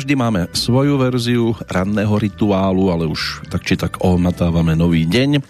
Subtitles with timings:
[0.00, 5.44] Každý máme svoju verziu ranného rituálu, ale už tak či tak ohmatávame nový deň.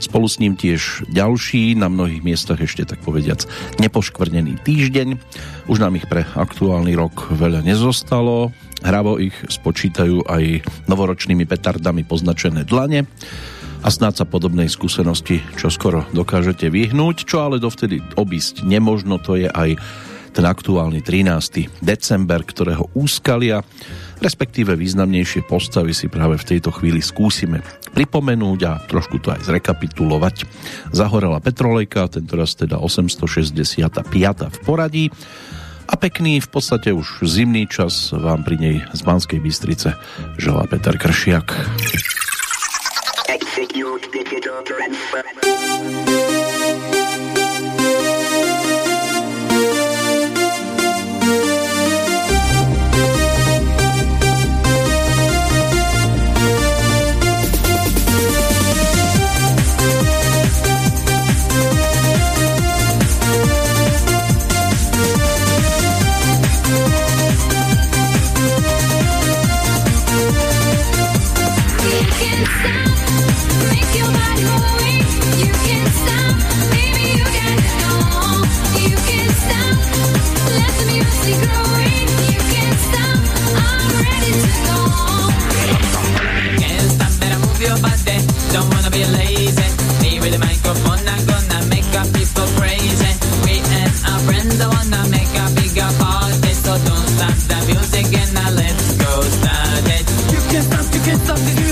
[0.00, 3.44] Spolu s ním tiež ďalší, na mnohých miestach ešte tak povediac
[3.76, 5.20] nepoškvrnený týždeň.
[5.68, 8.56] Už nám ich pre aktuálny rok veľa nezostalo.
[8.80, 13.04] Hravo ich spočítajú aj novoročnými petardami poznačené dlane
[13.84, 19.36] a snáď sa podobnej skúsenosti čo skoro dokážete vyhnúť, čo ale dovtedy obísť nemožno, to
[19.36, 19.76] je aj
[20.30, 21.82] ten aktuálny 13.
[21.82, 23.60] december, ktorého úskalia,
[24.22, 30.46] respektíve významnejšie postavy si práve v tejto chvíli skúsime pripomenúť a trošku to aj zrekapitulovať.
[30.94, 34.06] Zahorela Petrolejka, tentoraz teda 865.
[34.46, 35.04] v poradí
[35.90, 39.98] a pekný, v podstate už zimný čas vám pri nej z Banskej Bystrice
[40.38, 41.50] želá Peter Kršiak.
[43.26, 45.26] Execute digital transfer.
[88.52, 89.68] Don't wanna be lazy.
[90.02, 92.02] Me with microphone, I'm gonna make a
[92.58, 93.12] crazy.
[93.44, 95.50] We and our friends, I wanna make a.
[96.70, 99.12] So don't stop the music and let's go.
[100.32, 101.69] You can stop, you can stop,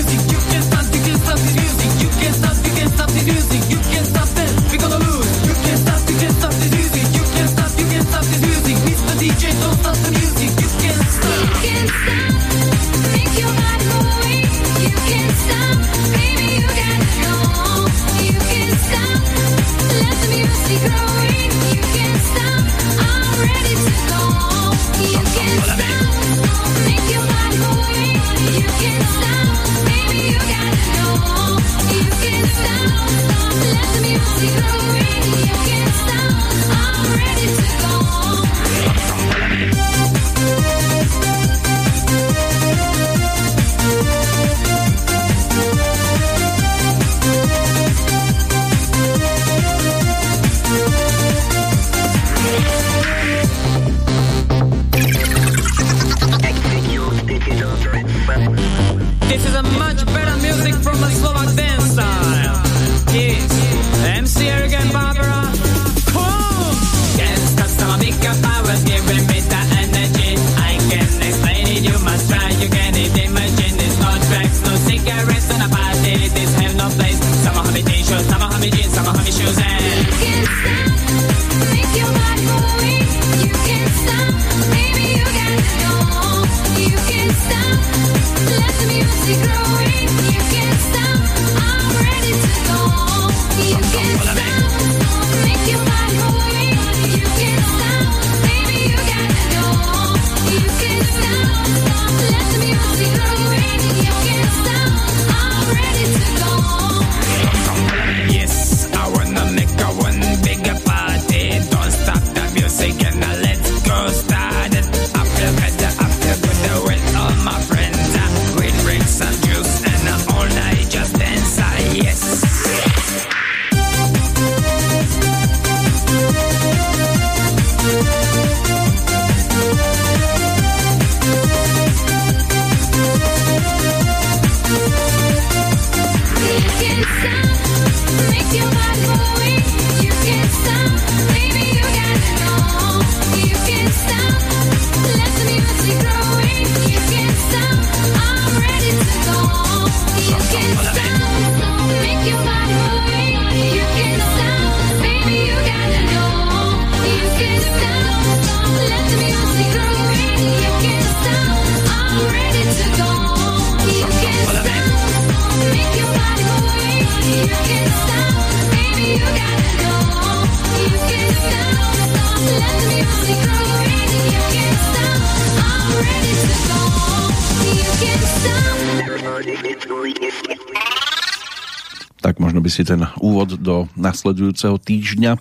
[182.79, 185.39] si ten úvod do nasledujúceho týždňa e,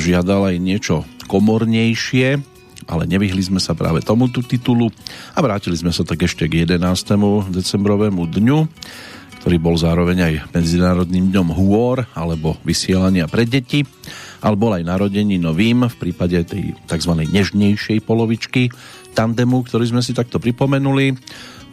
[0.00, 2.40] žiadal aj niečo komornejšie.
[2.88, 4.88] ale nevyhli sme sa práve tomuto titulu
[5.36, 6.80] a vrátili sme sa tak ešte k 11.
[7.52, 8.58] decembrovému dňu,
[9.44, 13.84] ktorý bol zároveň aj Medzinárodným dňom hôr alebo vysielania pre deti,
[14.40, 17.12] ale bol aj narodení novým v prípade tej tzv.
[17.28, 18.72] nežnejšej polovičky
[19.12, 21.12] tandemu, ktorý sme si takto pripomenuli.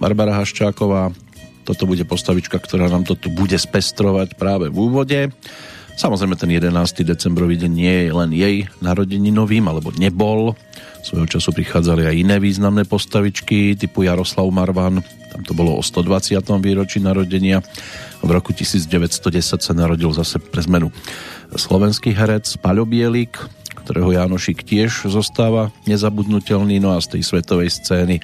[0.04, 1.16] Barbara Haščáková,
[1.66, 5.20] toto bude postavička, ktorá nám to tu bude spestrovať práve v úvode.
[5.96, 7.02] Samozrejme ten 11.
[7.02, 10.54] decembrový deň nie je len jej narodeninovým, alebo nebol.
[11.02, 15.02] Svojho času prichádzali aj iné významné postavičky typu Jaroslav Marvan,
[15.36, 16.40] tam to bolo o 120.
[16.64, 17.60] výročí narodenia.
[18.24, 20.96] V roku 1910 sa narodil zase pre zmenu
[21.52, 23.36] slovenský herec Paľo Bielik,
[23.84, 28.24] ktorého Jánošik tiež zostáva nezabudnutelný, no a z tej svetovej scény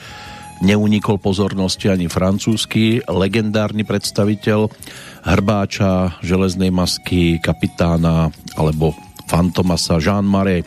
[0.62, 4.70] neunikol pozornosti ani francúzsky legendárny predstaviteľ
[5.26, 8.94] hrbáča, železnej masky, kapitána alebo
[9.26, 10.66] fantomasa Jean Marais.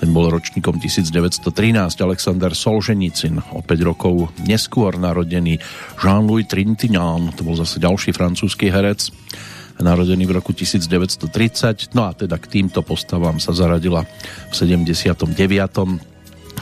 [0.00, 1.52] Ten bol ročníkom 1913.
[2.00, 5.60] Alexander Solženicin, o 5 rokov neskôr narodený
[6.00, 9.12] Jean-Louis Trintignant, to bol zase ďalší francúzsky herec,
[9.76, 11.92] narodený v roku 1930.
[11.92, 14.08] No a teda k týmto postavám sa zaradila
[14.48, 16.09] v 79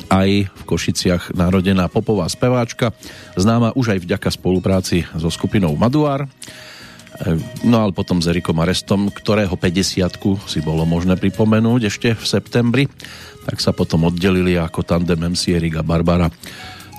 [0.06, 2.94] aj v Košiciach narodená popová speváčka,
[3.34, 6.30] známa už aj vďaka spolupráci so skupinou Maduár.
[7.66, 12.84] No ale potom s Erikom Arestom, ktorého 50 si bolo možné pripomenúť ešte v septembri,
[13.42, 16.30] tak sa potom oddelili ako tandem MC Erik a Barbara.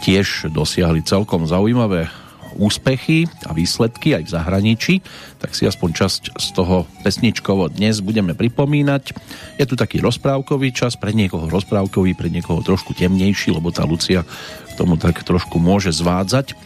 [0.04, 2.12] Tiež dosiahli celkom zaujímavé
[2.57, 4.94] úspechy a výsledky aj v zahraničí,
[5.38, 9.13] tak si aspoň časť z toho pesničkovo dnes budeme pripomínať.
[9.62, 14.25] Je tu taký rozprávkový čas, pre niekoho rozprávkový, pre niekoho trošku temnejší, lebo tá Lucia
[14.69, 16.57] k tomu tak trošku môže zvádzať.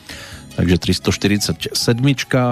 [0.53, 1.73] Takže 347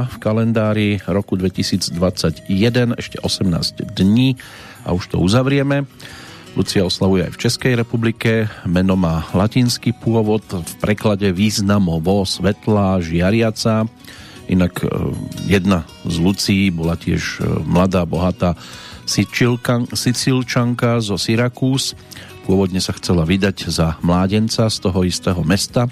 [0.09, 2.49] v kalendári roku 2021,
[2.97, 4.41] ešte 18 dní
[4.81, 5.85] a už to uzavrieme.
[6.51, 8.51] Lucia oslavuje aj v Českej republike.
[8.67, 13.87] Meno má latinský pôvod, v preklade významovo svetlá, žiariaca.
[14.51, 14.87] Inak e,
[15.47, 18.59] jedna z Lucí bola tiež e, mladá, bohatá
[19.95, 21.95] Sicilčanka zo Syrakús.
[22.43, 25.87] Pôvodne sa chcela vydať za mládenca z toho istého mesta.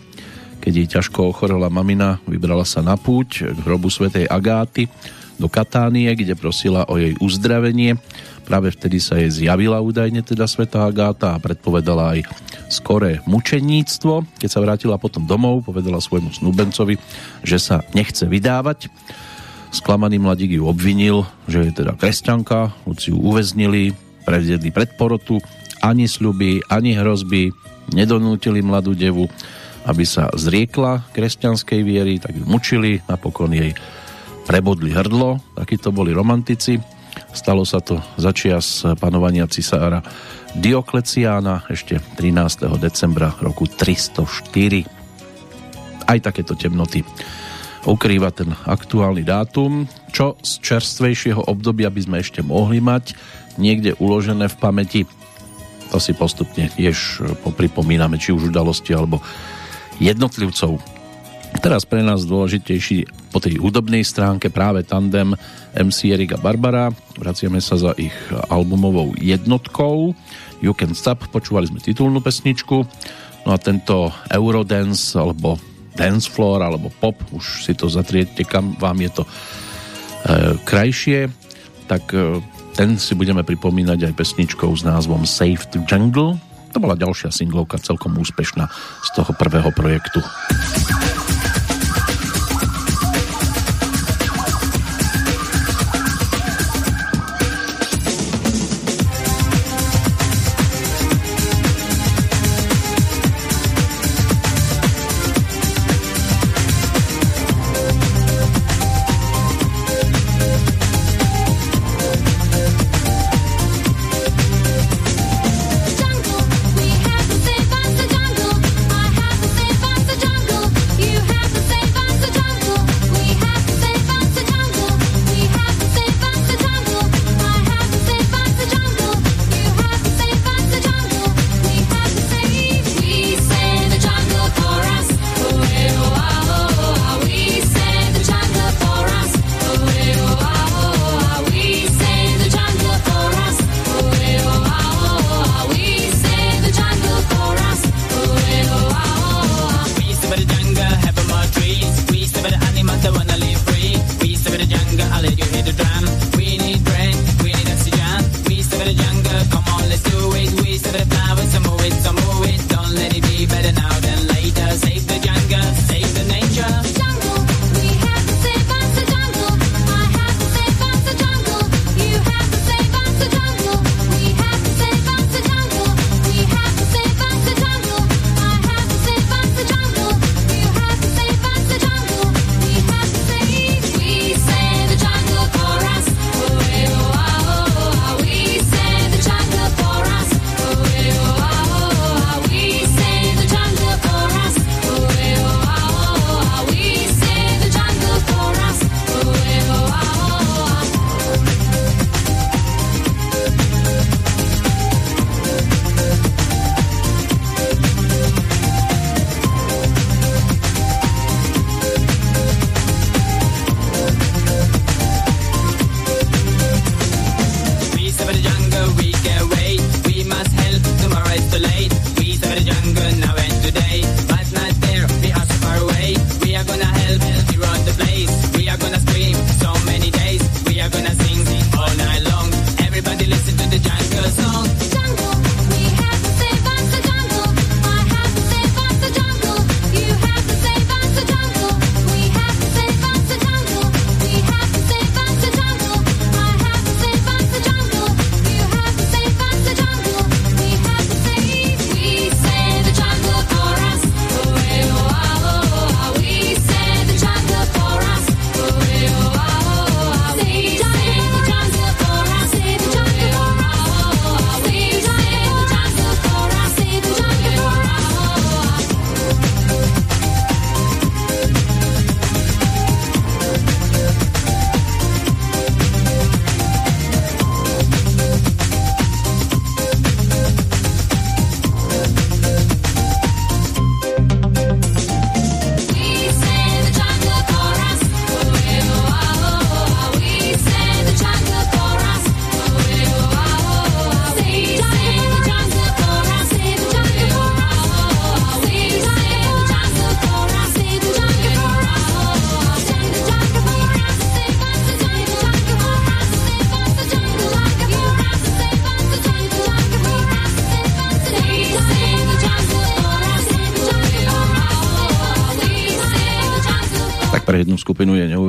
[0.59, 4.91] Keď jej ťažko ochorela mamina, vybrala sa na púť k hrobu svätej Agáty
[5.39, 7.95] do Katánie, kde prosila o jej uzdravenie
[8.50, 12.25] Práve vtedy sa jej zjavila údajne teda Sveta Agáta a predpovedala aj
[12.65, 14.25] skoré mučeníctvo.
[14.41, 16.97] Keď sa vrátila potom domov, povedala svojmu snúbencovi,
[17.45, 18.89] že sa nechce vydávať.
[19.69, 23.94] Sklamaný mladík ju obvinil, že je teda kresťanka, Luciu uväznili,
[24.25, 24.97] previedli pred
[25.85, 27.53] ani sľuby, ani hrozby
[27.94, 29.30] nedonútili mladú devu,
[29.85, 33.77] aby sa zriekla kresťanskej viery, tak ju mučili, napokon jej
[34.50, 36.81] prebodli hrdlo, takí to boli romantici
[37.30, 40.01] Stalo sa to začias panovania cisára
[40.50, 42.66] Diokleciána ešte 13.
[42.81, 46.10] decembra roku 304.
[46.10, 47.06] Aj takéto temnoty
[47.86, 49.85] ukrýva ten aktuálny dátum.
[50.09, 53.14] Čo z čerstvejšieho obdobia by sme ešte mohli mať
[53.62, 55.02] niekde uložené v pamäti?
[55.94, 59.21] To si postupne tiež popripomíname, či už udalosti alebo
[60.02, 60.81] jednotlivcov.
[61.59, 65.35] Teraz pre nás dôležitejší po tej hudobnej stránke práve tandem
[65.75, 66.87] MC Erika Barbara.
[67.19, 68.16] Vraciame sa za ich
[68.47, 70.16] albumovou jednotkou
[70.63, 72.87] You Can Stop, počúvali sme titulnú pesničku.
[73.44, 75.59] No a tento Eurodance alebo
[75.99, 79.30] Dance Floor alebo Pop, už si to zatriete, kam vám je to e,
[80.63, 81.28] krajšie,
[81.92, 82.39] tak e,
[82.71, 86.39] ten si budeme pripomínať aj pesničkou s názvom Save the Jungle.
[86.71, 88.71] To bola ďalšia singlovka celkom úspešná
[89.04, 90.23] z toho prvého projektu.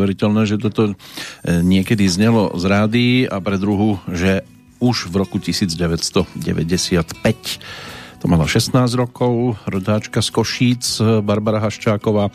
[0.00, 0.94] Neuveriteľné, že toto e,
[1.60, 4.48] niekedy znelo z rády a pre druhú, že
[4.80, 6.40] už v roku 1995
[8.20, 10.84] to mala 16 rokov, rodáčka z Košíc,
[11.24, 12.28] Barbara Haščáková.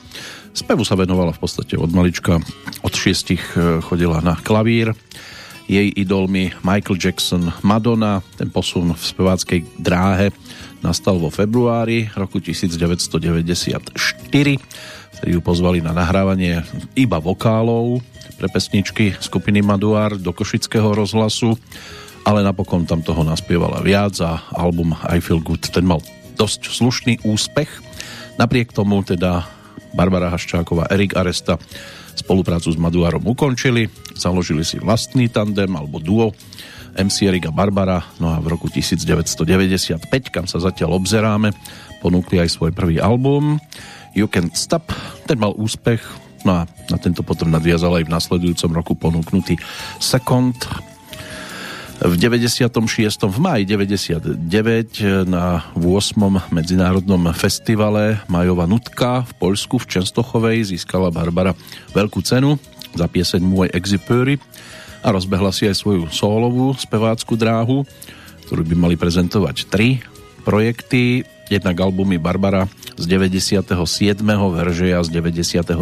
[0.50, 2.38] Spevu sa venovala v podstate od malička,
[2.86, 4.93] od šiestich e, chodila na klavír.
[5.65, 10.29] Jej idolmi Michael Jackson, Madonna, ten posun v speváckej dráhe
[10.86, 13.98] nastal vo februári roku 1994
[14.36, 14.62] ktorí
[15.24, 16.65] ju pozvali na nahrávanie
[16.98, 18.03] iba vokálov
[18.36, 21.55] pre pesničky skupiny Maduár do Košického rozhlasu,
[22.27, 26.03] ale napokon tam toho naspievala viac a album I Feel Good ten mal
[26.36, 27.69] dosť slušný úspech.
[28.36, 29.48] Napriek tomu teda
[29.95, 31.55] Barbara Haščáková, Erik Aresta
[32.15, 36.36] spoluprácu s Maduárom ukončili, založili si vlastný tandem alebo duo
[36.95, 40.00] MC Erik Barbara, no a v roku 1995,
[40.31, 41.51] kam sa zatiaľ obzeráme,
[42.00, 43.60] ponúkli aj svoj prvý album
[44.15, 44.89] You Can't Stop.
[45.27, 46.00] Ten mal úspech,
[46.48, 49.60] no a na tento potom nadviazal aj v nasledujúcom roku ponúknutý
[50.00, 50.55] Second.
[51.95, 52.67] V 96.
[53.24, 56.51] v máji 99 na 8.
[56.51, 61.55] medzinárodnom festivale Majova nutka v Poľsku v Čenstochovej získala Barbara
[61.95, 62.60] veľkú cenu
[62.95, 64.36] za pieseň Môj exipöry
[65.07, 67.88] a rozbehla si aj svoju solovú spevácku dráhu,
[68.48, 70.03] ktorú by mali prezentovať tri
[70.43, 73.68] projekty, jednak albumy Barbara z 97.
[74.28, 75.74] veržeja z 99.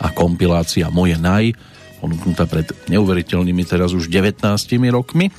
[0.00, 1.56] a kompilácia Moje naj,
[1.98, 4.44] ponúknutá pred neuveriteľnými teraz už 19
[4.92, 5.32] rokmi.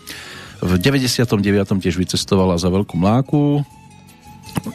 [0.63, 1.37] V 99.
[1.83, 3.61] tiež vycestovala za Veľkú mláku,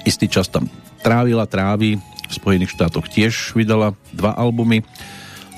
[0.05, 0.69] istý čas tam
[1.01, 1.97] trávila, trávi,
[2.31, 4.87] v Spojených štátoch tiež vydala dva albumy,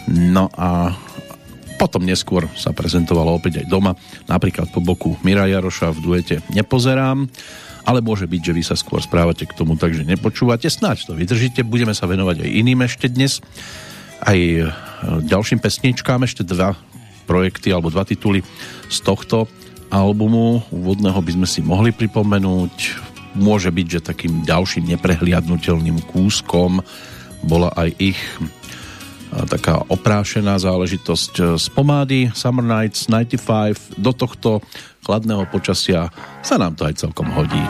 [0.08, 0.96] no a
[1.76, 3.92] potom neskôr sa prezentovala opäť aj doma,
[4.24, 7.28] napríklad po boku Mira Jaroša v duete Nepozerám
[7.82, 10.70] ale môže byť, že vy sa skôr správate k tomu, takže nepočúvate.
[10.70, 13.42] Snáď to vydržíte, budeme sa venovať aj iným ešte dnes.
[14.22, 14.70] Aj e,
[15.26, 16.78] ďalším pesničkám, ešte dva
[17.26, 18.42] projekty alebo dva tituly
[18.86, 19.50] z tohto
[19.92, 22.74] albumu úvodného by sme si mohli pripomenúť.
[23.36, 26.84] Môže byť, že takým ďalším neprehliadnutelným kúskom
[27.42, 28.20] bola aj ich
[29.48, 34.60] taká oprášená záležitosť z pomády Summer Nights 95 do tohto
[35.02, 36.12] chladného počasia
[36.44, 37.64] sa nám to aj celkom hodí.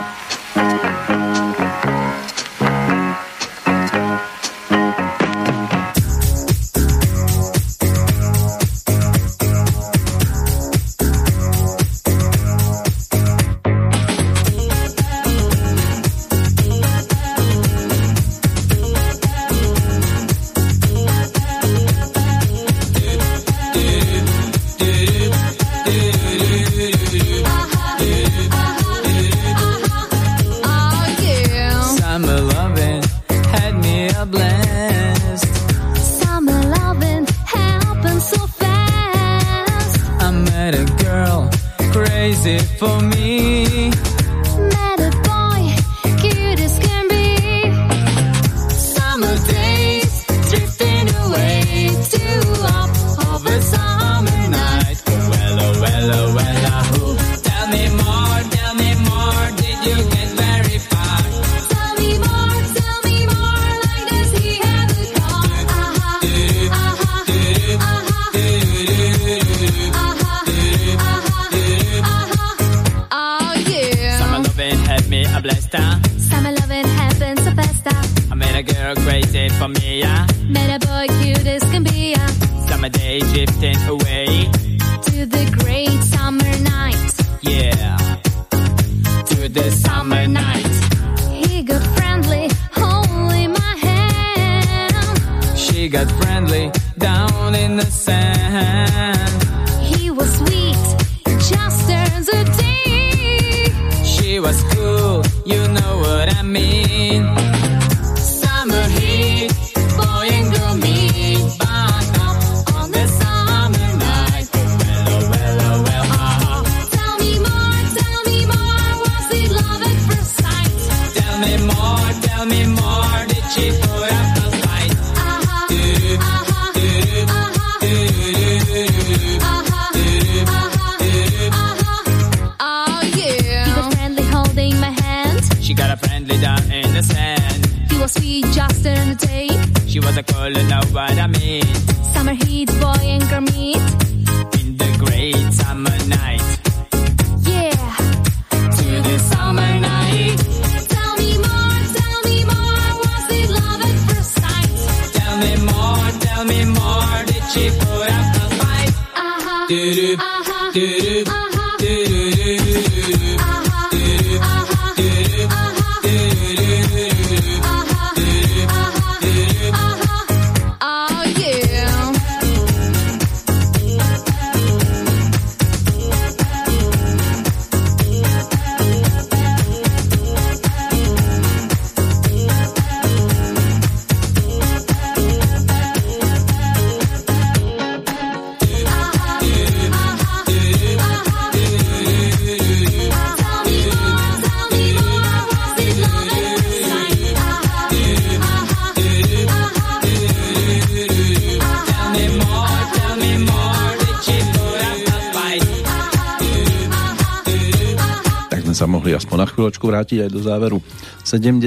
[210.02, 210.78] Vrátiť aj do záveru
[211.22, 211.62] 70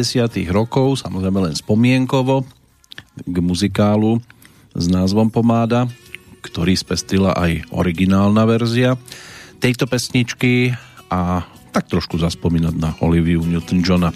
[0.52, 2.43] rokov, samozrejme len spomienkovo,
[3.24, 4.19] k muzikálu
[4.76, 5.88] s názvom Pomáda,
[6.43, 9.00] ktorý spestrila aj originálna verzia
[9.63, 10.76] tejto pesničky
[11.08, 14.12] a tak trošku zaspomínať na Oliviu Newton-Johna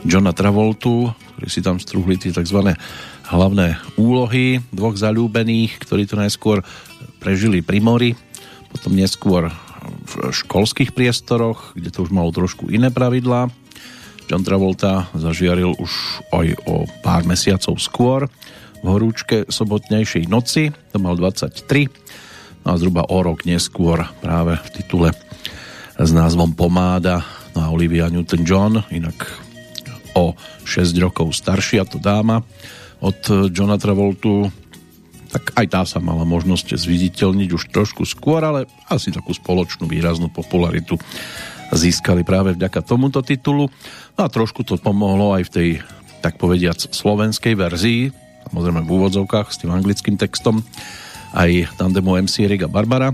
[0.00, 2.72] Johna Travoltu, ktorí si tam strúhli tie tzv.
[3.28, 6.64] hlavné úlohy dvoch zalúbených, ktorí to najskôr
[7.20, 8.16] prežili pri mori,
[8.72, 9.52] potom neskôr
[9.88, 13.50] v školských priestoroch, kde to už malo trošku iné pravidlá.
[14.28, 18.20] John Travolta zažiaril už aj o pár mesiacov skôr
[18.84, 21.88] v horúčke sobotnejšej noci, to mal 23
[22.62, 25.10] no a zhruba o rok neskôr práve v titule
[25.96, 27.24] s názvom Pomáda
[27.56, 29.24] no a Olivia Newton-John, inak
[30.12, 32.44] o 6 rokov staršia to dáma
[33.00, 34.50] od Johna Travoltu
[35.28, 40.32] tak aj tá sa mala možnosť zviditeľniť už trošku skôr, ale asi takú spoločnú výraznú
[40.32, 40.96] popularitu
[41.68, 43.68] získali práve vďaka tomuto titulu.
[44.16, 45.68] No a trošku to pomohlo aj v tej,
[46.24, 48.08] tak povediac, slovenskej verzii,
[48.48, 50.64] samozrejme v úvodzovkách s tým anglickým textom,
[51.36, 53.12] aj tandemu MC Riga Barbara,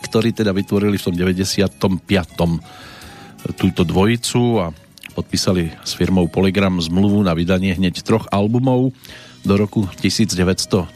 [0.00, 1.76] ktorí teda vytvorili v tom 95.
[3.52, 4.72] túto dvojicu a
[5.12, 8.96] podpísali s firmou Polygram zmluvu na vydanie hneď troch albumov
[9.42, 10.94] do roku 1997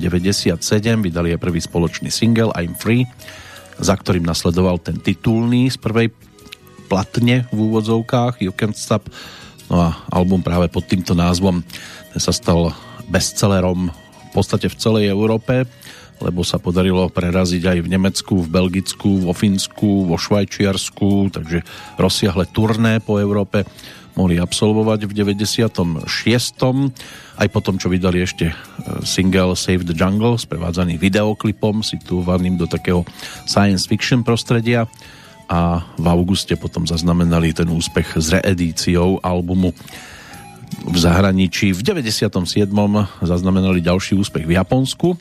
[1.03, 3.03] vydali aj prvý spoločný single I'm Free,
[3.77, 6.15] za ktorým nasledoval ten titulný z prvej
[6.87, 9.11] platne v úvodzovkách You Can't Stop.
[9.67, 11.61] No a album práve pod týmto názvom
[12.15, 12.71] ten sa stal
[13.11, 15.67] bestsellerom v podstate v celej Európe,
[16.23, 21.67] lebo sa podarilo preraziť aj v Nemecku, v Belgicku, vo Fínsku, vo Švajčiarsku, takže
[21.99, 23.67] rozsiahle turné po Európe
[24.17, 26.09] mohli absolvovať v 96.
[27.37, 28.51] Aj potom, čo vydali ešte
[29.05, 33.05] single Save the Jungle, sprevádzaný videoklipom, situovaným do takého
[33.45, 34.89] science fiction prostredia
[35.47, 39.71] a v auguste potom zaznamenali ten úspech s reedíciou albumu
[40.83, 41.71] v zahraničí.
[41.71, 42.33] V 97.
[43.23, 45.15] zaznamenali ďalší úspech v Japonsku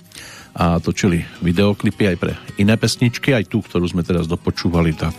[0.56, 5.12] a točili videoklipy aj pre iné pesničky, aj tú, ktorú sme teraz dopočúvali, tá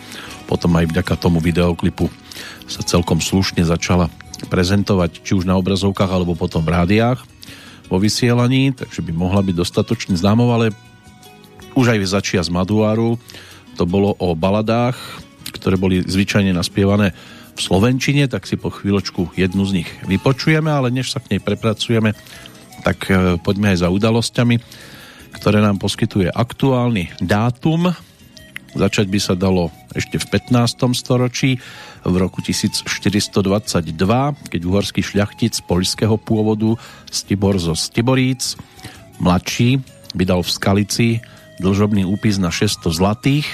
[0.49, 2.09] potom aj vďaka tomu videoklipu
[2.67, 4.11] sa celkom slušne začala
[4.53, 7.25] prezentovať či už na obrazovkách alebo potom v rádiách
[7.87, 10.75] vo vysielaní, takže by mohla byť dostatočne známou, ale
[11.79, 13.17] už aj začia z Maduáru
[13.77, 14.97] to bolo o baladách,
[15.53, 17.13] ktoré boli zvyčajne naspievané
[17.57, 21.41] v Slovenčine, tak si po chvíľočku jednu z nich vypočujeme, ale než sa k nej
[21.41, 22.13] prepracujeme,
[22.85, 23.09] tak
[23.45, 24.57] poďme aj za udalosťami,
[25.37, 27.93] ktoré nám poskytuje aktuálny dátum.
[28.77, 30.93] Začať by sa dalo ešte v 15.
[30.93, 31.57] storočí,
[32.05, 33.33] v roku 1422,
[34.53, 36.77] keď uhorský šľachtic poľského pôvodu
[37.09, 38.55] Stibor zo Stiboríc,
[39.19, 39.81] mladší,
[40.13, 41.09] vydal v Skalici
[41.57, 43.49] dlžobný úpis na 600 zlatých.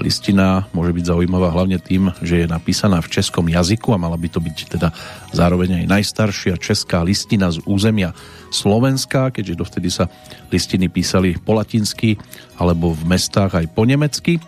[0.00, 4.28] Listina môže byť zaujímavá hlavne tým, že je napísaná v českom jazyku a mala by
[4.32, 4.88] to byť teda
[5.36, 8.16] zároveň aj najstaršia česká listina z územia
[8.48, 10.08] Slovenska, keďže dovtedy sa
[10.48, 12.16] listiny písali po latinsky
[12.56, 14.40] alebo v mestách aj po nemecky.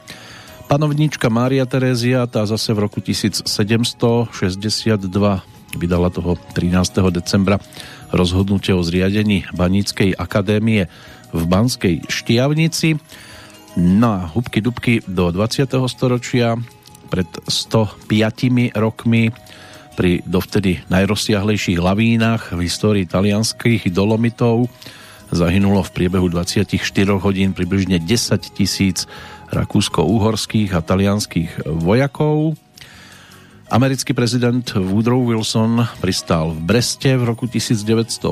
[0.65, 3.45] Panovníčka Mária Terézia, tá zase v roku 1762
[5.77, 7.05] vydala toho 13.
[7.13, 7.61] decembra
[8.15, 10.89] rozhodnutie o zriadení Baníckej akadémie
[11.35, 12.97] v Banskej Štiavnici.
[13.75, 15.67] No a hubky dubky do 20.
[15.91, 16.55] storočia
[17.11, 19.35] pred 105 rokmi
[19.99, 24.71] pri dovtedy najrozsiahlejších lavínach v histórii talianských dolomitov
[25.35, 26.71] zahynulo v priebehu 24
[27.19, 29.11] hodín približne 10 tisíc
[29.51, 32.55] rakúsko-uhorských a talianských vojakov.
[33.75, 38.23] Americký prezident Woodrow Wilson pristal v Breste v roku 1918,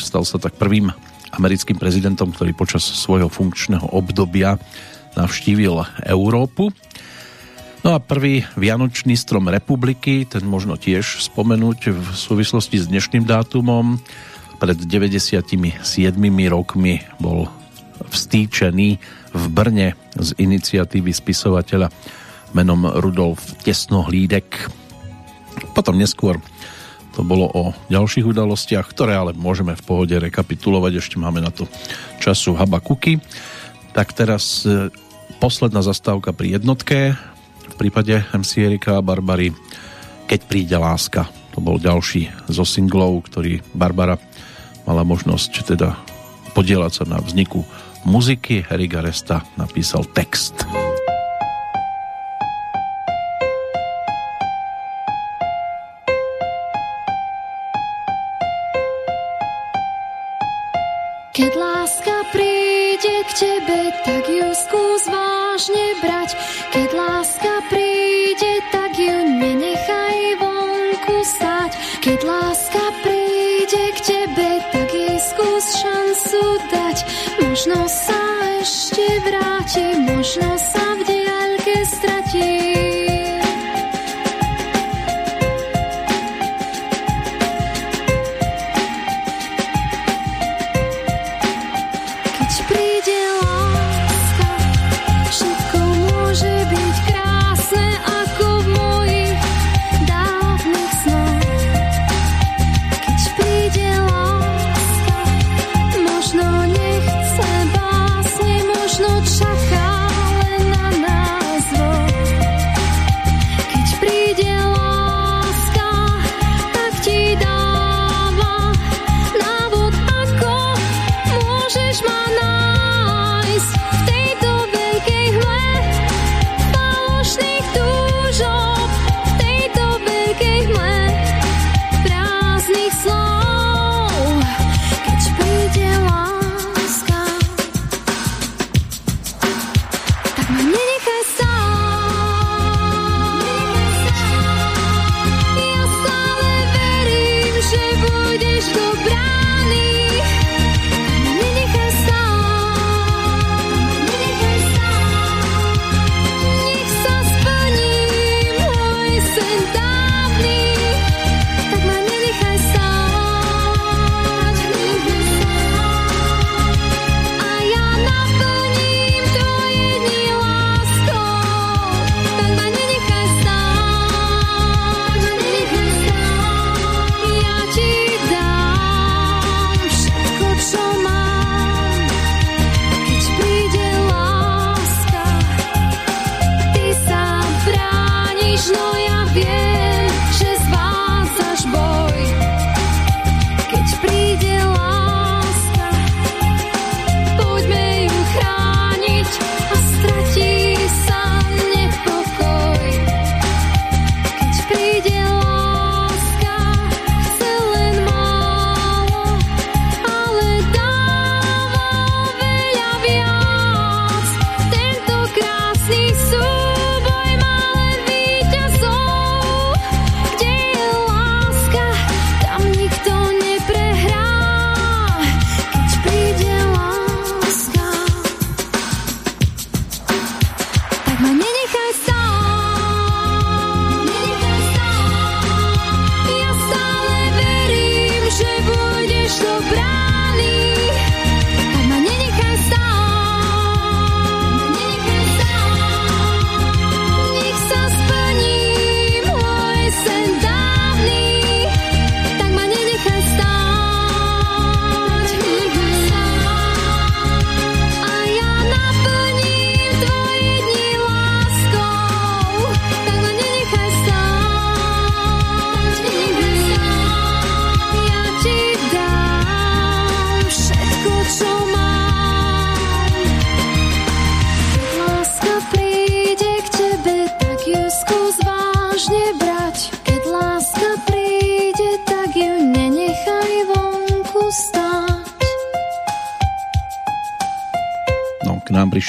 [0.00, 0.88] stal sa tak prvým
[1.34, 4.58] americkým prezidentom, ktorý počas svojho funkčného obdobia
[5.14, 6.70] navštívil Európu.
[7.80, 13.96] No a prvý Vianočný strom republiky, ten možno tiež spomenúť v súvislosti s dnešným dátumom,
[14.60, 15.80] pred 97
[16.52, 17.48] rokmi bol
[18.12, 18.88] vstýčený
[19.32, 21.88] v Brne z iniciatívy spisovateľa
[22.52, 24.68] menom Rudolf Tesnohlídek.
[25.72, 26.36] Potom neskôr
[27.14, 31.66] to bolo o ďalších udalostiach, ktoré ale môžeme v pohode rekapitulovať, ešte máme na to
[32.22, 33.18] času Habakuky.
[33.90, 34.88] Tak teraz e,
[35.42, 37.18] posledná zastávka pri jednotke
[37.70, 39.50] v prípade MC Erika a Barbary
[40.30, 41.26] Keď príde láska.
[41.52, 44.14] To bol ďalší zo singlov, ktorý Barbara
[44.86, 45.98] mala možnosť teda
[46.54, 47.66] podielať sa na vzniku
[48.06, 48.62] muziky.
[48.70, 50.79] Harry Garesta napísal text.
[65.70, 66.30] Vážne brať.
[66.72, 71.70] Keď láska príde, tak ju nenechaj vonku stať.
[72.02, 76.96] Keď láska príde k tebe, tak jej skús šancu dať.
[77.42, 78.22] Možno sa
[78.60, 80.89] ešte vráti, možno sa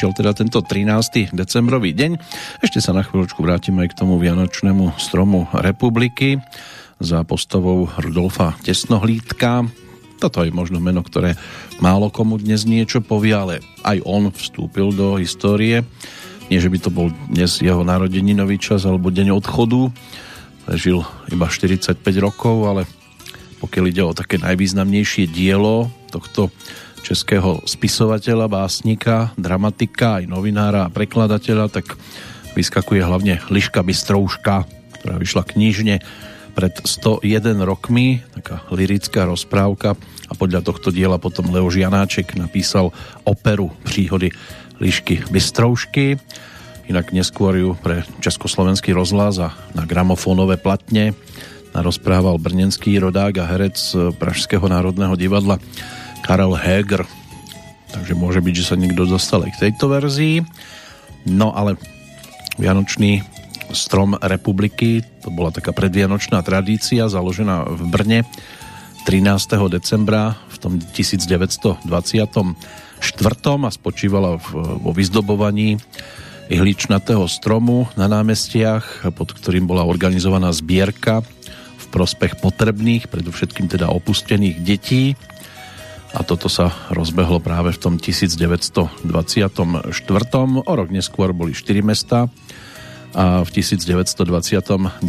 [0.01, 1.29] prišiel teda tento 13.
[1.29, 2.17] decembrový deň.
[2.65, 6.41] Ešte sa na chvíľočku vrátime aj k tomu vianočnému stromu republiky
[6.97, 9.61] za postavou Rudolfa Tesnohlídka.
[10.17, 11.37] Toto je možno meno, ktoré
[11.85, 15.85] málo komu dnes niečo povie, ale aj on vstúpil do histórie.
[16.49, 19.85] Nie, že by to bol dnes jeho narodeninový čas alebo deň odchodu.
[20.81, 22.89] Žil iba 45 rokov, ale
[23.61, 26.49] pokiaľ ide o také najvýznamnejšie dielo tohto
[27.01, 31.97] českého spisovateľa, básnika, dramatika, aj novinára a prekladateľa, tak
[32.53, 34.69] vyskakuje hlavne Liška Bystrouška,
[35.01, 35.99] ktorá vyšla knižne
[36.51, 39.95] pred 101 rokmi, taká lirická rozprávka
[40.27, 42.91] a podľa tohto diela potom Leo Žianáček napísal
[43.23, 44.31] operu Příhody
[44.83, 46.19] Lišky Bystroušky.
[46.91, 51.15] Inak neskôr ju pre Československý rozhlas a na gramofónové platne
[51.71, 53.79] narozprával brnenský rodák a herec
[54.19, 55.55] Pražského národného divadla
[56.23, 57.03] Karel Heger.
[57.91, 60.45] Takže môže byť, že sa niekto dostal aj k tejto verzii.
[61.27, 61.75] No ale
[62.55, 63.25] Vianočný
[63.71, 68.19] strom republiky, to bola taká predvianočná tradícia založená v Brne
[69.07, 69.57] 13.
[69.71, 71.87] decembra v tom 1924.
[71.89, 75.81] a spočívala vo vyzdobovaní
[76.51, 81.23] ihličnatého stromu na námestiach, pod ktorým bola organizovaná zbierka
[81.79, 85.15] v prospech potrebných, predovšetkým teda opustených detí
[86.11, 89.07] a toto sa rozbehlo práve v tom 1924.
[90.59, 92.27] O rok neskôr boli 4 mesta
[93.11, 95.07] a v 1929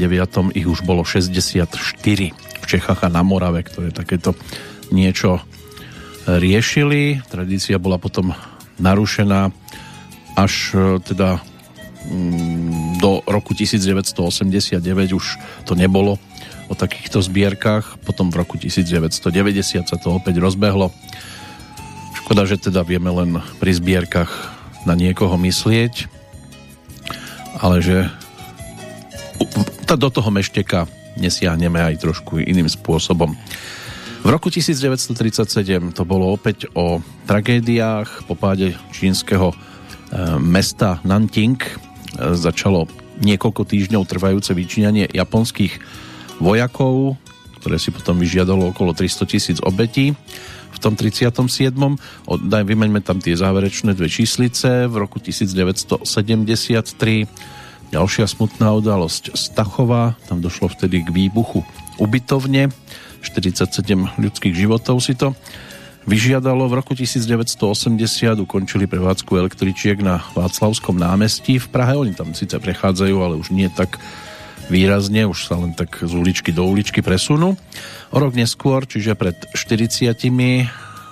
[0.54, 1.66] ich už bolo 64
[2.34, 4.34] v Čechách a na Morave, ktoré takéto
[4.94, 5.42] niečo
[6.26, 7.18] riešili.
[7.26, 8.30] Tradícia bola potom
[8.78, 9.50] narušená
[10.38, 11.42] až e, teda
[12.08, 15.24] mm, do roku 1989 už
[15.66, 16.16] to nebolo
[16.72, 18.00] o takýchto zbierkach.
[18.00, 20.88] Potom v roku 1990 sa to opäť rozbehlo.
[22.24, 24.32] Škoda, že teda vieme len pri zbierkach
[24.88, 26.08] na niekoho myslieť,
[27.61, 28.08] ale že
[29.92, 30.88] do toho mešteka
[31.20, 33.37] nesiahneme aj trošku iným spôsobom.
[34.22, 39.56] V roku 1937 to bolo opäť o tragédiách po páde čínskeho e,
[40.40, 41.58] mesta Nanting.
[41.58, 41.70] E,
[42.38, 42.87] začalo
[43.20, 45.76] niekoľko týždňov trvajúce vyčíňanie japonských
[46.42, 47.14] vojakov,
[47.62, 50.18] ktoré si potom vyžiadalo okolo 300 tisíc obetí
[50.72, 51.70] v tom 37.
[52.26, 54.90] Daj, vymeňme tam tie záverečné dve číslice.
[54.90, 56.02] V roku 1973
[57.94, 60.18] ďalšia smutná udalosť Stachova.
[60.26, 61.62] Tam došlo vtedy k výbuchu
[62.02, 62.72] ubytovne.
[63.22, 65.37] 47 ľudských životov si to
[66.11, 66.66] vyžiadalo.
[66.66, 67.55] V roku 1980
[68.42, 71.94] ukončili prevádzku električiek na Václavskom námestí v Prahe.
[71.94, 74.02] Oni tam síce prechádzajú, ale už nie tak
[74.68, 77.59] výrazne, už sa len tak z uličky do uličky presunú.
[78.12, 80.12] O rok neskôr, čiže pred 40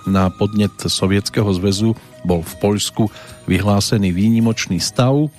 [0.05, 1.93] na podnet Sovietskeho zväzu
[2.25, 3.09] bol v Poľsku
[3.49, 5.29] vyhlásený výnimočný stav.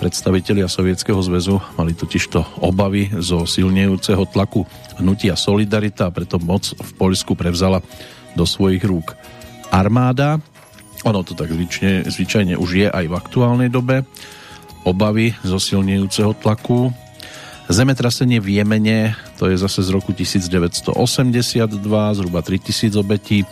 [0.00, 4.64] Predstavitelia Sovietskeho zväzu mali totižto obavy zo silnejúceho tlaku
[4.96, 7.84] hnutia Solidarita a preto moc v Poľsku prevzala
[8.34, 9.12] do svojich rúk
[9.70, 10.40] armáda.
[11.04, 14.04] Ono to tak zvyčne, zvyčajne už je aj v aktuálnej dobe.
[14.84, 16.92] Obavy zo silnejúceho tlaku
[17.70, 20.90] Zemetrasenie v Jemene, to je zase z roku 1982,
[22.18, 23.46] zhruba 3000 obetí.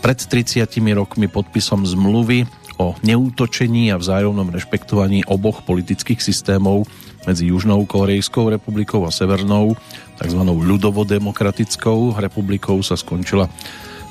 [0.00, 0.64] Pred 30
[0.96, 2.48] rokmi podpisom zmluvy
[2.80, 6.88] o neútočení a vzájomnom rešpektovaní oboch politických systémov
[7.28, 9.76] medzi Južnou Korejskou republikou a Severnou,
[10.16, 10.40] tzv.
[10.40, 13.44] ľudovodemokratickou republikou sa skončila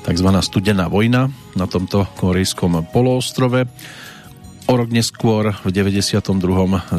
[0.06, 0.28] tzv.
[0.46, 1.26] studená vojna
[1.58, 3.66] na tomto korejskom poloostrove.
[4.70, 6.22] O rok neskôr v 92.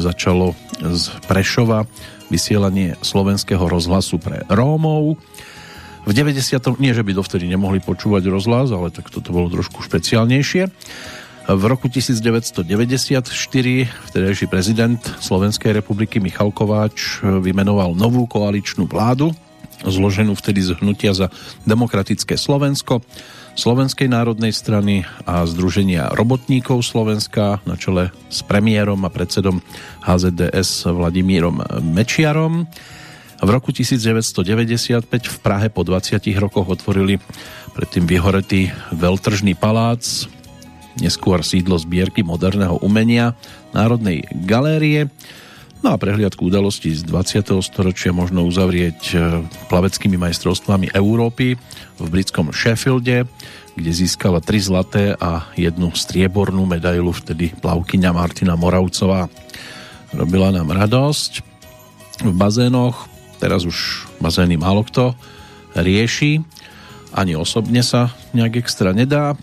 [0.04, 0.52] začalo
[0.84, 1.88] z Prešova
[2.32, 5.20] vysielanie slovenského rozhlasu pre Rómov.
[6.02, 6.80] V 90.
[6.80, 10.72] nie, že by dovtedy nemohli počúvať rozhlas, ale tak toto bolo trošku špeciálnejšie.
[11.42, 12.64] V roku 1994
[14.08, 19.34] vtedajší prezident Slovenskej republiky Michal Kováč vymenoval novú koaličnú vládu,
[19.82, 21.28] zloženú vtedy z hnutia za
[21.66, 23.02] demokratické Slovensko
[23.52, 29.60] Slovenskej národnej strany a Združenia robotníkov Slovenska na čele s premiérom a predsedom
[30.00, 32.64] HZDS Vladimírom Mečiarom.
[33.42, 37.20] V roku 1995 v Prahe po 20 rokoch otvorili
[37.76, 40.24] predtým vyhoretý veľtržný palác,
[40.96, 43.36] neskôr sídlo zbierky moderného umenia
[43.76, 45.12] Národnej galérie.
[45.82, 47.58] No a prehliadku udalostí z 20.
[47.58, 49.14] storočia možno uzavrieť e,
[49.66, 51.58] plaveckými majstrovstvami Európy
[51.98, 53.26] v britskom Sheffielde,
[53.74, 59.26] kde získala tri zlaté a jednu striebornú medailu vtedy plavkyňa Martina Moravcová.
[60.14, 61.42] Robila nám radosť
[62.22, 63.10] v bazénoch,
[63.42, 65.18] teraz už bazény málo kto
[65.74, 66.46] rieši,
[67.10, 69.34] ani osobne sa nejak extra nedá.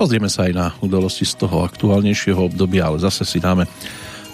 [0.00, 3.68] Pozrieme sa aj na udalosti z toho aktuálnejšieho obdobia, ale zase si dáme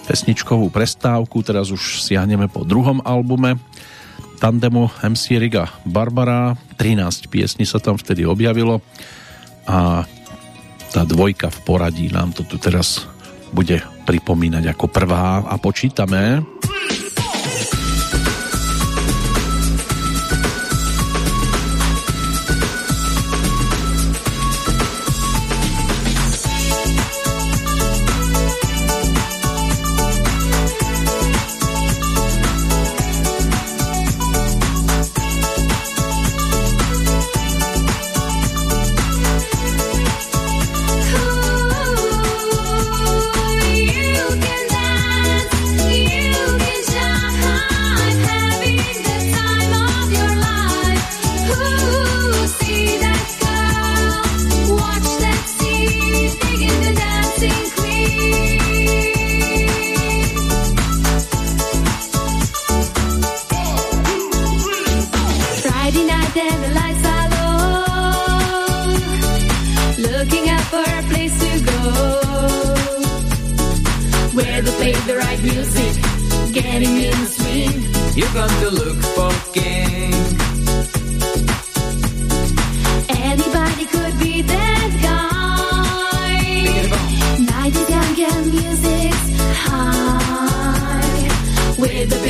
[0.06, 3.58] pesničkovú prestávku, teraz už siahneme po druhom albume
[4.38, 8.78] tandemu MC Riga Barbara, 13 piesní sa tam vtedy objavilo
[9.66, 10.06] a
[10.94, 13.04] tá dvojka v poradí nám to tu teraz
[13.50, 16.44] bude pripomínať ako prvá a počítame.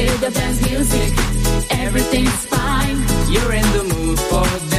[0.07, 1.13] A dance music,
[1.71, 2.97] everything's fine.
[3.29, 4.76] You're in the mood for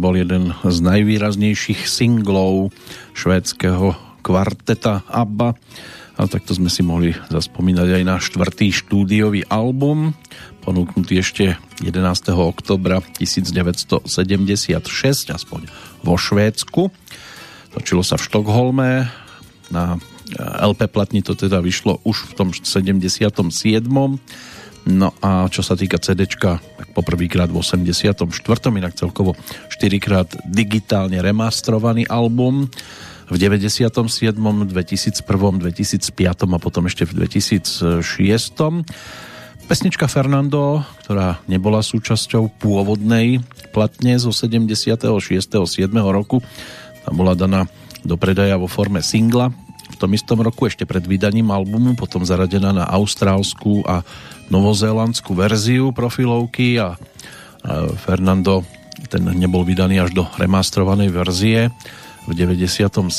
[0.00, 2.72] bol jeden z najvýraznejších singlov
[3.12, 3.92] švédskeho
[4.24, 5.52] kvarteta ABBA.
[6.16, 10.12] A takto sme si mohli zaspomínať aj na štvrtý štúdiový album,
[10.60, 11.96] ponúknutý ešte 11.
[12.36, 14.04] oktobra 1976,
[15.32, 15.60] aspoň
[16.04, 16.92] vo Švédsku.
[17.72, 19.08] Točilo sa v Štokholme,
[19.72, 19.96] na
[20.60, 23.24] LP platni to teda vyšlo už v tom 77.
[24.88, 28.24] No a čo sa týka CDčka, tak poprvýkrát v 84.
[28.72, 29.36] inak celkovo
[29.68, 32.70] 4 krát digitálne remastrovaný album
[33.30, 38.02] v 97., 2001, 2005 a potom ešte v 2006.
[39.70, 43.38] Pesnička Fernando, ktorá nebola súčasťou pôvodnej
[43.70, 44.98] platne zo 76.
[44.98, 45.86] 7.
[46.10, 46.42] roku,
[47.06, 47.70] tam bola daná
[48.02, 49.52] do predaja vo forme singla
[49.90, 54.06] v tom istom roku ešte pred vydaním albumu, potom zaradená na austrálskú a
[54.48, 56.96] novozélandskú verziu profilovky a,
[58.00, 58.64] Fernando
[59.12, 61.68] ten nebol vydaný až do remastrovanej verzie
[62.24, 63.10] v 97.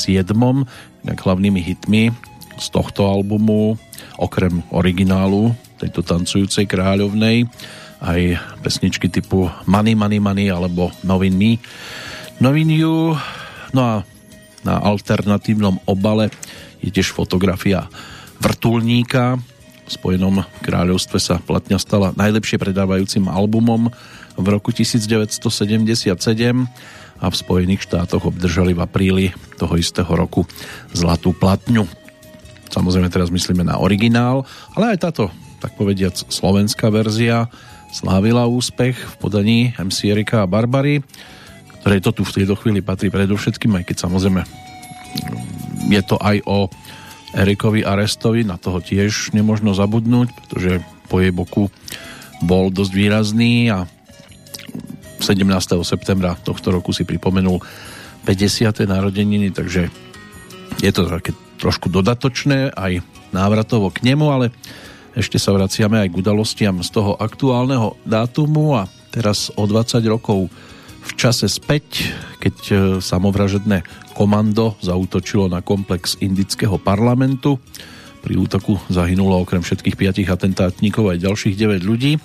[1.02, 2.10] Inak hlavnými hitmi
[2.58, 3.74] z tohto albumu,
[4.18, 7.50] okrem originálu tejto tancujúcej kráľovnej,
[8.02, 11.58] aj pesničky typu Money, Money, Money alebo Novin Me,
[12.38, 13.14] Novin You,
[13.74, 13.94] no a
[14.62, 16.30] na alternatívnom obale
[16.82, 17.86] je tiež fotografia
[18.42, 19.38] vrtulníka.
[19.86, 23.90] V Spojenom kráľovstve sa platňa stala najlepšie predávajúcim albumom
[24.38, 26.10] v roku 1977
[27.22, 29.26] a v Spojených štátoch obdržali v apríli
[29.58, 30.42] toho istého roku
[30.90, 31.86] zlatú platňu.
[32.72, 35.24] Samozrejme teraz myslíme na originál, ale aj táto,
[35.62, 37.46] tak povediac, slovenská verzia
[37.92, 41.04] slávila úspech v podaní MC Erika a Barbary,
[41.82, 44.42] ktorej to tu v tejto chvíli patrí predovšetkým, aj keď samozrejme
[45.90, 46.70] je to aj o
[47.34, 50.78] Erikovi Arestovi, na toho tiež nemožno zabudnúť, pretože
[51.10, 51.68] po jej boku
[52.44, 53.84] bol dosť výrazný a
[55.22, 55.42] 17.
[55.82, 57.58] septembra tohto roku si pripomenul
[58.24, 58.86] 50.
[58.86, 59.90] narodeniny, takže
[60.78, 63.02] je to také trošku dodatočné aj
[63.34, 64.46] návratovo k nemu, ale
[65.12, 70.48] Ešte sa vraciame aj k udalostiam z toho aktuálneho dátumu a teraz o 20 rokov
[71.02, 73.82] v čase späť, keď e, samovražedné
[74.14, 77.58] komando zautočilo na komplex indického parlamentu.
[78.22, 82.22] Pri útoku zahynulo okrem všetkých piatich atentátníkov aj ďalších 9 ľudí.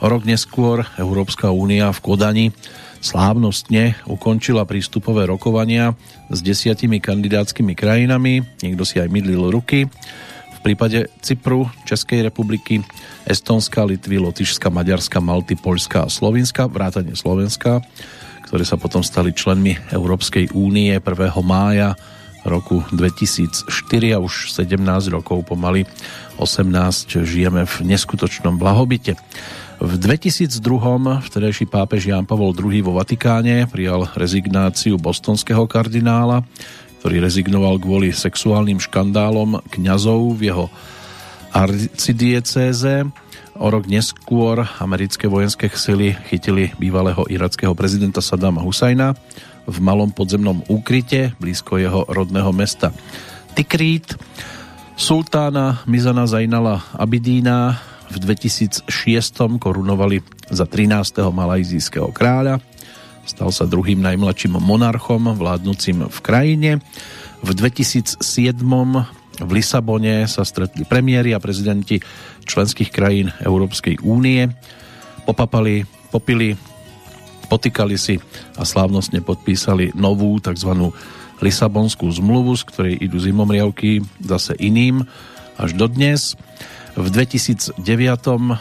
[0.00, 2.46] O rok neskôr Európska únia v Kodani
[3.00, 5.96] slávnostne ukončila prístupové rokovania
[6.28, 8.44] s desiatimi kandidátskymi krajinami.
[8.60, 9.88] Niekto si aj mydlil ruky.
[10.60, 12.84] V prípade Cypru, Českej republiky,
[13.24, 17.80] Estonska, Litvy, Lotyšska, Maďarska, Malty, Poľska a Slovenska, vrátane Slovenska,
[18.44, 21.00] ktoré sa potom stali členmi Európskej únie 1.
[21.40, 21.96] mája
[22.44, 23.72] roku 2004
[24.12, 24.76] a už 17
[25.08, 25.88] rokov pomaly
[26.36, 29.16] 18 žijeme v neskutočnom blahobite.
[29.80, 30.60] V 2002.
[31.24, 36.44] vtedajší pápež Ján Pavol II vo Vatikáne prijal rezignáciu bostonského kardinála,
[37.00, 40.66] ktorý rezignoval kvôli sexuálnym škandálom kňazov v jeho
[41.48, 43.08] arcidiecéze.
[43.56, 49.16] O rok neskôr americké vojenské sily chytili bývalého irackého prezidenta Saddama Husajna
[49.64, 52.92] v malom podzemnom úkryte blízko jeho rodného mesta
[53.56, 54.16] Tikrit.
[55.00, 57.80] Sultána Mizana Zainala Abidína
[58.12, 58.84] v 2006
[59.56, 60.20] korunovali
[60.52, 61.24] za 13.
[61.32, 62.60] malajzijského kráľa.
[63.30, 66.82] Stal sa druhým najmladším monarchom vládnúcim v krajine.
[67.46, 68.26] V 2007
[69.38, 72.02] v Lisabone sa stretli premiéry a prezidenti
[72.42, 74.50] členských krajín Európskej únie.
[75.22, 76.58] Popapali, popili,
[77.46, 78.18] potýkali si
[78.58, 80.90] a slávnostne podpísali novú tzv.
[81.38, 85.06] Lisabonskú zmluvu, z ktorej idú zimomriavky zase iným
[85.54, 86.34] až dodnes.
[86.90, 87.78] V 2009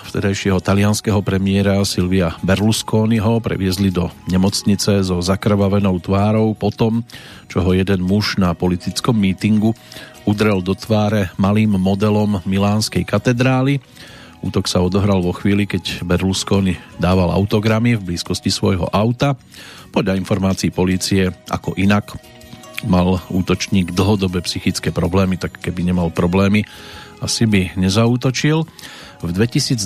[0.05, 7.01] vtedajšieho talianského premiéra Silvia Berlusconiho previezli do nemocnice so zakrvavenou tvárou potom,
[7.49, 9.73] čo ho jeden muž na politickom mítingu
[10.29, 13.81] udrel do tváre malým modelom Milánskej katedrály.
[14.45, 19.33] Útok sa odohral vo chvíli, keď Berlusconi dával autogramy v blízkosti svojho auta.
[19.89, 22.13] Podľa informácií policie, ako inak,
[22.85, 26.63] mal útočník dlhodobé psychické problémy, tak keby nemal problémy,
[27.21, 28.63] asi by nezautočil.
[29.19, 29.85] V 2012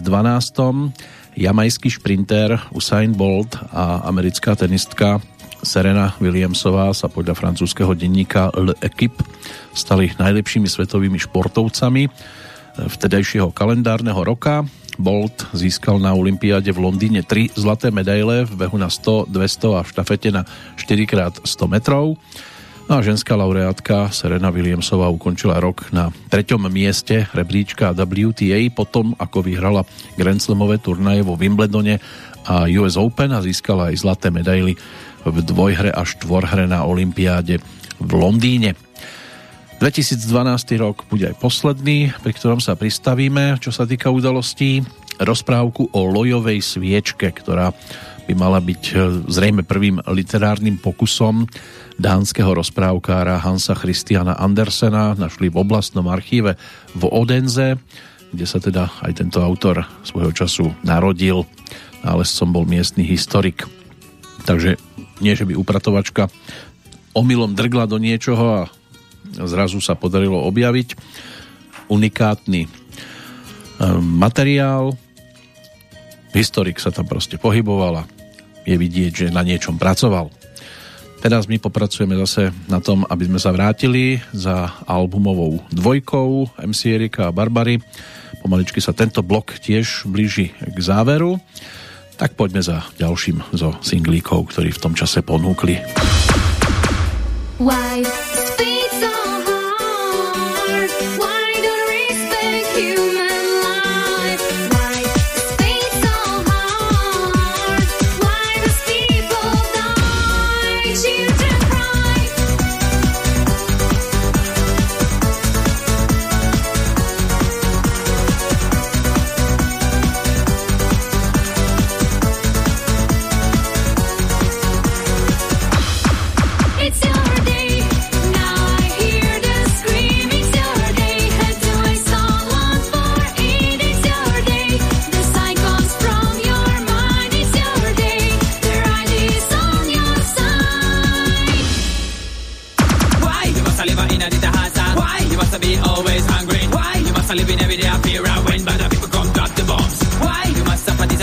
[1.34, 5.18] jamajský šprinter Usain Bolt a americká tenistka
[5.64, 9.24] Serena Williamsová sa podľa francúzského denníka L'Equipe
[9.72, 12.12] stali najlepšími svetovými športovcami
[12.78, 14.68] vtedajšieho kalendárneho roka.
[14.94, 19.82] Bolt získal na Olympiáde v Londýne tri zlaté medaile v behu na 100, 200 a
[19.82, 20.46] v štafete na
[20.78, 22.14] 4x100 metrov.
[22.84, 29.40] No a ženská laureátka Serena Williamsová ukončila rok na treťom mieste rebríčka WTA potom, ako
[29.40, 29.88] vyhrala
[30.20, 32.04] Grand Slamové turnaje vo Wimbledone
[32.44, 34.76] a US Open a získala aj zlaté medaily
[35.24, 37.64] v dvojhre a štvorhre na Olympiáde
[38.04, 38.76] v Londýne.
[39.80, 40.20] 2012
[40.80, 44.84] rok bude aj posledný, pri ktorom sa pristavíme, čo sa týka udalostí.
[45.24, 47.72] Rozprávku o lojovej sviečke, ktorá
[48.24, 48.96] by mala byť e,
[49.28, 51.48] zrejme prvým literárnym pokusom
[52.00, 56.56] dánskeho rozprávkára Hansa Christiana Andersena našli v oblastnom archíve
[56.96, 57.78] v Odenze,
[58.32, 61.46] kde sa teda aj tento autor svojho času narodil.
[62.02, 63.68] Nálezcom bol miestny historik.
[64.44, 64.76] Takže
[65.24, 66.28] nie, že by upratovačka
[67.14, 68.70] omylom drgla do niečoho a
[69.46, 70.98] zrazu sa podarilo objaviť
[71.92, 72.70] unikátny e,
[74.02, 74.96] materiál.
[76.34, 78.02] Historik sa tam proste a
[78.66, 80.34] je vidieť, že na niečom pracoval.
[81.24, 87.32] Teraz my popracujeme zase na tom, aby sme sa vrátili za albumovou dvojkou MC Erika
[87.32, 87.80] a Barbary.
[88.44, 91.40] Pomaličky sa tento blok tiež blíži k záveru.
[92.20, 95.80] Tak poďme za ďalším zo singlíkov, ktorí v tom čase ponúkli.
[97.64, 98.33] Why?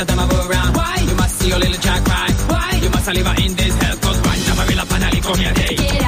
[0.00, 0.76] of them I go around.
[0.76, 0.96] Why?
[1.08, 2.28] You must see your little child cry.
[2.48, 2.78] Why?
[2.82, 5.38] You must live in this hell, cause right now I will up and I'll come
[5.38, 5.99] here.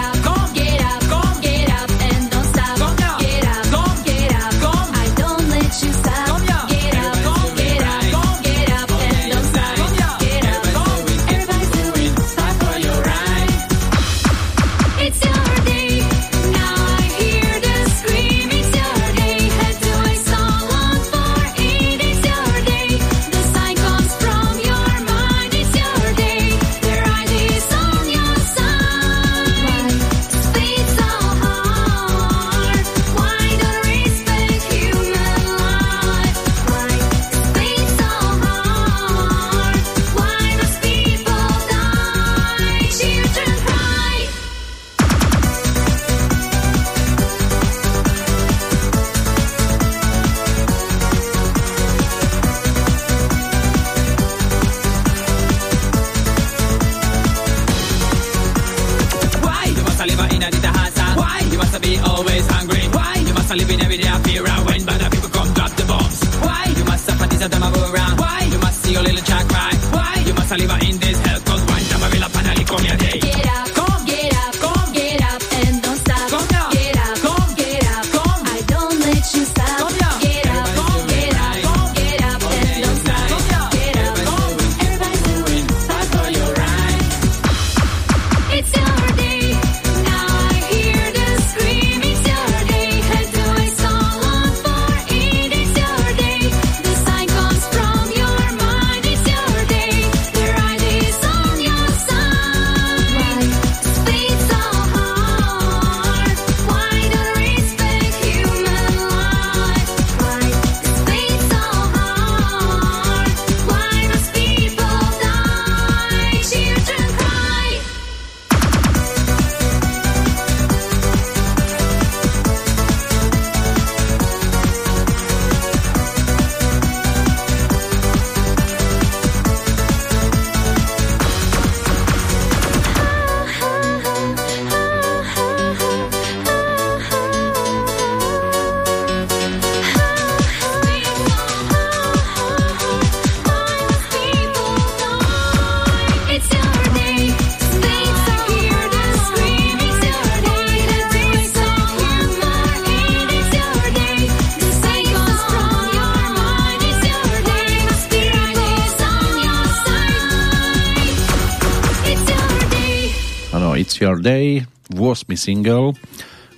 [165.32, 165.40] 8.
[165.40, 165.96] single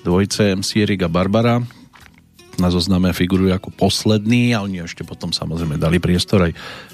[0.02, 1.62] dvojice MC Erik a Barbara
[2.58, 6.52] na zozname figurujú ako posledný a oni ešte potom samozrejme dali priestor aj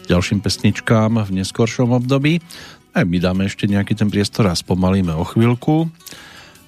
[0.09, 2.41] ďalším pesničkám v neskoršom období.
[2.97, 5.89] Aj my dáme ešte nejaký ten priestor a spomalíme o chvíľku.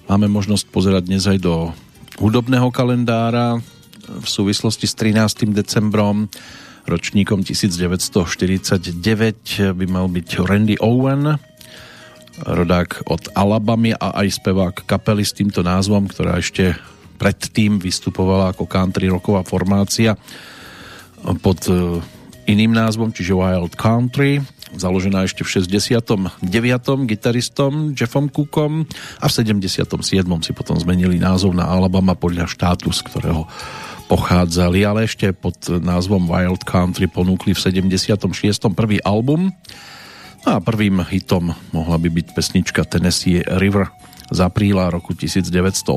[0.05, 1.73] Máme možnosť pozerať dnes aj do
[2.21, 3.57] hudobného kalendára
[4.03, 5.49] v súvislosti s 13.
[5.55, 6.29] decembrom
[6.85, 8.93] ročníkom 1949
[9.73, 11.39] by mal byť Randy Owen,
[12.41, 16.73] rodák od Alabamy a aj spevák kapely s týmto názvom, ktorá ešte
[17.21, 20.17] predtým vystupovala ako country rocková formácia
[21.39, 22.01] pod e,
[22.49, 24.43] iným názvom, čiže Wild Country,
[24.75, 26.41] založená ešte v 69.
[27.07, 28.83] gitaristom Jeffom Cookom
[29.21, 29.87] a v 77.
[30.43, 33.45] si potom zmenili názov na Alabama podľa štátu, z ktorého
[34.11, 38.19] pochádzali, ale ešte pod názvom Wild Country ponúkli v 76.
[38.75, 39.53] prvý album
[40.43, 43.87] No a prvým hitom mohla by byť pesnička Tennessee River
[44.27, 45.87] z apríla roku 1980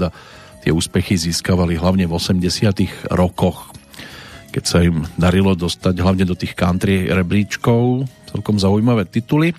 [0.00, 0.08] a
[0.64, 3.68] tie úspechy získavali hlavne v 80 rokoch,
[4.48, 9.52] keď sa im darilo dostať hlavne do tých country rebríčkov celkom zaujímavé tituly.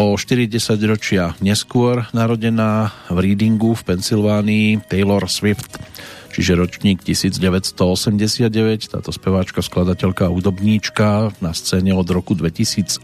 [0.00, 0.48] O 40
[0.88, 5.76] ročia neskôr narodená v Readingu v Pensylvánii Taylor Swift
[6.38, 8.94] čiže ročník 1989.
[8.94, 13.02] Táto speváčka, skladateľka a hudobníčka na scéne od roku 2006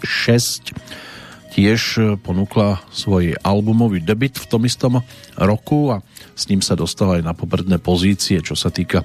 [1.50, 1.82] tiež
[2.22, 5.02] ponúkla svoj albumový debit v tom istom
[5.34, 6.06] roku a
[6.38, 9.02] s ním sa dostala aj na popredné pozície, čo sa týka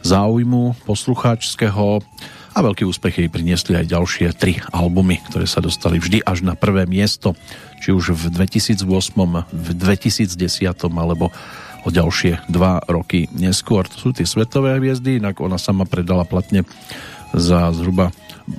[0.00, 2.00] záujmu poslucháčského
[2.56, 6.56] a veľký úspech jej priniesli aj ďalšie tri albumy, ktoré sa dostali vždy až na
[6.56, 7.36] prvé miesto,
[7.84, 8.88] či už v 2008,
[9.52, 10.32] v 2010
[10.96, 11.28] alebo
[11.86, 13.86] o ďalšie dva roky neskôr.
[13.86, 16.66] To sú tie svetové hviezdy, inak ona sama predala platne
[17.30, 18.10] za zhruba,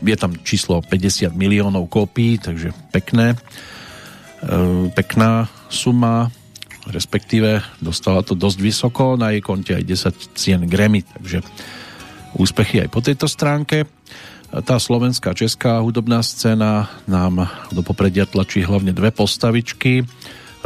[0.03, 3.38] je tam číslo 50 miliónov kópií, takže pekné, e,
[4.91, 6.32] pekná suma,
[6.88, 11.43] respektíve dostala to dosť vysoko, na jej konte aj 10 cien Grammy, takže
[12.36, 13.88] úspechy aj po tejto stránke.
[14.47, 20.07] Tá slovenská, česká hudobná scéna nám do popredia tlačí hlavne dve postavičky,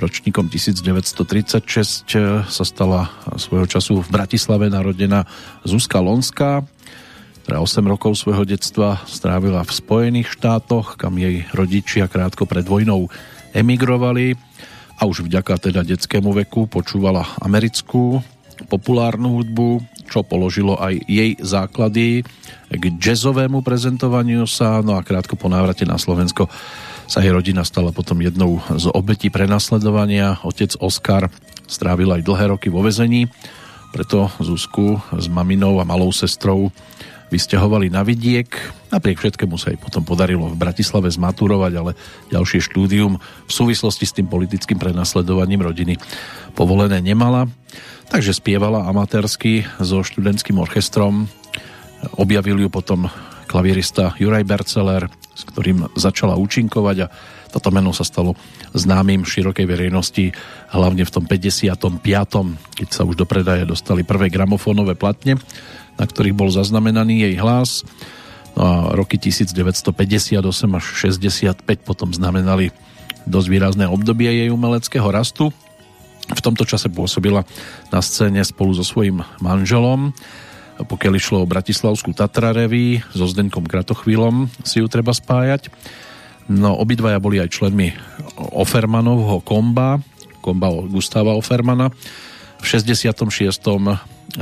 [0.02, 2.10] ročníkom 1936
[2.50, 5.30] sa stala svojho času v Bratislave narodená
[5.62, 6.66] Zuzka Lonská,
[7.46, 13.14] ktorá 8 rokov svojho detstva strávila v Spojených štátoch, kam jej rodičia krátko pred vojnou
[13.54, 14.34] emigrovali
[14.98, 18.26] a už vďaka teda detskému veku počúvala americkú
[18.66, 22.26] populárnu hudbu, čo položilo aj jej základy
[22.70, 26.50] k jazzovému prezentovaniu sa, no a krátko po návrate na Slovensko
[27.12, 30.40] sa jej rodina stala potom jednou z obetí prenasledovania.
[30.48, 31.28] Otec Oskar
[31.68, 33.28] strávil aj dlhé roky vo vezení,
[33.92, 36.72] preto Zuzku s maminou a malou sestrou
[37.28, 38.48] vysťahovali na vidiek.
[38.96, 42.00] Napriek všetkému sa jej potom podarilo v Bratislave zmaturovať, ale
[42.32, 46.00] ďalšie štúdium v súvislosti s tým politickým prenasledovaním rodiny
[46.56, 47.52] povolené nemala.
[48.08, 51.28] Takže spievala amatérsky so študentským orchestrom.
[52.16, 53.12] Objavil ju potom
[53.52, 57.12] klavierista Juraj Berceler, s ktorým začala účinkovať a
[57.52, 58.36] toto meno sa stalo
[58.72, 60.32] známym širokej verejnosti
[60.72, 61.92] hlavne v tom 55.
[62.76, 65.36] keď sa už do predaje dostali prvé gramofónové platne
[66.02, 67.86] na ktorých bol zaznamenaný jej hlas.
[68.58, 70.42] No a roky 1958
[70.74, 70.86] až
[71.62, 72.74] 65 potom znamenali
[73.30, 75.54] dosť výrazné obdobie jej umeleckého rastu.
[76.32, 77.46] V tomto čase pôsobila
[77.94, 80.10] na scéne spolu so svojím manželom.
[80.82, 85.70] Pokiaľ išlo o Bratislavskú Tatra Revy so Zdenkom Kratochvílom si ju treba spájať.
[86.50, 87.94] No obidvaja boli aj členmi
[88.36, 90.02] Ofermanovho komba,
[90.42, 91.94] komba Gustava Ofermana.
[92.62, 93.22] V 66.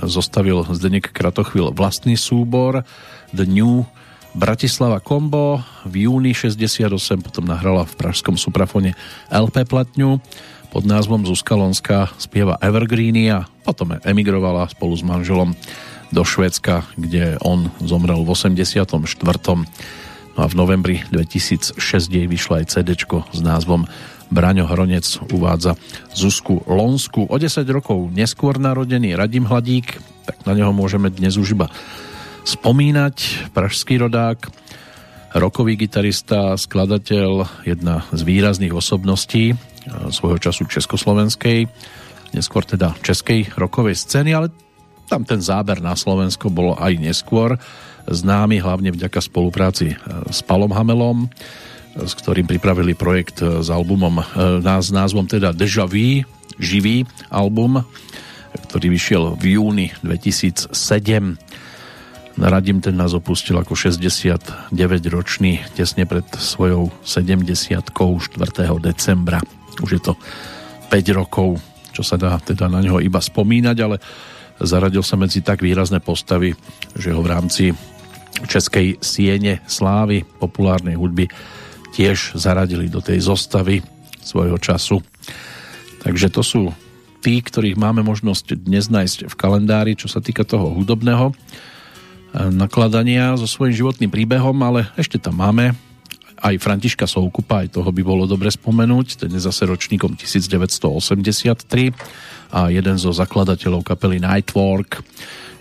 [0.07, 2.87] zostavil Zdenek Kratochvíl vlastný súbor
[3.35, 3.83] The New
[4.33, 5.59] Bratislava Kombo.
[5.85, 8.93] V júni 68 potom nahrala v pražskom suprafone
[9.27, 10.21] LP platňu
[10.69, 15.57] pod názvom Zuzka Lonská spieva Evergreeny a potom emigrovala spolu s manželom
[16.09, 18.89] do Švédska, kde on zomrel v 84.
[20.37, 21.77] No a v novembri 2006
[22.09, 22.95] jej vyšla aj CD
[23.33, 23.85] s názvom
[24.29, 25.73] Braňo Hronec uvádza
[26.13, 27.25] Zuzku Lonsku.
[27.25, 29.97] O 10 rokov neskôr narodený Radim Hladík,
[30.29, 31.67] tak na neho môžeme dnes už iba
[32.45, 33.49] spomínať.
[33.57, 34.53] Pražský rodák,
[35.33, 39.57] rokový gitarista, skladateľ, jedna z výrazných osobností
[40.13, 41.65] svojho času československej,
[42.37, 44.53] neskôr teda českej rokovej scény, ale
[45.09, 47.57] tam ten záber na Slovensko bol aj neskôr
[48.09, 49.95] známy hlavne vďaka spolupráci e,
[50.29, 51.29] s Palom Hamelom,
[51.97, 54.23] s ktorým pripravili projekt e, s albumom e,
[54.61, 56.25] s názvom teda Deja Vu,
[56.57, 57.85] živý album,
[58.69, 60.73] ktorý vyšiel v júni 2007.
[62.39, 68.39] Radim ten nás opustil ako 69-ročný tesne pred svojou 70 4.
[68.79, 69.43] decembra.
[69.83, 70.13] Už je to
[70.87, 71.59] 5 rokov,
[71.91, 73.99] čo sa dá teda na neho iba spomínať, ale
[74.61, 76.55] zaradil sa medzi tak výrazné postavy,
[76.95, 77.65] že ho v rámci
[78.47, 81.27] Českej siene slávy populárnej hudby
[81.91, 83.83] tiež zaradili do tej zostavy
[84.23, 85.01] svojho času.
[85.99, 86.71] Takže to sú
[87.19, 91.35] tí, ktorých máme možnosť dnes nájsť v kalendári, čo sa týka toho hudobného eh,
[92.53, 95.75] nakladania so svojím životným príbehom, ale ešte tam máme
[96.39, 101.91] aj Františka Soukupa, aj toho by bolo dobre spomenúť, ten je zase ročníkom 1983
[102.49, 105.01] a jeden zo zakladateľov kapely Nightwork,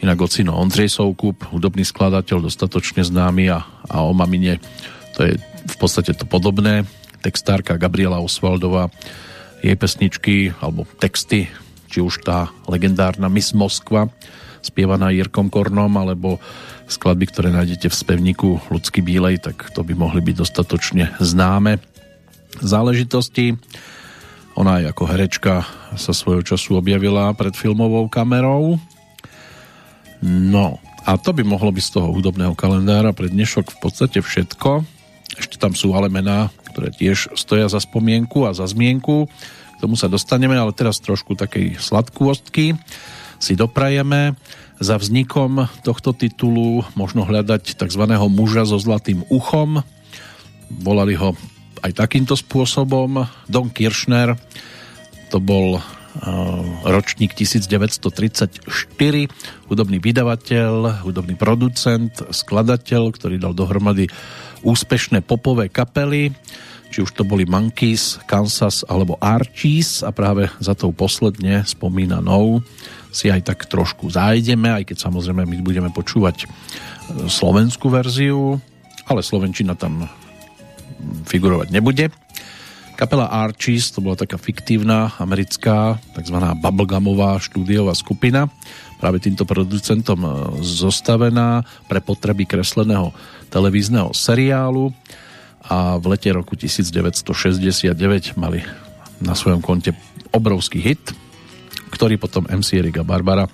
[0.01, 4.62] inak ocino Ondrej Soukup, hudobný skladateľ, dostatočne známy a, a o mamine
[5.18, 6.86] to je v podstate to podobné.
[7.18, 8.89] Textárka Gabriela Osvaldová,
[9.59, 11.51] jej pesničky alebo texty,
[11.91, 14.07] či už tá legendárna Miss Moskva,
[14.62, 16.39] spievaná Jirkom Kornom, alebo
[16.86, 21.82] skladby, ktoré nájdete v spevníku Ľudský Bílej, tak to by mohli byť dostatočne známe
[22.62, 23.59] záležitosti.
[24.59, 25.62] Ona aj ako herečka
[25.94, 28.74] sa svojho času objavila pred filmovou kamerou.
[30.26, 34.82] No, a to by mohlo byť z toho hudobného kalendára pre dnešok v podstate všetko.
[35.38, 39.30] Ešte tam sú ale mená, ktoré tiež stoja za spomienku a za zmienku.
[39.30, 42.74] K tomu sa dostaneme, ale teraz trošku takej sladkôstky
[43.38, 44.34] si doprajeme.
[44.82, 48.02] Za vznikom tohto titulu možno hľadať tzv.
[48.26, 49.86] muža so zlatým uchom.
[50.66, 51.38] Volali ho
[51.83, 53.26] aj takýmto spôsobom.
[53.47, 54.35] Don Kiršner,
[55.29, 55.81] to bol
[56.83, 58.66] ročník 1934,
[59.70, 64.11] hudobný vydavateľ, hudobný producent, skladateľ, ktorý dal dohromady
[64.66, 66.35] úspešné popové kapely,
[66.89, 70.01] či už to boli Monkeys, Kansas alebo Archies.
[70.03, 72.64] A práve za tou posledne spomínanou
[73.12, 76.47] si aj tak trošku zájdeme, aj keď samozrejme my budeme počúvať e,
[77.29, 78.61] slovenskú verziu,
[79.09, 80.09] ale slovenčina tam
[81.26, 82.11] figurovať nebude.
[82.99, 86.34] Kapela Archies, to bola taká fiktívna americká, tzv.
[86.59, 88.51] bubblegumová štúdiová skupina,
[88.99, 90.28] práve týmto producentom e,
[90.66, 93.14] zostavená pre potreby kresleného
[93.55, 94.90] televízneho seriálu
[95.62, 98.66] a v lete roku 1969 mali
[99.22, 99.94] na svojom konte
[100.34, 101.14] obrovský hit,
[101.94, 103.46] ktorý potom MC Erika Barbara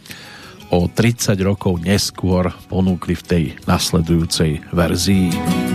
[0.73, 5.74] o 30 rokov neskôr ponúkli v tej nasledujúcej verzii.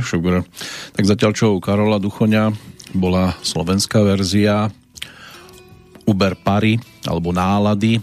[0.06, 0.36] sugar.
[0.96, 2.48] Tak zatiaľ čo u Karola Duchoňa
[2.96, 4.72] bola slovenská verzia
[6.08, 8.00] Uber Pary alebo Nálady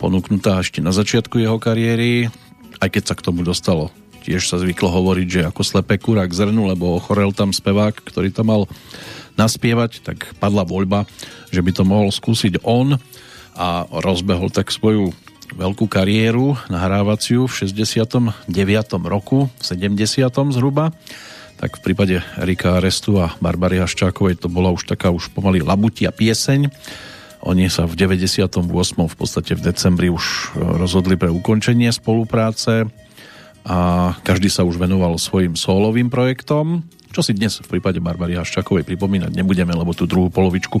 [0.00, 2.32] ponúknutá ešte na začiatku jeho kariéry,
[2.80, 3.92] aj keď sa k tomu dostalo.
[4.24, 8.32] Tiež sa zvyklo hovoriť, že ako slepé kura k zrnu, lebo ochorel tam spevák, ktorý
[8.32, 8.62] tam mal
[9.36, 11.04] naspievať, tak padla voľba,
[11.52, 12.96] že by to mohol skúsiť on
[13.56, 15.12] a rozbehol tak svoju
[15.54, 18.48] veľkú kariéru nahrávaciu v 69.
[19.06, 19.96] roku, v 70.
[20.54, 20.94] zhruba.
[21.60, 26.08] Tak v prípade Rika Arestu a Barbary Haščákovej to bola už taká už pomaly labutia
[26.08, 26.72] pieseň.
[27.44, 28.48] Oni sa v 98.
[28.96, 32.88] v podstate v decembri už e, rozhodli pre ukončenie spolupráce
[33.64, 38.88] a každý sa už venoval svojim solovým projektom, čo si dnes v prípade Barbary Haščákovej
[38.88, 40.80] pripomínať nebudeme, lebo tú druhú polovičku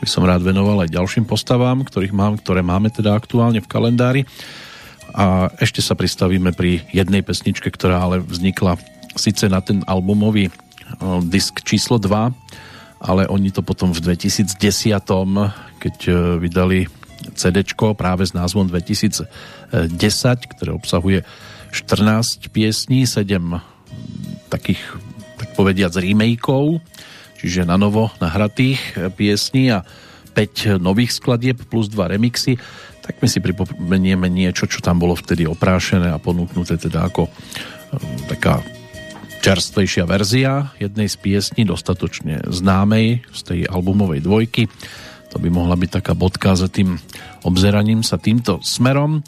[0.00, 4.22] by som rád venoval aj ďalším postavám, ktorých mám, ktoré máme teda aktuálne v kalendári.
[5.16, 8.76] A ešte sa pristavíme pri jednej pesničke, ktorá ale vznikla
[9.16, 10.52] síce na ten albumový
[11.26, 12.30] disk číslo 2,
[13.02, 14.56] ale oni to potom v 2010,
[15.80, 16.78] keď e, vydali
[17.34, 17.64] CD
[17.96, 19.26] práve s názvom 2010,
[20.56, 21.18] ktoré obsahuje
[21.74, 23.26] 14 piesní, 7
[24.48, 24.80] takých,
[25.36, 26.78] tak povediac, remakeov,
[27.40, 29.84] čiže na novo nahratých e, piesní a
[30.36, 32.60] 5 nových skladieb plus 2 remixy,
[33.00, 37.30] tak my si pripomenieme niečo, čo tam bolo vtedy oprášené a ponúknuté teda ako e,
[38.28, 38.60] taká
[39.46, 44.66] čerstvejšia verzia jednej z piesní, dostatočne známej z tej albumovej dvojky.
[45.30, 46.98] To by mohla byť taká bodka za tým
[47.46, 49.22] obzeraním sa týmto smerom.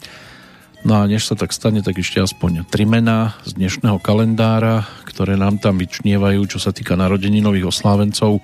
[0.87, 5.35] No a než sa tak stane, tak ešte aspoň tri mená z dnešného kalendára, ktoré
[5.35, 8.39] nám tam vyčnievajú, čo sa týka nových oslávencov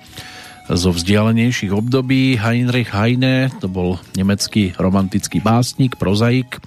[0.68, 2.36] zo vzdialenejších období.
[2.36, 6.60] Heinrich Heine, to bol nemecký romantický básnik, prozaik,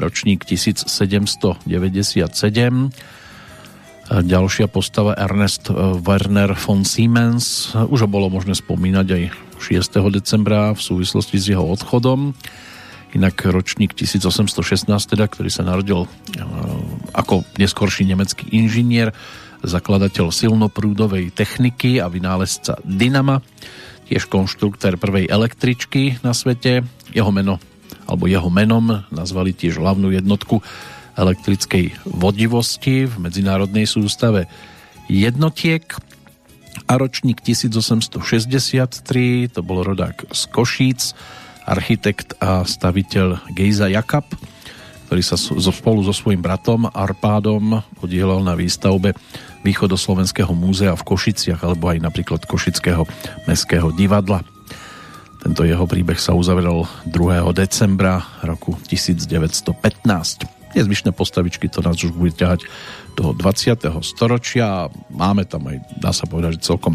[0.00, 1.68] ročník 1797.
[4.10, 5.68] A ďalšia postava Ernest
[6.00, 7.76] Werner von Siemens.
[7.76, 9.22] Už ho bolo možné spomínať aj
[9.60, 10.00] 6.
[10.16, 12.32] decembra v súvislosti s jeho odchodom.
[13.10, 16.06] Inak ročník 1816, teda, ktorý sa narodil
[17.10, 19.10] ako neskorší nemecký inžinier,
[19.66, 23.42] zakladateľ silnoprúdovej techniky a vynálezca dynama,
[24.06, 26.86] tiež konštruktér prvej električky na svete.
[27.10, 27.58] Jeho meno,
[28.06, 30.62] alebo jeho menom nazvali tiež hlavnú jednotku
[31.18, 34.46] elektrickej vodivosti v medzinárodnej sústave
[35.10, 35.82] jednotiek
[36.86, 41.18] a ročník 1863, to bol rodák z Košíc,
[41.66, 44.24] architekt a staviteľ Gejza Jakab,
[45.10, 45.34] ktorý sa
[45.74, 49.10] spolu so svojím bratom Arpádom podielal na výstavbe
[49.66, 53.04] Východoslovenského múzea v Košiciach alebo aj napríklad Košického
[53.50, 54.46] mestského divadla.
[55.40, 57.42] Tento jeho príbeh sa uzavrel 2.
[57.56, 59.66] decembra roku 1915.
[60.70, 62.62] Tie postavičky to nás už bude ťahať
[63.18, 63.90] do 20.
[64.06, 64.86] storočia.
[65.10, 66.94] Máme tam aj, dá sa povedať, že celkom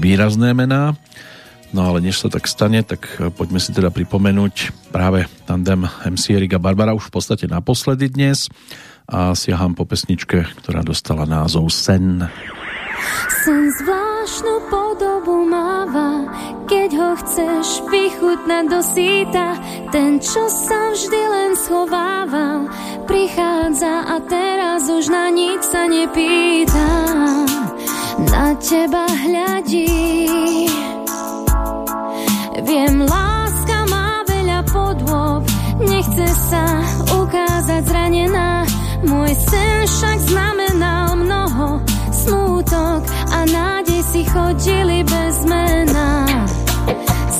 [0.00, 0.98] výrazné mená.
[1.70, 3.06] No ale než sa tak stane, tak
[3.38, 8.50] poďme si teda pripomenúť práve tandem MC Erika Barbara už v podstate naposledy dnes
[9.06, 12.26] a siaham po pesničke, ktorá dostala názov Sen.
[13.46, 16.26] Sen zvláštnu podobu máva,
[16.66, 19.46] keď ho chceš vychutnať do síta.
[19.94, 22.66] Ten, čo sa vždy len schovával,
[23.06, 26.90] prichádza a teraz už na nič sa nepýta.
[28.20, 30.68] Na teba hľadí
[32.70, 35.42] Viem, láska má veľa podôb,
[35.82, 36.62] nechce sa
[37.18, 38.62] ukázať zranená.
[39.02, 41.82] Môj sen však znamenal mnoho
[42.14, 43.02] smútok
[43.34, 46.30] a nádej si chodili bez mena.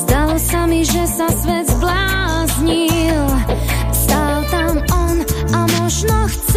[0.03, 3.23] Zdalo sa mi, že sa svet zbláznil,
[3.95, 5.15] stál tam on
[5.55, 6.50] a možno chcel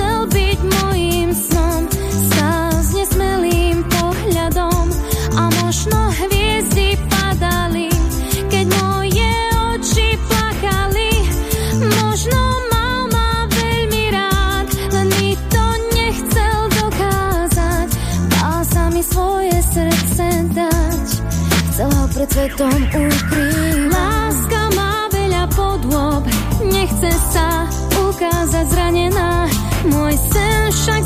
[22.44, 23.88] svetom ukryť.
[23.88, 26.28] Láska má veľa podôb,
[26.68, 27.64] nechce sa
[27.96, 29.48] ukázať zranená.
[29.88, 31.02] Môj sen však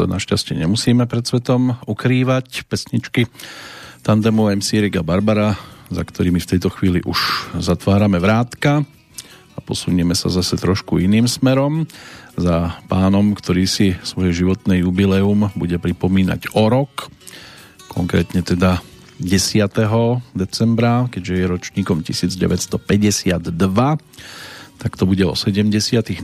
[0.00, 2.64] Toto našťastie nemusíme pred svetom ukrývať.
[2.64, 3.28] Pesničky
[4.00, 5.52] tandemu MC Riga Barbara,
[5.92, 7.20] za ktorými v tejto chvíli už
[7.60, 8.80] zatvárame vrátka
[9.52, 11.84] a posunieme sa zase trošku iným smerom
[12.32, 17.12] za pánom, ktorý si svoje životné jubileum bude pripomínať o rok,
[17.92, 18.80] konkrétne teda
[19.20, 19.68] 10.
[20.32, 23.52] decembra, keďže je ročníkom 1952
[24.80, 25.68] tak to bude o 70.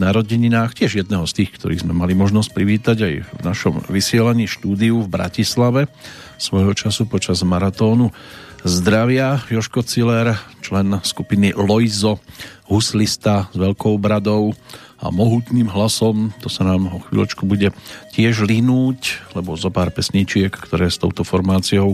[0.00, 5.04] narodeninách, tiež jedného z tých, ktorých sme mali možnosť privítať aj v našom vysielaní štúdiu
[5.04, 5.92] v Bratislave
[6.40, 8.16] svojho času počas maratónu
[8.64, 9.44] zdravia.
[9.52, 12.16] Joško Ciller, člen skupiny Loizo,
[12.64, 14.56] huslista s veľkou bradou
[14.96, 17.76] a mohutným hlasom, to sa nám o chvíľočku bude
[18.16, 21.92] tiež linúť, lebo zo pár pesničiek, ktoré s touto formáciou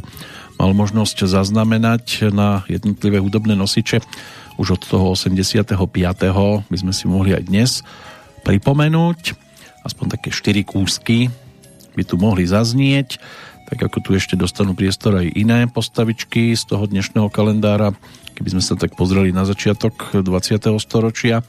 [0.63, 3.99] mal možnosť zaznamenať na jednotlivé hudobné nosiče,
[4.61, 5.73] už od toho 85.
[6.69, 7.71] by sme si mohli aj dnes
[8.43, 9.37] pripomenúť.
[9.83, 11.31] Aspoň také 4 kúsky
[11.93, 13.21] by tu mohli zaznieť,
[13.69, 17.93] tak ako tu ešte dostanú priestor aj iné postavičky z toho dnešného kalendára,
[18.37, 20.25] keby sme sa tak pozreli na začiatok 20.
[20.81, 21.41] storočia,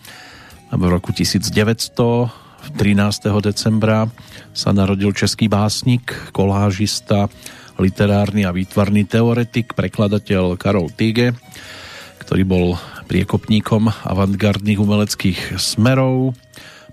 [0.74, 1.54] v roku 1900
[2.64, 3.28] v 13.
[3.44, 4.08] decembra
[4.56, 7.28] sa narodil český básnik, kolážista,
[7.78, 11.36] literárny a výtvarný teoretik, prekladateľ Karol Tige,
[12.24, 12.68] ktorý bol
[13.06, 16.34] priekopníkom avantgardných umeleckých smerov.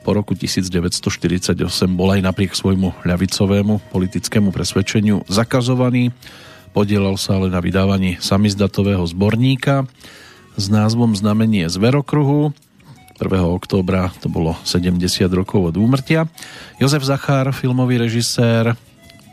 [0.00, 1.54] Po roku 1948
[1.92, 6.10] bol aj napriek svojmu ľavicovému politickému presvedčeniu zakazovaný.
[6.74, 9.88] Podielal sa ale na vydávaní samizdatového zborníka
[10.58, 12.52] s názvom Znamenie zverokruhu
[13.20, 13.28] 1.
[13.44, 14.96] októbra to bolo 70
[15.36, 16.24] rokov od úmrtia.
[16.80, 18.72] Jozef Zachár, filmový režisér,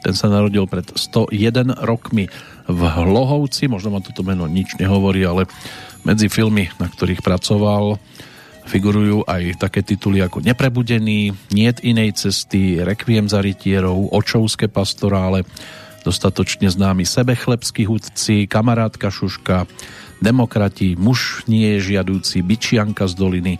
[0.03, 2.27] ten sa narodil pred 101 rokmi
[2.67, 5.47] v Hlohovci, možno ma toto meno nič nehovorí, ale
[6.07, 7.99] medzi filmy, na ktorých pracoval,
[8.63, 15.43] figurujú aj také tituly ako Neprebudený, Niet inej cesty, Requiem za rytierov, Očovské pastorále,
[16.07, 19.67] dostatočne známy Sebechlebský hudci, Kamarátka Šuška,
[20.23, 23.53] Demokrati, Muž nie je žiadúci, Byčianka z doliny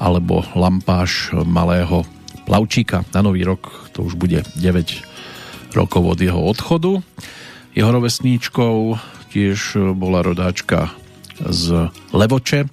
[0.00, 2.08] alebo Lampáš malého
[2.48, 3.04] Plavčíka.
[3.12, 7.04] Na nový rok to už bude 9 rokov od jeho odchodu.
[7.76, 8.96] Jeho rovesníčkou
[9.32, 10.92] tiež bola rodáčka
[11.48, 12.68] z Levoče,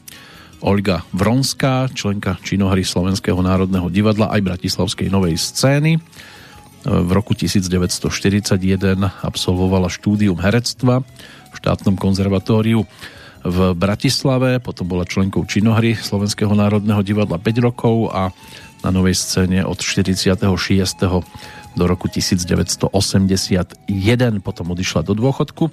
[0.59, 6.03] Olga Vronská, členka činohry Slovenského národného divadla aj Bratislavskej novej scény.
[6.83, 8.59] V roku 1941
[9.23, 11.03] absolvovala štúdium herectva
[11.49, 12.83] v štátnom konzervatóriu
[13.39, 18.35] v Bratislave, potom bola členkou činohry Slovenského národného divadla 5 rokov a
[18.83, 20.43] na novej scéne od 46.
[21.75, 22.91] do roku 1981
[24.43, 25.71] potom odišla do dôchodku.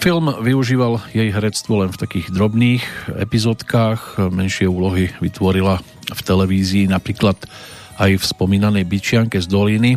[0.00, 2.84] Film využíval jej herectvo len v takých drobných
[3.16, 5.80] epizódkach, menšie úlohy vytvorila
[6.12, 7.36] v televízii, napríklad
[7.96, 9.96] aj v spomínanej Byčianke z Doliny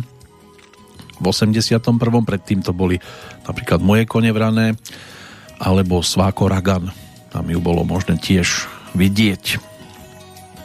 [1.18, 1.82] v 81.
[2.24, 2.96] Predtým to boli
[3.44, 4.78] napríklad Moje kone vrané,
[5.58, 6.94] alebo Sváko Ragan.
[7.28, 9.58] Tam ju bolo možné tiež vidieť.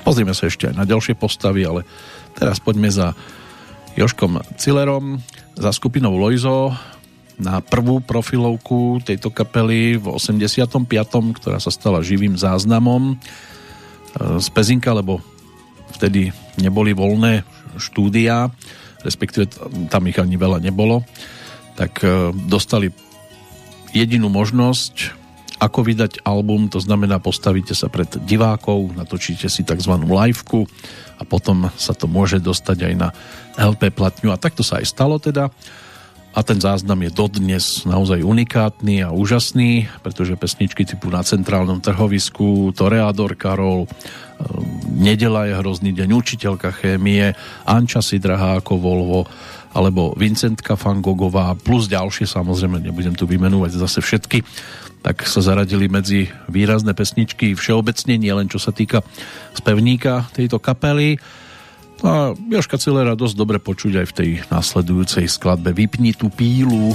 [0.06, 1.82] Pozrieme sa ešte aj na ďalšie postavy, ale
[2.38, 3.18] teraz poďme za
[3.98, 5.22] Joškom Cillerom,
[5.58, 6.74] za skupinou Loizo
[7.38, 10.78] na prvú profilovku tejto kapely v 85.,
[11.40, 13.16] ktorá sa stala živým záznamom e,
[14.38, 15.22] z Pezinka, lebo
[15.98, 16.30] vtedy
[16.62, 17.42] neboli voľné
[17.78, 18.54] štúdia,
[19.02, 19.50] respektíve
[19.90, 21.02] tam ich ani veľa nebolo,
[21.74, 22.94] tak e, dostali
[23.94, 25.24] jedinú možnosť,
[25.62, 29.94] ako vydať album, to znamená postavíte sa pred divákov, natočíte si tzv.
[29.96, 30.68] liveku
[31.16, 33.10] a potom sa to môže dostať aj na
[33.56, 35.48] LP platňu a takto sa aj stalo teda
[36.34, 42.74] a ten záznam je dodnes naozaj unikátny a úžasný, pretože pesničky typu na centrálnom trhovisku,
[42.74, 47.38] Toreador Karol, ehm, Nedela je hrozný deň, Učiteľka chémie,
[47.70, 49.22] Anča si drahá ako Volvo,
[49.74, 54.46] alebo Vincentka Fangogová plus ďalšie, samozrejme nebudem tu vymenúvať zase všetky,
[55.04, 59.04] tak sa zaradili medzi výrazné pesničky všeobecne, nielen čo sa týka
[59.52, 61.20] spevníka tejto kapely.
[62.04, 66.92] A Joška Cilera dosť dobre počuť aj v tej následujúcej skladbe Vypni tú pílu.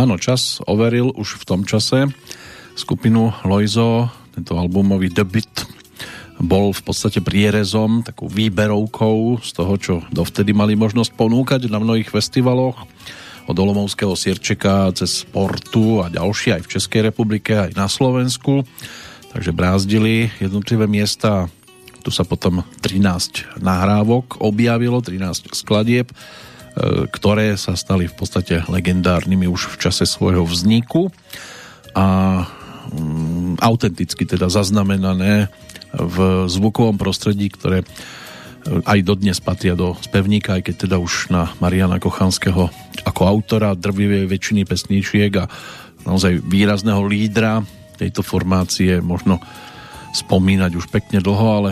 [0.00, 2.08] Áno, čas overil už v tom čase
[2.72, 5.44] skupinu Loizo, tento albumový debut
[6.40, 12.08] bol v podstate prierezom, takou výberovkou z toho, čo dovtedy mali možnosť ponúkať na mnohých
[12.08, 12.80] festivaloch
[13.44, 18.64] od Olomovského Sierčeka cez Portu a ďalšie aj v Českej republike, aj na Slovensku.
[19.36, 21.52] Takže brázdili jednotlivé miesta.
[22.00, 26.08] Tu sa potom 13 nahrávok objavilo, 13 skladieb,
[27.10, 31.10] ktoré sa stali v podstate legendárnymi už v čase svojho vzniku
[31.98, 32.06] a
[32.94, 35.50] mm, autenticky teda zaznamenané
[35.90, 37.86] v zvukovom prostredí, ktoré e,
[38.86, 42.70] aj dodnes patria do spevníka, aj keď teda už na Mariana Kochanského
[43.02, 45.50] ako autora drvivej väčšiny pesníčiek a
[46.06, 47.66] naozaj výrazného lídra
[47.98, 49.42] tejto formácie možno
[50.14, 51.70] spomínať už pekne dlho, ale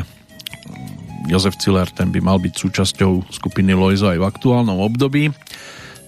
[1.27, 5.35] Jozef Ciller ten by mal byť súčasťou skupiny Loizo aj v aktuálnom období.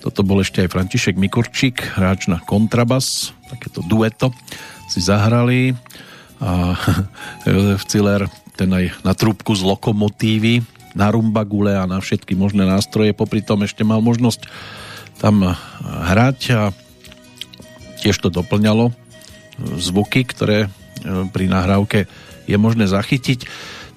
[0.00, 4.30] Toto bol ešte aj František Mikorčík, hráč na kontrabas, takéto dueto
[4.86, 5.74] si zahrali
[6.40, 6.78] a
[7.48, 10.62] Jozef Ciller ten aj na trúbku z lokomotívy,
[10.94, 14.46] na rumbagule a na všetky možné nástroje, popri tom ešte mal možnosť
[15.20, 15.52] tam
[15.84, 16.62] hrať a
[18.00, 18.88] tiež to doplňalo
[19.60, 20.68] zvuky, ktoré e,
[21.28, 22.08] pri nahrávke
[22.48, 23.44] je možné zachytiť.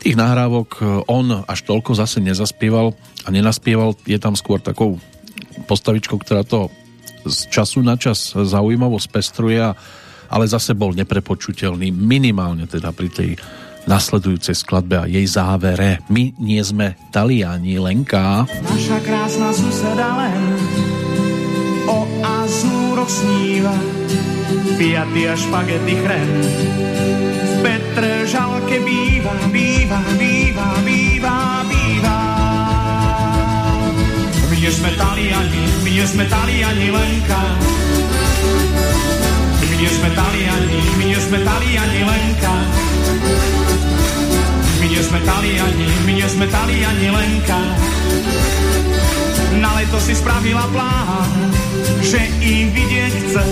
[0.03, 2.91] Tých nahrávok e, on až toľko zase nezaspieval
[3.23, 4.99] a nenaspieval, je tam skôr takou
[5.65, 6.67] postavičkou, ktorá to
[7.23, 9.63] z času na čas zaujímavo spestruje
[10.33, 13.29] ale zase bol neprepočuteľný minimálne teda pri tej
[13.85, 16.01] nasledujúcej skladbe a jej závere.
[16.09, 18.49] My nie sme Taliani, Lenka.
[18.49, 20.41] Naša krásna suseda len
[21.85, 23.75] o azúroch sníva,
[24.81, 26.29] piaty a špagety chren.
[27.63, 32.17] V Petržalke býva, býva, býva, býva, býva.
[34.51, 37.43] My sme Taliani, my sme Taliani, Lenka
[39.83, 42.55] nie sme Taliani, my sme Taliani, Lenka.
[44.79, 47.59] My sme Taliani, my sme Taliani, Lenka.
[49.59, 51.51] Na leto si spravila plán,
[51.99, 53.45] že ich vidieť chce.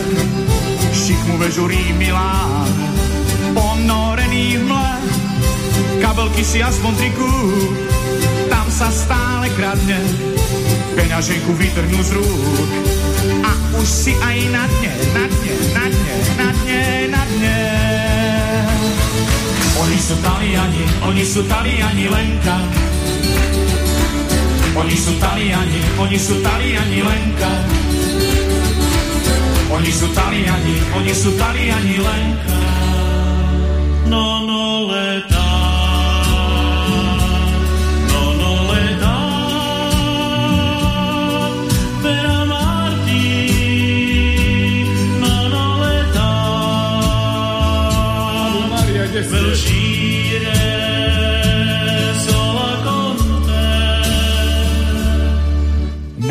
[0.95, 2.90] Šikmu vežurí Milán,
[3.53, 4.91] ponorený v mle.
[6.01, 7.31] Kabelky si aspoň triku,
[8.49, 9.99] tam sa stále kradne.
[10.97, 12.69] Peňaženku vytrhnú z rúk
[13.45, 17.59] a už si aj na dne, na dne, na dne, na dne, na dne.
[19.81, 22.57] Oni sú Taliani, oni sú Taliani, Lenka.
[24.71, 27.51] Oni sú Taliani, oni sú Taliani, Lenka.
[29.71, 32.60] Oni sú Taliani, oni sú Taliani, Lenka.
[34.09, 34.61] No, no.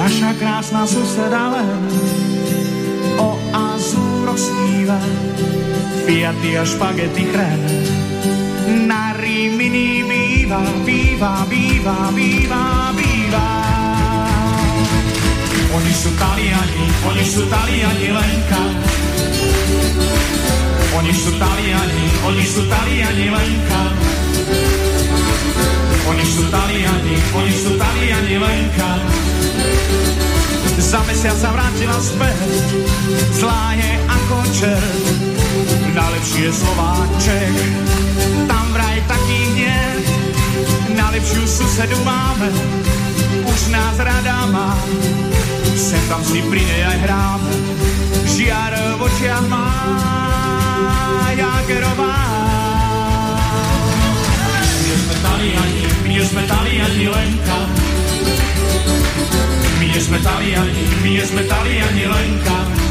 [0.00, 1.82] Naša krásna suseda len
[3.20, 4.96] o azúroch sníva,
[6.06, 7.60] fiaty a špagety chren.
[8.86, 12.62] Na Rimini býva, býva, býva, býva,
[12.94, 13.46] býva.
[15.70, 18.62] Oni sú Taliani, oni sú Taliani, Lenka.
[20.98, 23.82] Oni sú Taliani, oni sú Taliani, Lenka.
[26.10, 28.90] Oni sú Taliani, oni sú Taliani, Lenka.
[30.80, 32.50] Za mesiac sa vrátila späť,
[33.38, 35.29] zlá je ako čert.
[35.90, 37.54] Najlepší je Slováček,
[38.46, 39.80] tam vraj taký nie.
[40.94, 42.48] Najlepšiu susedu máme,
[43.42, 44.78] už nás rada má.
[45.74, 47.52] Sem tam si pri nej aj hráme,
[48.30, 49.66] žiar v očiach má
[51.34, 52.18] Jagerová.
[54.86, 57.60] My sme Taliani, my sme Taliani, Lenka.
[59.80, 62.89] My sme Taliani, my sme Taliani, Lenka.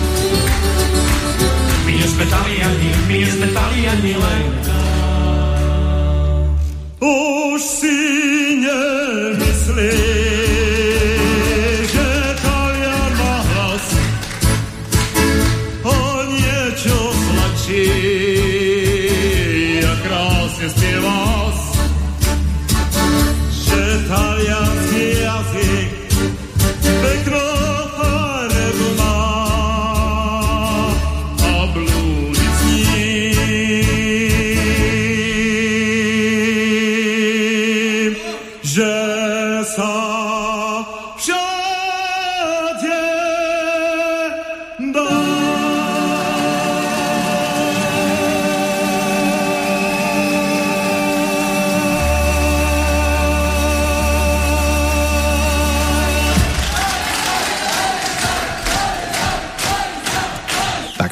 [1.85, 4.80] My sme Taliani, my sme Taliani, Lenka.
[6.99, 7.97] Už si
[8.60, 9.89] nemyslíš,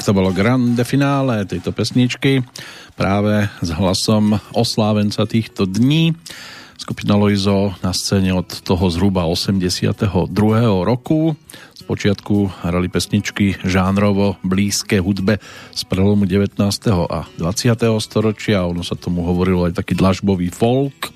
[0.08, 2.40] to bolo grande finále tejto pesničky
[2.96, 6.16] práve s hlasom oslávenca týchto dní.
[6.80, 10.08] Skupina Loizo na scéne od toho zhruba 82.
[10.88, 11.36] roku.
[11.76, 15.44] Spočiatku hrali pesničky žánrovo blízke hudbe
[15.76, 16.56] z prelomu 19.
[17.12, 17.76] a 20.
[18.00, 18.64] storočia.
[18.64, 21.12] Ono sa tomu hovorilo aj taký dlažbový folk.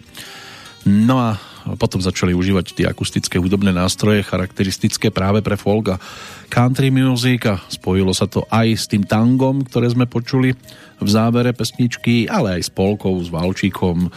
[0.84, 1.40] No a
[1.78, 6.02] potom začali užívať tie akustické hudobné nástroje charakteristické práve pre folk a
[6.50, 10.54] country music a spojilo sa to aj s tým tangom, ktoré sme počuli
[11.02, 14.10] v závere pesničky, ale aj s Polkou, s Valčíkom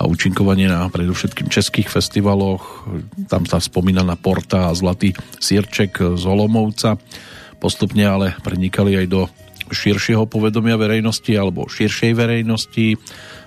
[0.00, 2.88] a účinkovanie na predovšetkým českých festivaloch.
[3.28, 6.96] Tam tá spomínaná Porta a Zlatý Sirček z Olomovca
[7.60, 9.28] postupne ale prenikali aj do
[9.70, 12.96] širšieho povedomia verejnosti alebo širšej verejnosti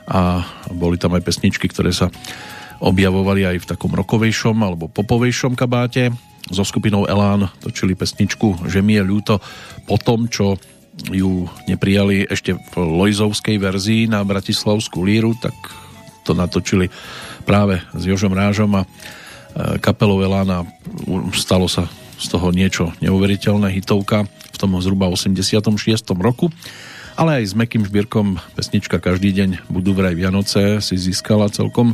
[0.08, 2.08] a boli tam aj pesničky, ktoré sa
[2.84, 6.12] objavovali aj v takom rokovejšom alebo popovejšom kabáte.
[6.52, 9.40] So skupinou Elán točili pesničku Že mi je ľúto
[9.88, 10.60] po tom, čo
[11.08, 15.56] ju neprijali ešte v Lojzovskej verzii na Bratislavskú líru, tak
[16.28, 16.92] to natočili
[17.48, 18.88] práve s Jožom Rážom a e,
[19.80, 20.68] kapelou Elána
[21.34, 21.90] stalo sa
[22.20, 25.66] z toho niečo neuveriteľné hitovka v tom zhruba 86.
[26.20, 26.54] roku
[27.14, 31.94] ale aj s Mekým Žbírkom pesnička Každý deň budú vraj Vianoce si získala celkom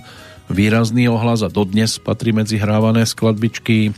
[0.50, 3.94] výrazný ohlas a dodnes patrí medzi hrávané skladbičky.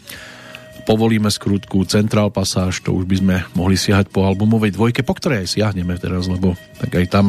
[0.84, 5.48] Povolíme skrutku, Central Passage, to už by sme mohli siahať po albumovej dvojke, po ktorej
[5.48, 7.26] siahneme teraz, lebo tak aj tam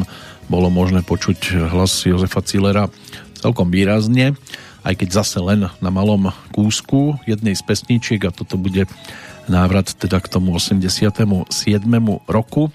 [0.50, 2.90] bolo možné počuť hlas Jozefa Cilera
[3.38, 4.34] celkom výrazne,
[4.82, 8.90] aj keď zase len na malom kúsku jednej z pesničiek a toto bude
[9.46, 11.46] návrat teda k tomu 87.
[12.26, 12.72] roku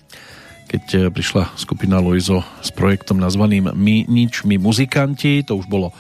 [0.68, 5.96] keď prišla skupina Loizo s projektom nazvaným My nič, my muzikanti, to už bolo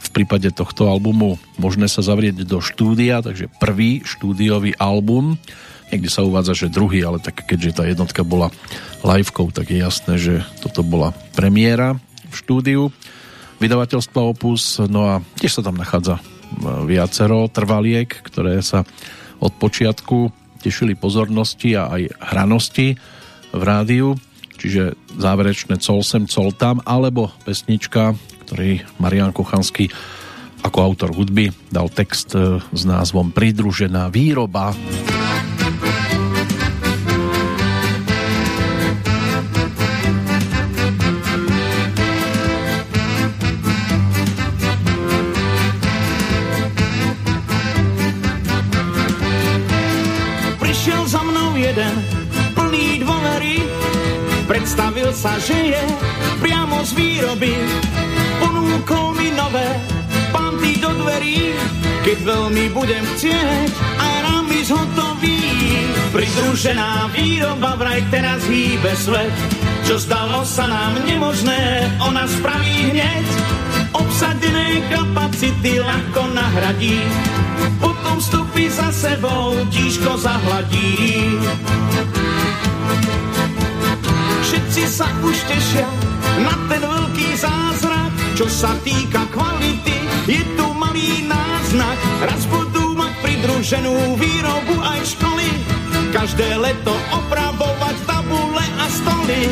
[0.00, 5.36] v prípade tohto albumu možné sa zavrieť do štúdia, takže prvý štúdiový album,
[5.92, 8.48] niekde sa uvádza, že druhý, ale tak keďže tá jednotka bola
[9.04, 12.00] livekou, tak je jasné, že toto bola premiéra
[12.30, 12.82] v štúdiu.
[13.60, 16.22] Vydavateľstva Opus, no a tiež sa tam nachádza e,
[16.88, 18.88] viacero trvaliek, ktoré sa
[19.36, 20.32] od počiatku
[20.64, 22.02] tešili pozornosti a aj
[22.32, 22.96] hranosti
[23.52, 24.16] v rádiu,
[24.56, 28.16] čiže záverečné col sem, col tam, alebo pesnička
[28.50, 29.86] ktorý Marian Kochanský
[30.66, 34.74] ako autor hudby dal text e, s názvom Pridružená výroba.
[50.58, 51.94] Prišiel za mnou jeden
[52.58, 53.62] plný dôvery,
[54.50, 56.09] predstavil sa, že je
[62.10, 63.70] keď veľmi budem chcieť,
[64.02, 65.46] aj rámy zhotový.
[66.10, 69.30] Pridružená výroba vraj teraz hýbe svet,
[69.86, 73.26] čo zdalo sa nám nemožné, ona spraví hneď.
[73.94, 76.98] Obsadené kapacity ľahko nahradí,
[77.78, 81.30] potom stupy za sebou, tížko zahladí.
[84.50, 85.86] Všetci sa už tešia
[86.42, 91.98] na ten veľký zázrak, čo sa týka kvality, je tu malý náznak.
[92.24, 95.48] Raz budú mať pridruženú výrobu aj školy,
[96.12, 99.42] každé leto opravovať tabule a stoly.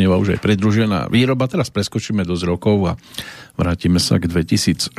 [0.00, 1.44] Doznieva už aj predružená výroba.
[1.44, 2.92] Teraz preskočíme dosť rokov a
[3.60, 4.96] vrátime sa k 2016.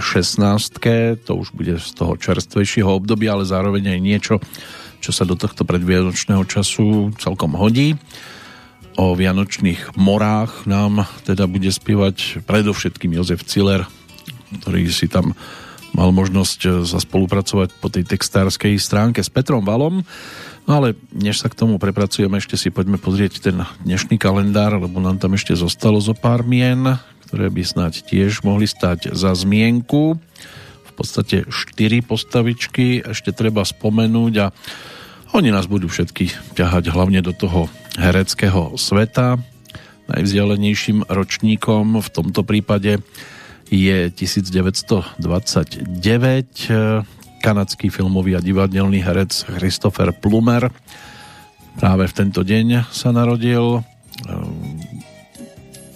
[1.25, 4.35] To už bude z toho čerstvejšieho obdobia, ale zároveň aj niečo,
[5.01, 7.97] čo sa do tohto predvianočného času celkom hodí.
[8.93, 13.89] O vianočných morách nám teda bude spievať predovšetkým Jozef Ciller,
[14.61, 15.33] ktorý si tam
[15.97, 20.05] mal možnosť zaspolupracovať po tej textárskej stránke s Petrom Valom.
[20.69, 25.01] No ale než sa k tomu prepracujeme, ešte si poďme pozrieť ten dnešný kalendár, lebo
[25.01, 30.19] nám tam ešte zostalo zo pár mien, ktoré by snáď tiež mohli stať za zmienku.
[30.85, 34.53] V podstate štyri postavičky ešte treba spomenúť a
[35.31, 39.39] oni nás budú všetky ťahať hlavne do toho hereckého sveta.
[40.11, 42.99] Najvzdialenejším ročníkom v tomto prípade
[43.71, 45.23] je 1929
[47.41, 50.69] kanadský filmový a divadelný herec Christopher Plumer.
[51.81, 53.81] Práve v tento deň sa narodil.
[54.29, 54.77] Ehm,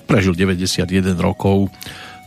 [0.09, 1.69] prežil 91 rokov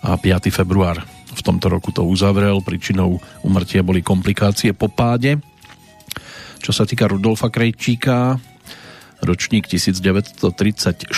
[0.06, 0.54] a 5.
[0.54, 1.02] február
[1.38, 2.58] v tomto roku to uzavrel.
[2.62, 5.38] Príčinou umrtia boli komplikácie po páde.
[6.58, 8.34] Čo sa týka Rudolfa Krejčíka,
[9.22, 11.10] ročník 1934,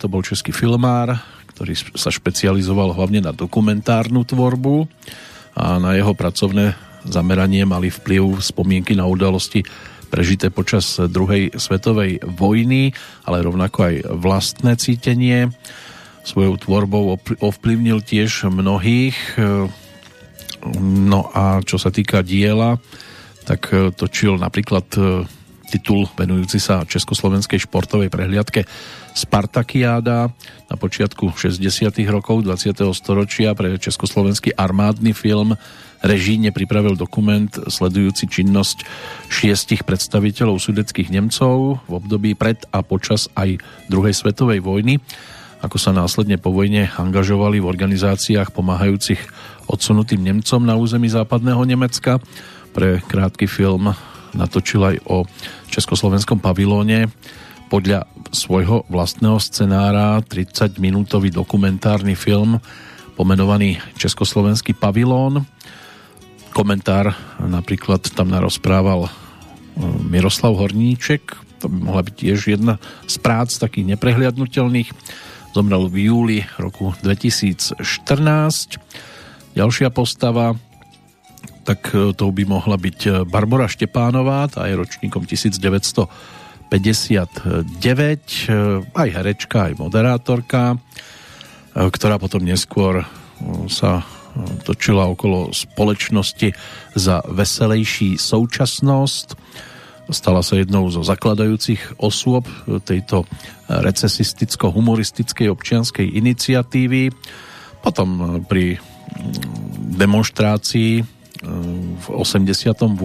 [0.00, 1.20] to bol český filmár,
[1.52, 4.88] ktorý sa špecializoval hlavne na dokumentárnu tvorbu
[5.56, 9.62] a na jeho pracovné zameranie mali vplyv spomienky na udalosti
[10.06, 12.94] prežité počas druhej svetovej vojny,
[13.26, 15.50] ale rovnako aj vlastné cítenie.
[16.22, 19.18] Svojou tvorbou ovplyvnil tiež mnohých.
[20.82, 22.78] No a čo sa týka diela,
[23.46, 24.86] tak točil napríklad
[25.70, 28.66] titul venujúci sa Československej športovej prehliadke
[29.16, 30.28] Spartakiáda
[30.68, 31.88] na počiatku 60.
[32.12, 32.76] rokov 20.
[32.92, 35.56] storočia pre československý armádny film
[36.04, 38.84] režíne pripravil dokument sledujúci činnosť
[39.32, 43.56] šiestich predstaviteľov sudeckých Nemcov v období pred a počas aj
[43.88, 45.00] druhej svetovej vojny,
[45.64, 49.24] ako sa následne po vojne angažovali v organizáciách pomáhajúcich
[49.64, 52.20] odsunutým Nemcom na území západného Nemecka.
[52.76, 53.96] Pre krátky film
[54.36, 55.24] natočil aj o
[55.72, 57.08] československom pavilóne
[57.66, 62.62] podľa svojho vlastného scenára 30-minútový dokumentárny film
[63.16, 65.46] pomenovaný Československý pavilón
[66.56, 69.10] komentár napríklad tam narozprával e,
[70.08, 74.88] Miroslav Horníček, to by mohla byť tiež jedna z prác takých neprehliadnutelných.
[75.52, 77.76] Zomrel v júli roku 2014.
[79.52, 80.56] Ďalšia postava,
[81.68, 85.28] tak e, to by mohla byť e, Barbara Štepánová, tá je ročníkom
[86.68, 90.76] 1959, aj herečka, aj moderátorka,
[91.72, 93.06] ktorá potom neskôr
[93.70, 94.04] sa
[94.68, 96.52] točila okolo spoločnosti
[96.92, 99.26] za veselejší současnosť.
[100.12, 102.46] Stala sa jednou zo zakladajúcich osôb
[102.86, 103.26] tejto
[103.66, 107.10] recesisticko-humoristickej občianskej iniciatívy.
[107.82, 108.78] Potom pri
[109.98, 111.15] demonstrácii
[111.96, 112.96] v 88.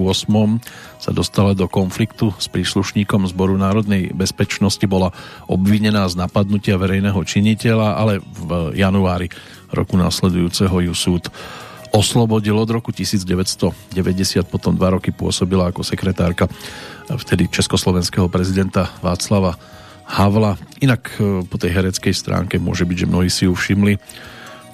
[1.01, 5.11] sa dostala do konfliktu s príslušníkom Zboru národnej bezpečnosti, bola
[5.51, 9.27] obvinená z napadnutia verejného činiteľa, ale v januári
[9.71, 11.23] roku následujúceho ju súd
[11.91, 13.91] oslobodil od roku 1990,
[14.47, 16.47] potom dva roky pôsobila ako sekretárka
[17.11, 19.59] vtedy československého prezidenta Václava
[20.07, 20.55] Havla.
[20.79, 23.99] Inak e, po tej hereckej stránke môže byť, že mnohí si ju všimli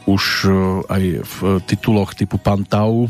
[0.06, 0.50] už e,
[0.86, 3.10] aj v tituloch typu Pantau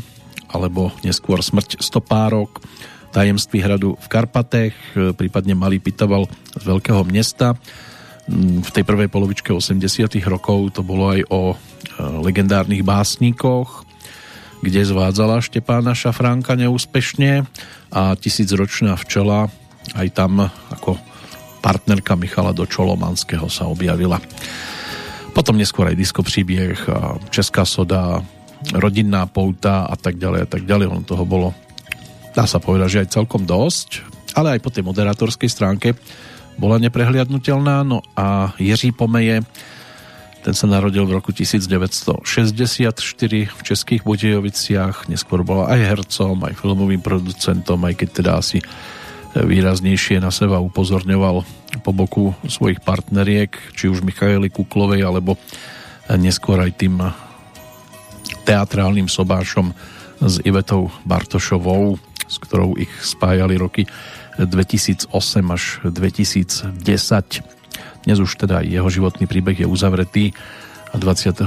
[0.52, 2.60] alebo neskôr Smrť stopárok,
[3.08, 7.56] Tajemství hradu v Karpatech, e, prípadne Malý pitaval z veľkého mesta.
[8.28, 11.56] Mm, v tej prvej polovičke 80 rokov to bolo aj o
[11.98, 13.86] legendárnych básnikoch,
[14.62, 17.46] kde zvádzala Štepána Šafránka neúspešne
[17.94, 19.46] a tisícročná včela
[19.94, 20.98] aj tam ako
[21.62, 24.18] partnerka Michala do Čolomanského sa objavila.
[25.32, 26.74] Potom neskôr aj disko príbieh,
[27.30, 28.22] Česká soda,
[28.74, 30.86] rodinná pouta a tak ďalej a tak ďalej.
[30.90, 31.54] On toho bolo,
[32.34, 34.02] dá sa povedať, že aj celkom dosť,
[34.34, 35.94] ale aj po tej moderátorskej stránke
[36.58, 37.86] bola neprehliadnutelná.
[37.86, 39.46] No a Jiří Pomeje
[40.38, 42.24] ten sa narodil v roku 1964
[43.50, 48.58] v Českých Budejoviciach, neskôr bola aj hercom, aj filmovým producentom, aj keď teda asi
[49.34, 51.42] výraznejšie na seba upozorňoval
[51.84, 55.36] po boku svojich partneriek, či už Michaeli Kuklovej, alebo
[56.16, 56.96] neskôr aj tým
[58.48, 59.76] teatrálnym sobášom
[60.24, 63.84] s Ivetou Bartošovou, s ktorou ich spájali roky
[64.40, 65.12] 2008
[65.52, 66.80] až 2010.
[68.08, 70.32] Dnes už teda jeho životný príbeh je uzavretý
[70.88, 71.44] a 26.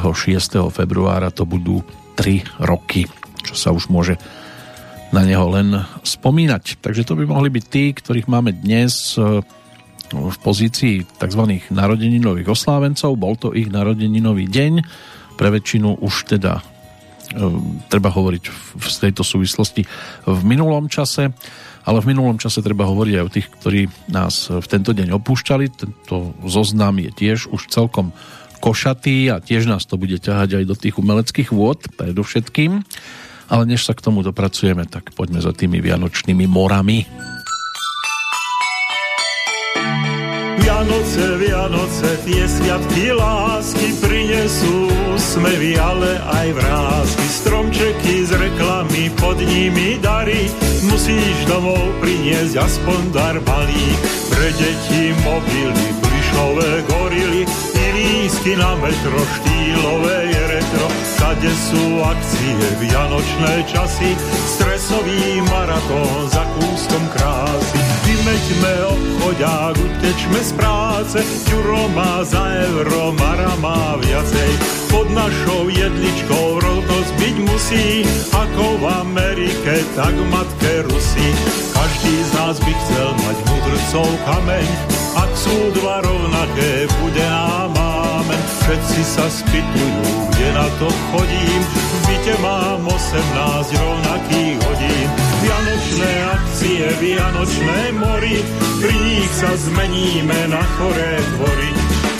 [0.69, 1.81] februára to budú
[2.21, 3.09] 3 roky,
[3.41, 4.21] čo sa už môže
[5.09, 6.79] na neho len spomínať.
[6.85, 9.17] Takže to by mohli byť tí, ktorých máme dnes.
[10.11, 11.43] v pozícii tzv.
[11.71, 13.15] narodeninových oslávencov.
[13.15, 14.73] Bol to ich narodeninový deň.
[15.39, 16.70] Pre väčšinu už teda e,
[17.87, 18.43] treba hovoriť
[18.77, 19.87] v tejto súvislosti
[20.27, 21.31] v minulom čase,
[21.81, 23.81] ale v minulom čase treba hovoriť aj o tých, ktorí
[24.13, 25.65] nás v tento deň opúšťali.
[25.73, 28.13] Tento zoznam je tiež už celkom
[28.61, 32.85] košatý a tiež nás to bude ťahať aj do tých umeleckých vôd predovšetkým.
[33.51, 37.03] Ale než sa k tomu dopracujeme, tak poďme za tými vianočnými morami.
[40.81, 47.25] Vianoce, Vianoce, tie sviatky lásky prinesú smevy, ale aj vrázky.
[47.37, 50.49] Stromčeky z reklamy, pod nimi dary,
[50.89, 53.87] musíš domov priniesť aspoň dar malý.
[54.33, 57.45] Pre deti mobily, plišové gorily,
[57.93, 60.87] lísky na metro, štýlové je retro.
[61.21, 64.17] Kade sú akcie, vianočné časy,
[64.49, 67.90] stresový maratón za kúskom krásy.
[68.01, 71.17] Vymeďme obchodák, utečme z práce,
[71.49, 74.51] Ďuro má za euro, Mara má viacej.
[74.89, 77.85] Pod našou jedličkou rovnosť byť musí,
[78.33, 81.27] ako v Amerike, tak v matke Rusy.
[81.71, 84.67] Každý z nás by chcel mať mudrcov kameň,
[85.15, 88.41] ak sú dva rovnaké, bude nám amen.
[88.65, 95.30] Všetci sa spýtujú, kde na to chodím, v byte mám 18 rovnakých hodín.
[95.41, 98.37] Vianočné akcie, vianočné mori,
[98.77, 101.71] pri nich sa zmeníme na choré dvory.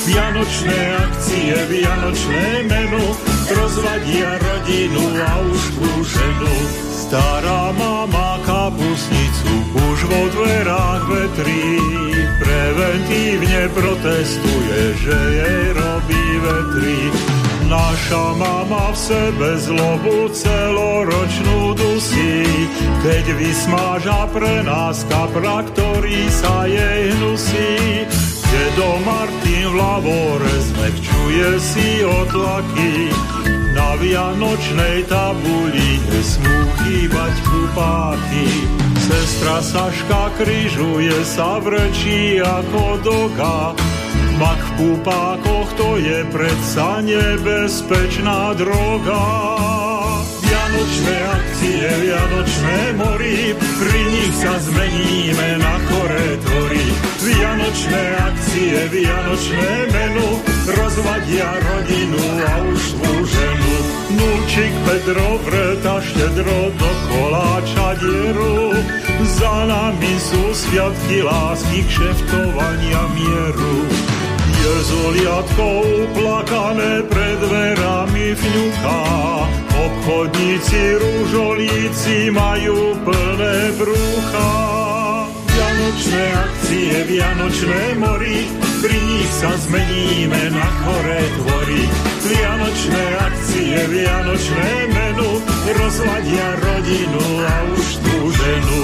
[0.10, 3.06] Vianočné akcie, vianočné menu,
[3.54, 5.62] rozvadia rodinu a už
[6.10, 6.56] ženu.
[6.90, 11.78] Stará mama kapusnicu už vo dverách vetrí,
[12.42, 17.31] preventívne protestuje, že jej robí vetrí.
[17.72, 22.44] Naša mama v sebe zlobu celoročnú dusí,
[23.00, 27.72] keď vysmáža pre nás kapra, ktorý sa jej hnusí.
[28.52, 33.08] Dedo Martin v lavore zmekčuje si otlaky,
[33.72, 38.48] na vianočnej tabuli nesmú chýbať kupáky.
[39.00, 43.72] Sestra Saška kryžuje sa vrčí ako doga,
[44.42, 49.22] Mak v púpákoch to je predsa nebezpečná droga.
[50.42, 56.86] Vianočné akcie, vianočné mori, pri nich sa zmeníme na choré tvory.
[57.22, 60.30] Vianočné akcie, vianočné menu,
[60.74, 62.82] rozvadia rodinu a už
[63.30, 63.74] ženu.
[64.18, 68.74] Núčik Pedro vreta štedro do koláča dieru,
[69.38, 74.11] za nami sú sviatky lásky, kšeftovania mieru.
[74.62, 75.82] Papier s oliadkou
[76.14, 79.02] plakané pred dverami fňuká.
[79.74, 84.91] Obchodníci, rúžolíci majú plné brucha.
[85.82, 88.46] Vianočné akcie, vianočné mori,
[88.86, 91.82] pri nich sa zmeníme na choré tvory.
[92.22, 95.42] Vianočné akcie, vianočné menu,
[95.74, 98.80] rozladia rodinu a už tú ženu.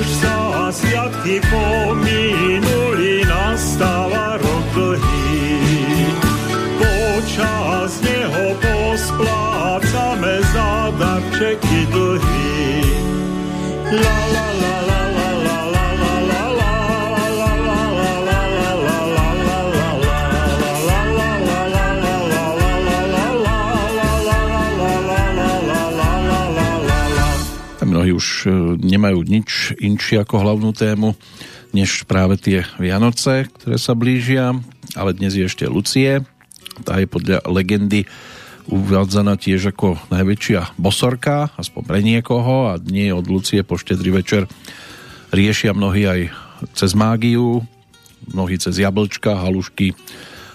[0.00, 0.36] Už sa
[0.72, 6.08] sviatky pominuli, nastáva rok dlhý.
[6.80, 12.80] Počas neho posplácame za darčeky dlhý.
[13.92, 14.33] La
[28.14, 31.18] už e, nemajú nič inšie ako hlavnú tému,
[31.74, 34.54] než práve tie Vianoce, ktoré sa blížia,
[34.94, 36.22] ale dnes je ešte Lucie.
[36.86, 38.06] Tá je podľa legendy
[38.70, 44.48] uvádzaná tiež ako najväčšia bosorka, aspoň pre niekoho a dnie od Lucie po štedrý večer
[45.34, 46.20] riešia mnohí aj
[46.72, 47.60] cez mágiu,
[48.30, 49.92] mnohí cez jablčka, halušky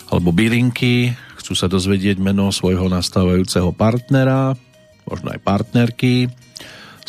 [0.10, 4.57] alebo bylinky, chcú sa dozvedieť meno svojho nastávajúceho partnera,
[5.06, 6.30] možno aj partnerky.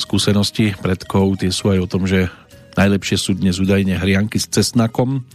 [0.01, 2.33] Skúsenosti predkov tie sú aj o tom, že
[2.81, 5.29] najlepšie sú dnes údajne hrianky s cesnakom,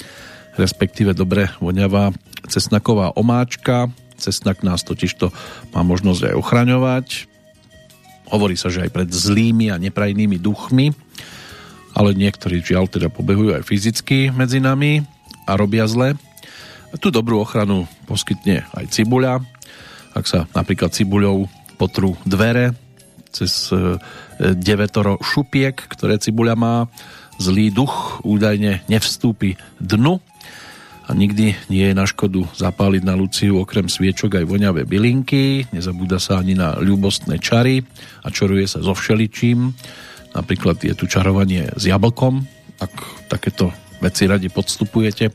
[0.58, 2.10] respektíve dobre voňavá
[2.50, 3.94] cesnaková omáčka.
[4.18, 5.30] Cesnak nás totižto
[5.70, 7.08] má možnosť aj ochraňovať.
[8.34, 10.98] Hovorí sa, že aj pred zlými a neprajnými duchmi,
[11.94, 15.06] ale niektorí žiaľ teda pobehujú aj fyzicky medzi nami
[15.46, 16.18] a robia zle.
[16.98, 19.46] Tú dobrú ochranu poskytne aj cibuľa.
[20.18, 21.46] Ak sa napríklad cibuľou
[21.78, 22.74] potrú dvere
[23.36, 24.00] cez e,
[24.40, 26.76] devetoro šupiek, ktoré cibuľa má,
[27.36, 30.24] zlý duch údajne nevstúpi dnu
[31.06, 36.18] a nikdy nie je na škodu zapáliť na Luciu okrem sviečok aj voňavé bylinky, nezabúda
[36.18, 37.86] sa ani na ľubostné čary
[38.26, 39.76] a čaruje sa so všeličím.
[40.34, 42.44] Napríklad je tu čarovanie s jablkom,
[42.82, 42.94] ak
[43.30, 43.70] takéto
[44.02, 45.32] veci radi podstupujete,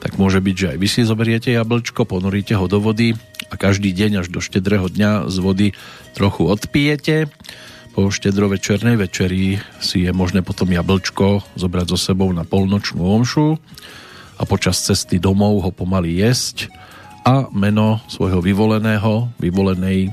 [0.00, 3.12] tak môže byť, že aj vy si zoberiete jablčko, ponoríte ho do vody
[3.50, 5.68] a každý deň až do štedrého dňa z vody
[6.14, 7.26] trochu odpijete.
[7.90, 13.58] Po štedrovečernej večeri si je možné potom jablčko zobrať so sebou na polnočnú omšu
[14.38, 16.70] a počas cesty domov ho pomaly jesť
[17.26, 20.10] a meno svojho vyvoleného, vyvolenej, e,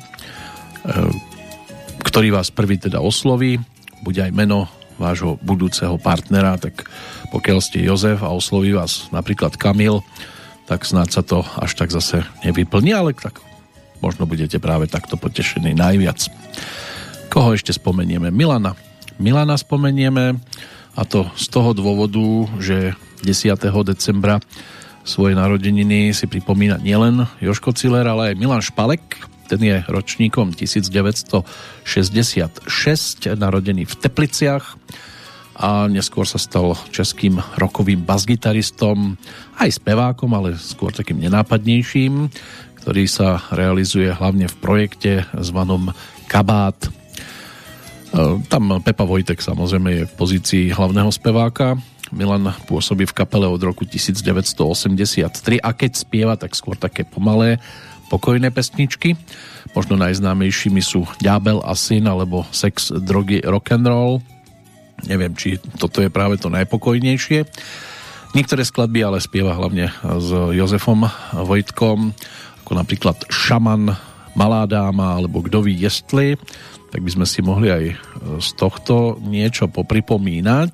[2.04, 3.62] ktorý vás prvý teda osloví,
[4.02, 6.90] bude aj meno vášho budúceho partnera, tak
[7.30, 10.02] pokiaľ ste Jozef a osloví vás napríklad Kamil,
[10.68, 13.40] tak snáď sa to až tak zase nevyplní, ale tak
[14.04, 16.28] možno budete práve takto potešení najviac.
[17.32, 18.30] Koho ešte spomenieme?
[18.30, 18.76] Milana.
[19.18, 20.38] Milana spomenieme
[20.94, 23.56] a to z toho dôvodu, že 10.
[23.88, 24.44] decembra
[25.08, 29.24] svoje narodeniny si pripomína nielen Joško Ciller, ale aj Milan Špalek.
[29.48, 32.68] Ten je ročníkom 1966,
[33.40, 34.76] narodený v Tepliciach
[35.58, 39.18] a neskôr sa stal českým rokovým basgitaristom,
[39.58, 42.30] aj spevákom, ale skôr takým nenápadnejším,
[42.86, 45.90] ktorý sa realizuje hlavne v projekte zvanom
[46.30, 46.78] Kabát.
[46.78, 46.90] E,
[48.46, 51.76] tam Pepa Vojtek samozrejme je v pozícii hlavného speváka,
[52.12, 57.60] Milan pôsobí v kapele od roku 1983 a keď spieva, tak skôr také pomalé,
[58.08, 59.20] pokojné pesničky.
[59.76, 64.24] Možno najznámejšími sú Ďábel a syn alebo Sex, drogy, rock and roll.
[65.06, 67.46] Neviem, či toto je práve to najpokojnejšie.
[68.34, 72.18] Niektoré skladby ale spieva hlavne s Jozefom Vojtkom,
[72.66, 73.94] ako napríklad Šaman,
[74.38, 76.38] Malá dáma alebo Kdo ví jestli,
[76.94, 77.84] tak by sme si mohli aj
[78.38, 80.74] z tohto niečo popripomínať.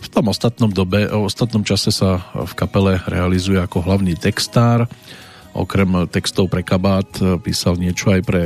[0.00, 4.88] V tom ostatnom, dobe, v ostatnom čase sa v kapele realizuje ako hlavný textár.
[5.54, 7.06] Okrem textov pre kabát
[7.44, 8.42] písal niečo aj pre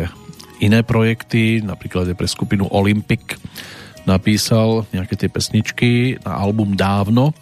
[0.60, 3.38] iné projekty, napríklad aj pre skupinu Olympic
[4.04, 7.32] napísal nejaké tie pesničky na album Dávno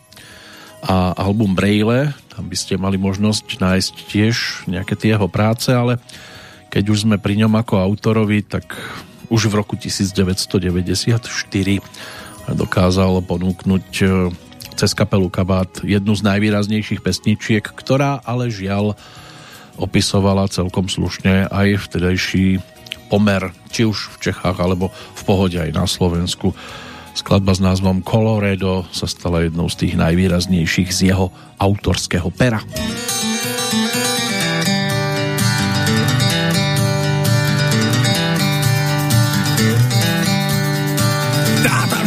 [0.82, 4.36] a album Braille, tam by ste mali možnosť nájsť tiež
[4.66, 6.02] nejaké tie jeho práce, ale
[6.72, 8.74] keď už sme pri ňom ako autorovi, tak
[9.28, 11.28] už v roku 1994
[12.50, 14.04] dokázal ponúknuť e,
[14.74, 18.98] cez kapelu Kabát jednu z najvýraznejších pesničiek, ktorá ale žiaľ
[19.76, 22.71] opisovala celkom slušne aj vtedajší
[23.12, 26.56] pomer, či už v Čechách alebo v pohode aj na Slovensku.
[27.12, 31.28] Skladba s názvom Coloredo sa stala jednou z tých najvýraznejších z jeho
[31.60, 32.64] autorského pera.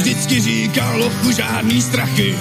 [0.06, 2.36] vždycky říkal lochu žádný strachy.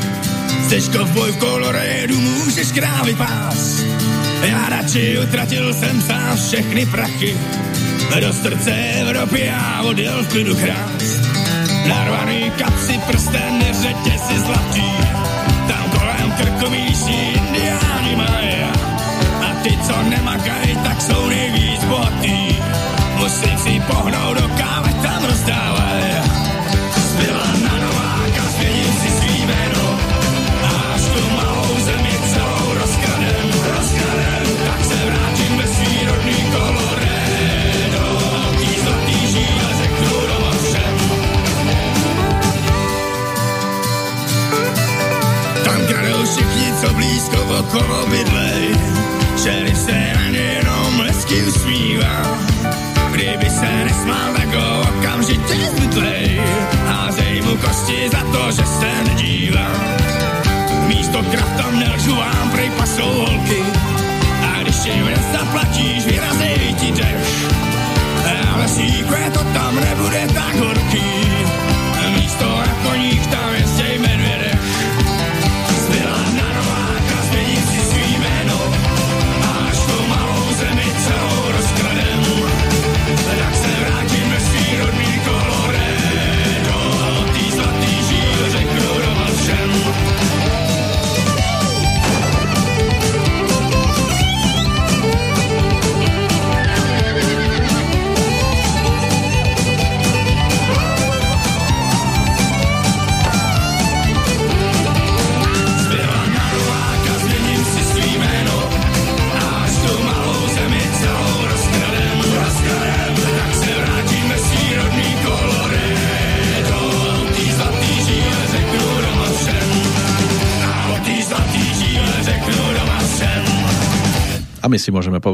[0.64, 3.80] Chceš kovboj v kolorédu, můžeš krávy pás.
[4.44, 7.36] Já radši utratil jsem sám všechny prachy.
[8.20, 11.20] Do srdce Evropy já odjel v klidu krást.
[11.88, 15.03] Narvaný kapsy, prsten, řetězy zlatý.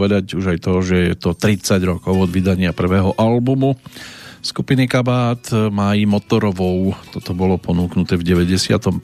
[0.01, 3.77] Povedať už aj to, že je to 30 rokov od vydania prvého albumu
[4.41, 8.97] skupiny Kabát, i motorovou, toto bolo ponúknuté v 91.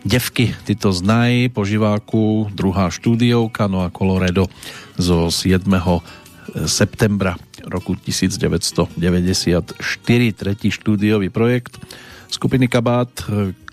[0.00, 4.48] Devky, ty to znaj, po živáku, druhá štúdiovka, no a Coloredo
[4.96, 5.68] zo 7.
[6.64, 7.36] septembra
[7.68, 9.76] roku 1994,
[10.32, 11.76] tretí štúdiový projekt
[12.32, 13.12] skupiny Kabát.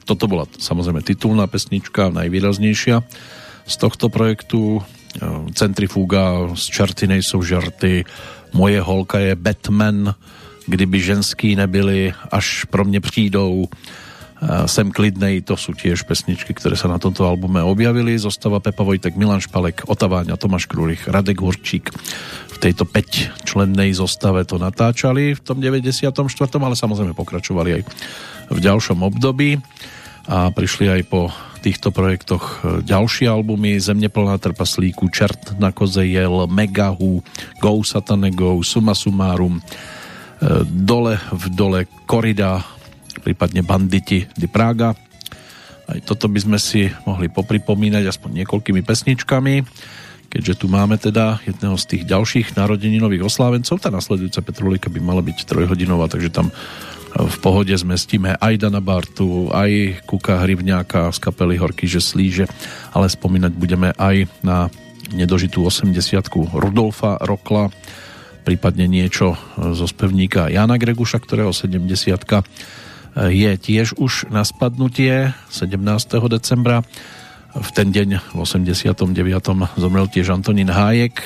[0.04, 3.08] Toto bola samozrejme titulná pesnička, najvýraznejšia
[3.64, 4.84] z tohto projektu.
[5.58, 8.06] Centrifuga z Čartinej sú žarty,
[8.56, 10.16] Moje holka je Batman,
[10.68, 13.72] Kdyby ženský nebyli, až pro mne přijdou
[14.70, 18.14] Sem klidnej, to sú tiež pesničky, ktoré sa na tomto albume objavili.
[18.22, 21.90] Zostava Pepa Vojtek, Milan Špalek, Otaváňa, Tomáš Krúlich, Radek Horčík.
[22.54, 26.14] V tejto 5 člennej zostave to natáčali v tom 94.
[26.62, 27.84] ale samozrejme pokračovali aj
[28.54, 29.58] v ďalšom období
[30.30, 31.34] a prišli aj po
[31.68, 37.20] týchto projektoch ďalšie albumy Země plná trpaslíku, Čert na koze jel, Megahu,
[37.60, 39.60] Go Satane Go, Suma Sumarum,
[40.64, 42.64] Dole v dole, Korida,
[43.20, 44.96] prípadne Banditi di Praga.
[45.92, 49.56] Aj toto by sme si mohli popripomínať aspoň niekoľkými pesničkami,
[50.32, 53.84] keďže tu máme teda jedného z tých ďalších narodeninových oslávencov.
[53.84, 56.48] Tá nasledujúca Petrolika by mala byť trojhodinová, takže tam
[57.18, 62.46] v pohode zmestíme aj Dana Bartu, aj Kuka Hrivňáka z kapely Horky, že slíže,
[62.94, 64.70] ale spomínať budeme aj na
[65.10, 65.98] nedožitú 80
[66.54, 67.74] Rudolfa Rokla,
[68.46, 72.22] prípadne niečo zo spevníka Jana Greguša, ktorého 70
[73.18, 75.74] je tiež už na spadnutie 17.
[76.30, 76.86] decembra.
[77.58, 78.94] V ten deň v 89.
[79.82, 81.26] zomrel tiež Antonín Hájek,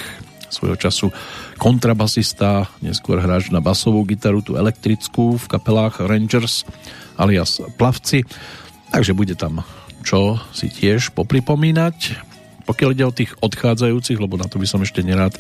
[0.52, 1.08] svojho času
[1.56, 6.68] kontrabasista, neskôr hráč na basovú gitaru, tú elektrickú v kapelách Rangers
[7.16, 8.28] alias Plavci.
[8.92, 9.64] Takže bude tam
[10.02, 12.28] čo si tiež popripomínať.
[12.66, 15.38] Pokiaľ ide o tých odchádzajúcich, lebo na to by som ešte nerád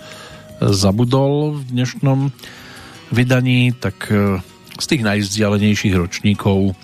[0.62, 2.30] zabudol v dnešnom
[3.10, 4.10] vydaní, tak
[4.78, 6.78] z tých najvzdialenejších ročníkov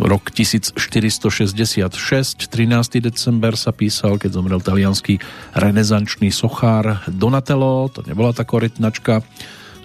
[0.00, 1.90] rok 1466,
[2.46, 3.02] 13.
[3.02, 5.18] december sa písal, keď zomrel talianský
[5.58, 9.26] renesančný sochár Donatello, to nebola tá korytnačka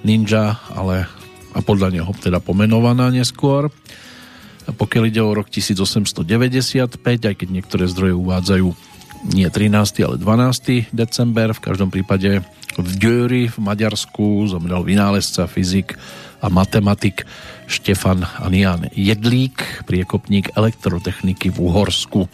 [0.06, 1.10] ninja, ale
[1.56, 3.72] a podľa neho teda pomenovaná neskôr.
[4.66, 8.95] Pokiaľ ide o rok 1895, aj keď niektoré zdroje uvádzajú
[9.26, 10.06] nie 13.
[10.06, 10.94] ale 12.
[10.94, 12.46] december, v každom prípade
[12.76, 15.96] v Győri v Maďarsku zomrel vynálezca, fyzik
[16.44, 17.24] a matematik
[17.66, 22.30] Štefan Anian Jedlík, priekopník elektrotechniky v Uhorsku.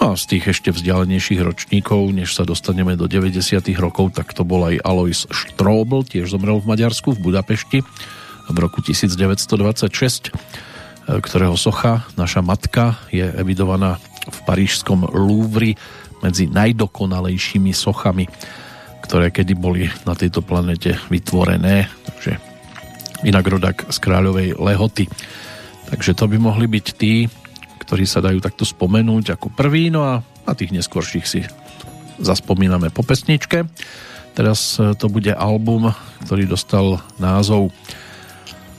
[0.00, 3.36] A z tých ešte vzdialenejších ročníkov, než sa dostaneme do 90.
[3.76, 7.84] rokov, tak to bol aj Alois Strobl, tiež zomrel v Maďarsku, v Budapešti
[8.48, 10.32] v roku 1926,
[11.06, 15.78] ktorého socha, naša matka, je evidovaná v parížskom Louvre
[16.20, 18.28] medzi najdokonalejšími sochami,
[19.00, 21.88] ktoré kedy boli na tejto planete vytvorené.
[22.04, 22.36] Takže
[23.24, 25.08] inak rodak z Kráľovej Lehoty.
[25.88, 27.26] Takže to by mohli byť tí,
[27.82, 31.40] ktorí sa dajú takto spomenúť ako prvý, no a na tých neskôrších si
[32.20, 33.66] zaspomíname po pesničke.
[34.36, 35.90] Teraz e, to bude album,
[36.28, 37.74] ktorý dostal názov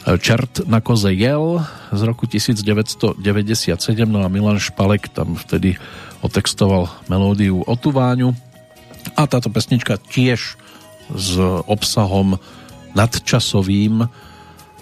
[0.01, 1.61] Čert na koze jel
[1.93, 3.13] z roku 1997,
[4.09, 5.77] no a Milan Špalek tam vtedy
[6.25, 8.33] otextoval melódiu o Tuváňu
[9.13, 10.57] a táto pesnička tiež
[11.13, 11.31] s
[11.69, 12.41] obsahom
[12.97, 14.09] nadčasovým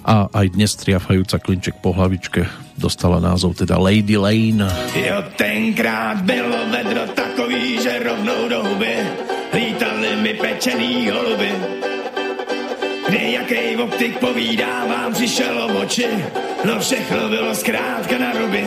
[0.07, 2.47] a aj dnes triafajúca klinček po hlavičke
[2.79, 4.65] dostala názov teda Lady Lane.
[4.95, 8.95] Jo, tenkrát bylo vedro takový, že rovnou do huby
[9.53, 11.78] lítali mi pečený holuby.
[13.09, 16.05] Nejakej optik povídá, vám přišel o oči,
[16.63, 18.63] no všechno bylo zkrátka na ruby.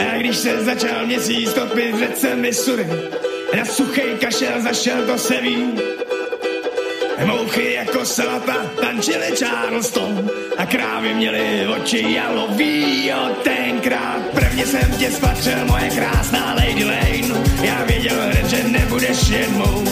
[0.00, 2.86] A když se začal měsíc topit, řekl se mi sury,
[3.56, 5.72] na suchej kašel zašel, to se ví.
[7.24, 13.06] Mouchy jako salata tančili Charleston a krávy měly oči jalový.
[13.06, 17.44] Jo, tenkrát prvně jsem tě spatřil, moje krásná Lady Lane.
[17.62, 19.84] Já věděl hned, že nebudeš jednou.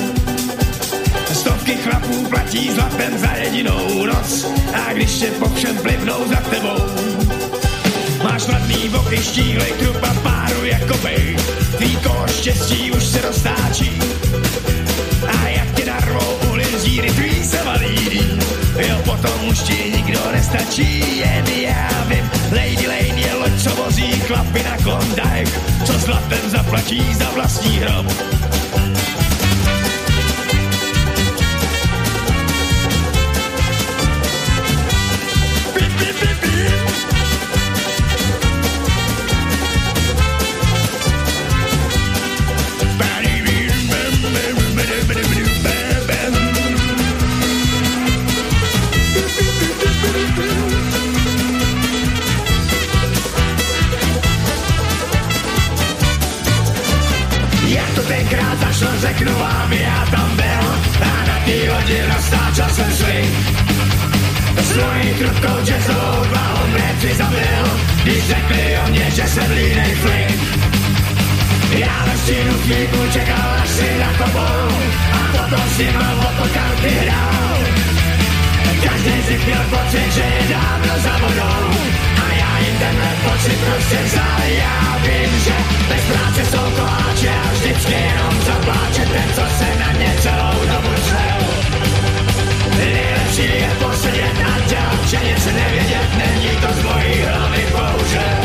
[1.33, 6.79] Stovky chlapů platí zlatem za jedinou noc a když se po všem plivnou za tebou.
[8.25, 11.37] Máš mladný boky, štíhlej trupa páru jako bej.
[11.77, 11.99] Tvý
[12.39, 14.01] štěstí už se roztáčí.
[15.29, 16.45] A jak tě narvou
[16.85, 18.21] díry tvý se valídy.
[18.89, 22.31] Jo, potom už ti nikdo nestačí, jen já vím.
[22.53, 28.07] Lady Lane je loď, co vozí chlapy na Klondike, co zlatem zaplatí za vlastní hrob.
[58.25, 60.65] tenkrát, až to řeknu vám, já tam byl.
[61.01, 63.64] A na tý hodin roztáčel jsem svý
[64.63, 67.65] Svojí trubkou jazzovou dvahou mě přizabil,
[68.03, 70.41] když řekli o mě, že jsem línej fling.
[71.79, 74.67] Já ve stínu chvíľku čekal, až si na kopou
[75.13, 77.59] a potom s nima o to karty hrál.
[78.85, 81.67] Každý z nich měl pocit, že je dávno za vodou
[82.23, 84.41] a já jim tenhle pocit prostě vzal.
[84.59, 85.57] Já vím, že
[85.89, 90.95] bez práce jsou koláče a vždycky jenom zapláče ten, co se na ně celou dobu
[91.03, 91.54] třel.
[93.35, 98.39] Nejlepší je posedět a dělat, že nic nevědět, není to z mojí hlavy bohužel.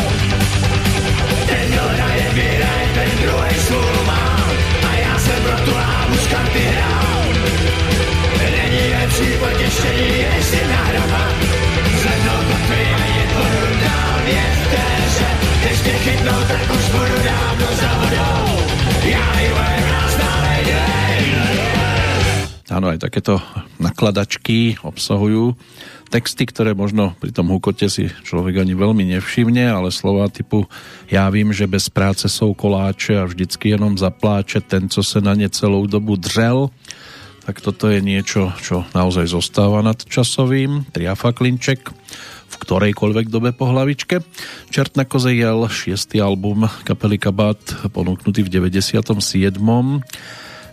[1.46, 4.50] Ten, kdo hraje, vyhraje, ten druhej smůlu má
[4.90, 7.34] a já jsem pro tu lávu z karty hrál.
[8.42, 11.39] Není lepší potěšení, než si nahravat.
[22.90, 23.38] Áno, aj takéto
[23.78, 25.54] nakladačky obsahujú
[26.10, 30.66] texty, ktoré možno pri tom hukote si človek ani veľmi nevšimne, ale slova typu
[31.06, 35.38] ja vím, že bez práce sú koláče a vždycky jenom zapláče ten, co se na
[35.38, 36.74] ne celou dobu dřel,
[37.46, 40.90] tak toto je niečo, čo naozaj zostáva nad časovým.
[40.90, 41.94] Triafa Klinček
[42.50, 44.26] v ktorejkoľvek dobe po hlavičke.
[44.74, 47.62] Čert na koze jel, šiestý album kapely Kabát,
[47.94, 49.62] ponúknutý v 97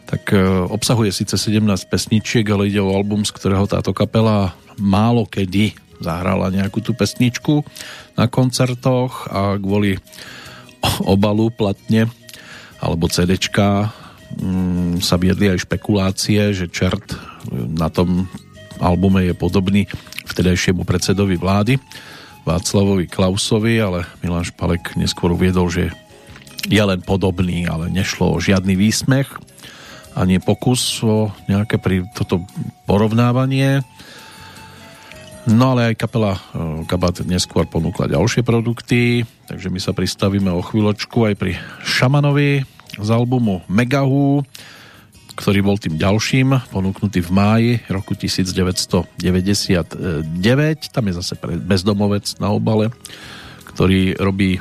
[0.07, 0.39] tak e,
[0.71, 6.53] obsahuje síce 17 pesničiek, ale ide o album, z ktorého táto kapela málo kedy zahrala
[6.53, 7.65] nejakú tú pesničku
[8.15, 9.99] na koncertoch a kvôli
[11.13, 12.07] obalu platne
[12.79, 13.91] alebo CDčka
[14.37, 17.17] mm, sa viedli aj špekulácie, že čert
[17.53, 18.29] na tom
[18.79, 19.89] albume je podobný
[20.29, 21.81] vtedajšiemu predsedovi vlády
[22.47, 25.91] Václavovi Klausovi, ale Milan Špalek neskôr uviedol, že
[26.71, 29.27] je len podobný, ale nešlo o žiadny výsmech
[30.17, 32.41] ani pokus o nejaké pri toto
[32.89, 33.85] porovnávanie.
[35.47, 36.41] No ale aj kapela e,
[36.89, 41.53] Kabat neskôr ponúkla ďalšie produkty, takže my sa pristavíme o chvíľočku aj pri
[41.87, 42.67] Šamanovi
[42.99, 44.43] z albumu Megahu,
[45.37, 49.23] ktorý bol tým ďalším, ponúknutý v máji roku 1999.
[50.91, 52.91] Tam je zase bezdomovec na obale,
[53.71, 54.61] ktorý robí e,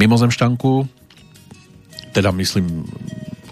[0.00, 0.72] mimozemšťanku,
[2.16, 2.86] teda myslím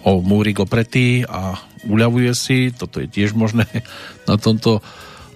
[0.02, 3.66] o múrik opretý a uľavuje si, toto je tiež možné
[4.30, 4.82] na tomto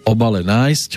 [0.07, 0.91] obale nájsť.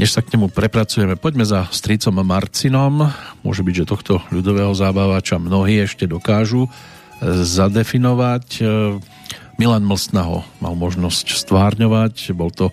[0.00, 3.12] Než sa k nemu prepracujeme, poďme za stricom Marcinom.
[3.44, 6.70] Môže byť, že tohto ľudového zábavača mnohí ešte dokážu e,
[7.44, 8.46] zadefinovať.
[8.58, 8.62] E,
[9.60, 12.72] Milan Mlsna ho mal možnosť stvárňovať, bol to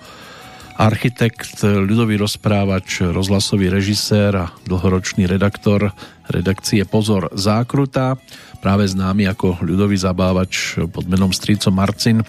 [0.79, 5.91] architekt, ľudový rozprávač, rozhlasový režisér a dlhoročný redaktor
[6.31, 8.15] redakcie Pozor Zákruta
[8.59, 12.25] práve známy ako ľudový zabávač pod menom Strico Marcin,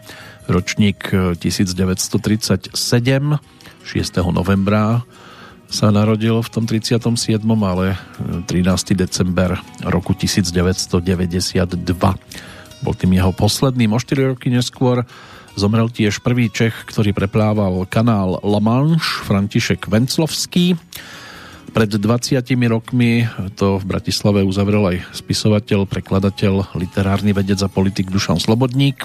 [0.48, 4.32] ročník 1937, 6.
[4.32, 5.05] novembra
[5.68, 8.00] sa narodil v tom 37., ale
[8.48, 8.96] 13.
[8.96, 11.76] december roku 1992
[12.78, 13.92] bol tým jeho posledným.
[13.92, 15.05] O 4 roky neskôr
[15.59, 20.78] zomrel tiež prvý Čech, ktorý preplával kanál La Manche, František Venclovský.
[21.68, 22.40] Pred 20
[22.72, 29.04] rokmi to v Bratislave uzavrel aj spisovateľ, prekladateľ, literárny vedec a politik Dušan Slobodník.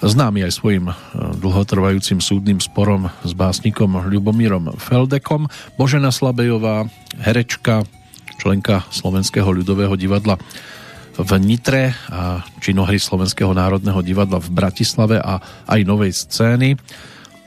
[0.00, 0.94] Známy aj svojim e,
[1.42, 5.50] dlhotrvajúcim súdnym sporom s básnikom Ľubomírom Feldekom.
[5.76, 6.88] Božena Slabejová,
[7.20, 7.84] herečka,
[8.40, 10.40] členka Slovenského ľudového divadla
[11.20, 16.80] v Nitre a činohry Slovenského národného divadla v Bratislave a aj novej scény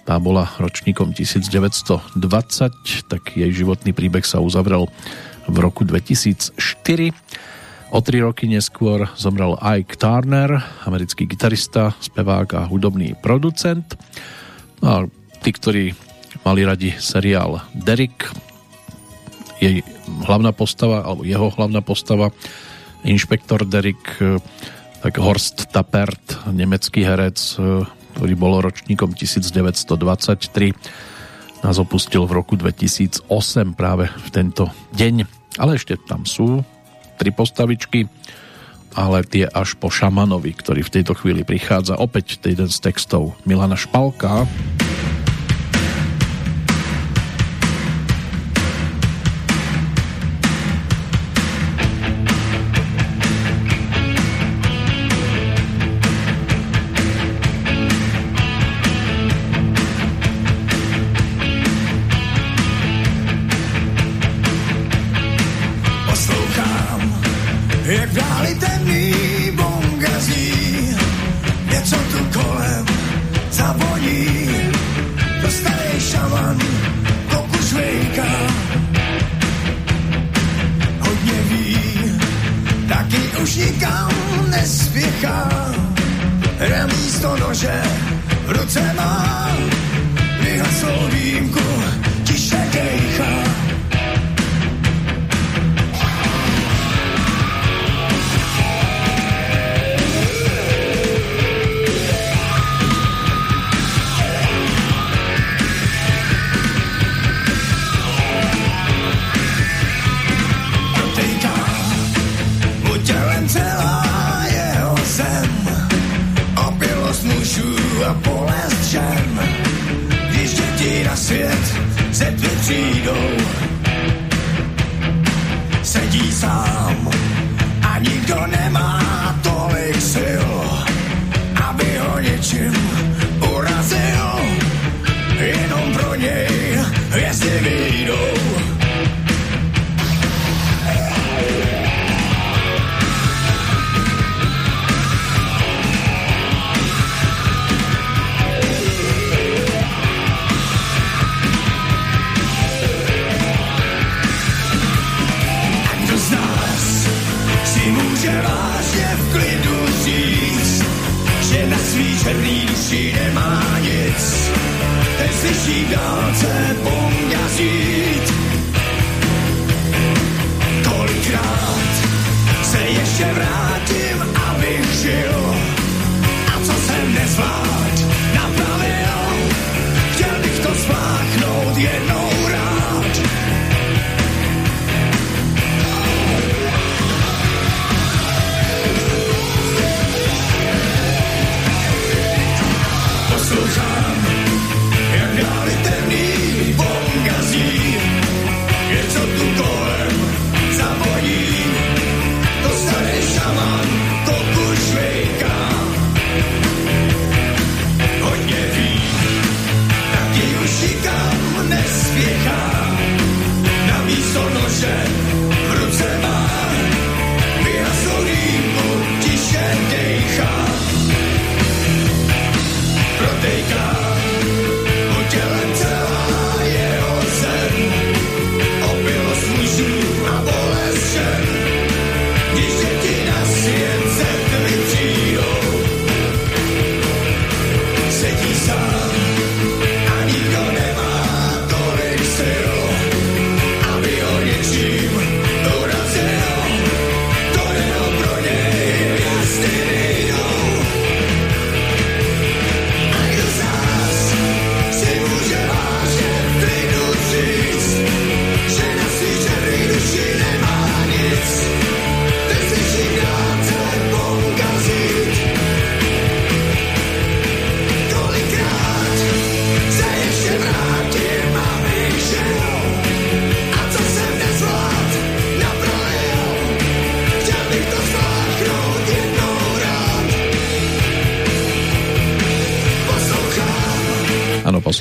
[0.04, 2.20] tá bola ročníkom 1920,
[3.08, 4.92] tak jej životný príbeh sa uzavrel
[5.48, 6.60] v roku 2004.
[7.94, 13.96] O tri roky neskôr zomrel Ike Turner, americký gitarista, spevák a hudobný producent.
[14.82, 14.98] No a
[15.40, 15.94] tí, ktorí
[16.44, 18.28] mali radi seriál Derek,
[19.62, 19.86] jej
[20.28, 22.34] hlavná postava, alebo jeho hlavná postava,
[23.08, 24.20] inšpektor Derek,
[25.00, 27.56] tak Horst Tappert, nemecký herec,
[28.14, 30.78] ktorý bol ročníkom 1923,
[31.64, 33.26] nás opustil v roku 2008
[33.74, 35.26] práve v tento deň.
[35.58, 36.62] Ale ešte tam sú
[37.18, 38.06] tri postavičky,
[38.94, 41.98] ale tie až po Šamanovi, ktorý v tejto chvíli prichádza.
[41.98, 44.46] Opäť jeden z textov Milana Špalka.
[44.46, 44.83] jak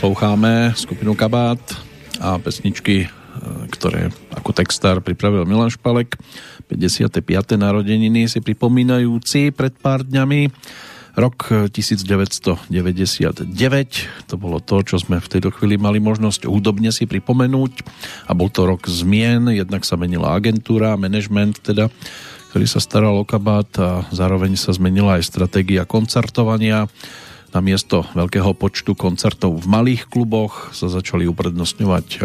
[0.02, 1.62] posloucháme skupinu Kabát
[2.18, 3.08] a pesničky, e,
[3.70, 6.18] ktoré ako textár pripravil Milan Špalek.
[6.66, 7.22] 55.
[7.54, 10.50] narodeniny si pripomínajúci pred pár dňami.
[11.14, 13.46] Rok 1999,
[14.26, 17.86] to bolo to, čo sme v tejto chvíli mali možnosť hudobne si pripomenúť
[18.26, 21.86] a bol to rok zmien, jednak sa menila agentúra, management teda,
[22.50, 26.90] ktorý sa staral o kabát a zároveň sa zmenila aj stratégia koncertovania.
[27.52, 32.18] Na miesto veľkého počtu koncertov v malých kluboch sa začali uprednostňovať e,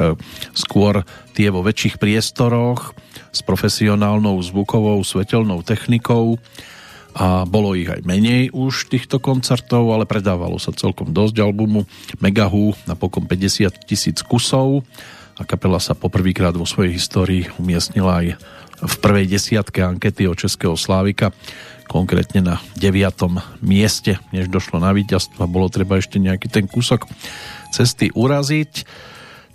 [0.56, 1.04] skôr
[1.36, 2.96] tie vo väčších priestoroch
[3.36, 6.40] s profesionálnou zvukovou svetelnou technikou.
[7.12, 11.84] A bolo ich aj menej už týchto koncertov, ale predávalo sa celkom dosť albumu
[12.24, 14.88] Megahu napokon 50 tisíc kusov.
[15.36, 18.28] A kapela sa poprvýkrát vo svojej histórii umiestnila aj
[18.80, 21.36] v prvej desiatke ankety o Českého Slávika
[21.88, 22.94] konkrétne na 9.
[23.64, 25.48] mieste, než došlo na víťazstvo.
[25.48, 27.08] Bolo treba ešte nejaký ten kúsok
[27.72, 28.86] cesty uraziť.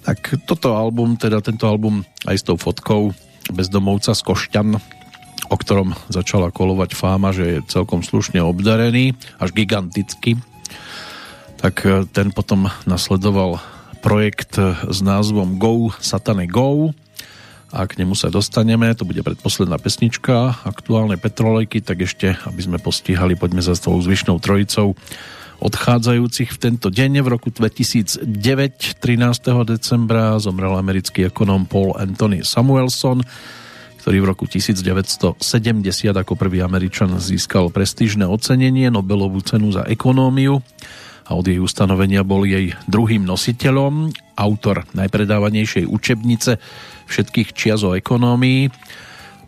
[0.02, 3.14] Tak toto album, teda tento album aj s tou fotkou
[3.52, 4.68] bezdomovca z Košťan,
[5.46, 10.40] o ktorom začala kolovať fáma, že je celkom slušne obdarený, až giganticky,
[11.60, 13.62] tak e, ten potom nasledoval
[14.02, 14.58] projekt
[14.90, 16.90] s názvom Go Satane Go,
[17.72, 22.76] a k nemu sa dostaneme, to bude predposledná pesnička aktuálnej Petrolejky, tak ešte, aby sme
[22.76, 24.92] postihali, poďme za tou zvyšnou trojicou
[25.62, 27.24] odchádzajúcich v tento deň.
[27.24, 28.28] V roku 2009,
[29.00, 29.00] 13.
[29.64, 33.24] decembra, zomrel americký ekonóm Paul Anthony Samuelson,
[34.04, 35.40] ktorý v roku 1970
[36.12, 40.60] ako prvý Američan získal prestížne ocenenie Nobelovú cenu za ekonómiu
[41.26, 46.58] a od jej ustanovenia bol jej druhým nositeľom, autor najpredávanejšej učebnice
[47.06, 48.72] všetkých čiaz o ekonómii,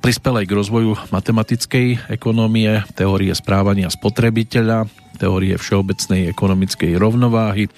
[0.04, 4.84] prispel aj k rozvoju matematickej ekonómie, teórie správania spotrebiteľa,
[5.16, 7.72] teórie všeobecnej ekonomickej rovnováhy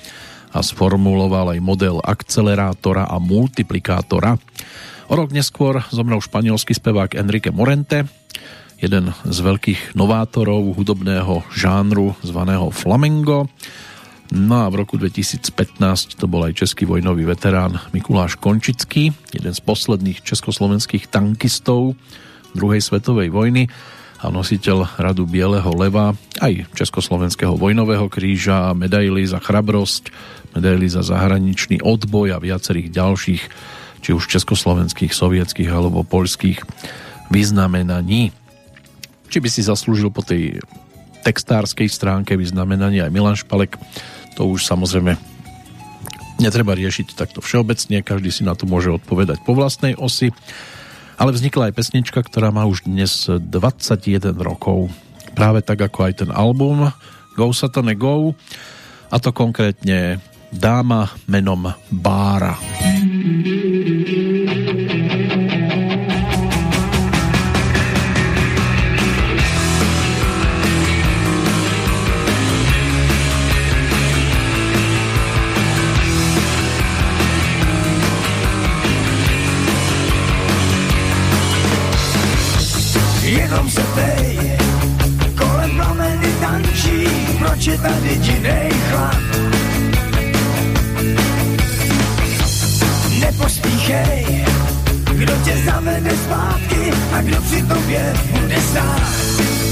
[0.51, 4.41] a sformuloval aj model akcelerátora a multiplikátora.
[5.07, 8.11] O rok neskôr zomrel španielský spevák Enrique Morente,
[8.77, 13.49] jeden z veľkých novátorov hudobného žánru zvaného flamengo.
[14.35, 19.61] No a v roku 2015 to bol aj český vojnový veterán Mikuláš Končický, jeden z
[19.63, 21.95] posledných československých tankistov
[22.57, 23.71] druhej svetovej vojny
[24.25, 30.09] a nositeľ radu Bieleho leva, aj Československého vojnového kríža, medaily za chrabrosť,
[30.57, 33.43] medaily za zahraničný odboj a viacerých ďalších,
[34.01, 36.65] či už československých, sovietských alebo poľských
[37.29, 38.33] vyznamenaní.
[39.27, 40.63] Či by si zaslúžil po tej
[41.27, 43.75] textárskej stránke vyznamenania aj Milan Špalek,
[44.39, 45.19] to už samozrejme
[46.39, 50.31] netreba riešiť takto všeobecne, každý si na to môže odpovedať po vlastnej osi.
[51.17, 54.93] Ale vznikla aj pesnička, ktorá má už dnes 21 rokov.
[55.33, 56.93] Práve tak ako aj ten album
[57.41, 58.37] Go Satane Go.
[59.09, 60.21] A to konkrétne
[60.53, 62.61] dáma menom Bára.
[62.85, 63.96] Jenom
[87.67, 89.17] je tady dinej chlad?
[93.21, 94.45] Nepospíchej,
[95.13, 99.03] kdo tě zavede zpátky a kdo při tobě bude stát.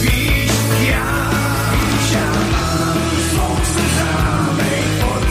[0.00, 0.52] Víš,
[0.90, 1.30] já,
[1.72, 2.98] víš, já mám
[3.30, 5.24] spoustu známej pod.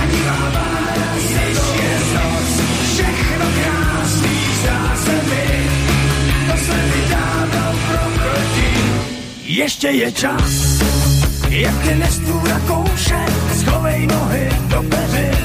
[0.00, 0.66] Ani hlava,
[1.12, 2.60] když je noc,
[5.28, 5.68] mi.
[6.46, 8.80] To se mi dávno prokletí.
[9.44, 10.69] Ještě je čas,
[11.60, 13.26] jak ty nestůra kouše,
[13.58, 15.36] schovej nohy do peřin.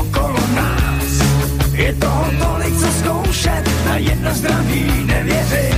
[0.00, 1.22] okolo nás.
[1.72, 5.71] Je toho tolik, co zkoušet, na jedno zdraví nevěřím.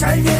[0.00, 0.39] salvé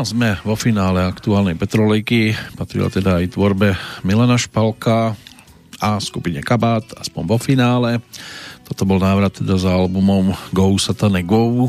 [0.00, 2.32] No, sme vo finále aktuálnej Petrolejky.
[2.56, 5.12] Patrila teda aj tvorbe Milana Špalka
[5.76, 8.00] a skupine Kabát, aspoň vo finále.
[8.64, 11.68] Toto bol návrat teda za albumom Go Satane Go,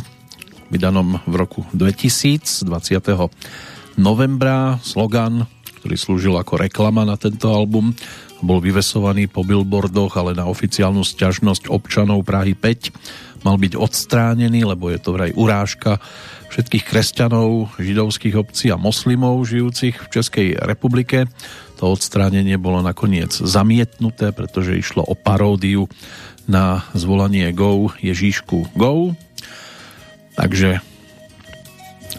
[0.71, 3.99] vydanom v roku 2000, 20.
[3.99, 4.79] novembra.
[4.79, 5.43] Slogan
[5.81, 7.89] ktorý slúžil ako reklama na tento album.
[8.41, 14.89] Bol vyvesovaný po billboardoch, ale na oficiálnu sťažnosť občanov Prahy 5 mal byť odstránený, lebo
[14.93, 15.97] je to vraj urážka
[16.53, 21.25] všetkých kresťanov, židovských obcí a moslimov žijúcich v Českej republike.
[21.81, 25.89] To odstránenie bolo nakoniec zamietnuté, pretože išlo o paródiu
[26.45, 29.17] na zvolanie Go Ježíšku Go.
[30.37, 30.81] Takže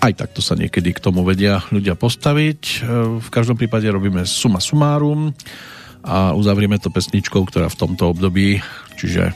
[0.03, 2.61] aj takto sa niekedy k tomu vedia ľudia postaviť.
[2.63, 2.77] E,
[3.23, 5.31] v každom prípade robíme suma sumárum
[6.03, 8.59] a uzavrieme to pesničkou, ktorá v tomto období,
[8.99, 9.35] čiže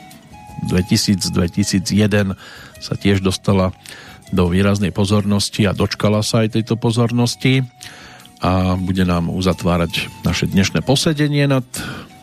[0.66, 2.34] 2000-2001
[2.82, 3.70] sa tiež dostala
[4.34, 7.62] do výraznej pozornosti a dočkala sa aj tejto pozornosti.
[8.43, 11.64] A bude nám uzatvárať naše dnešné posedenie nad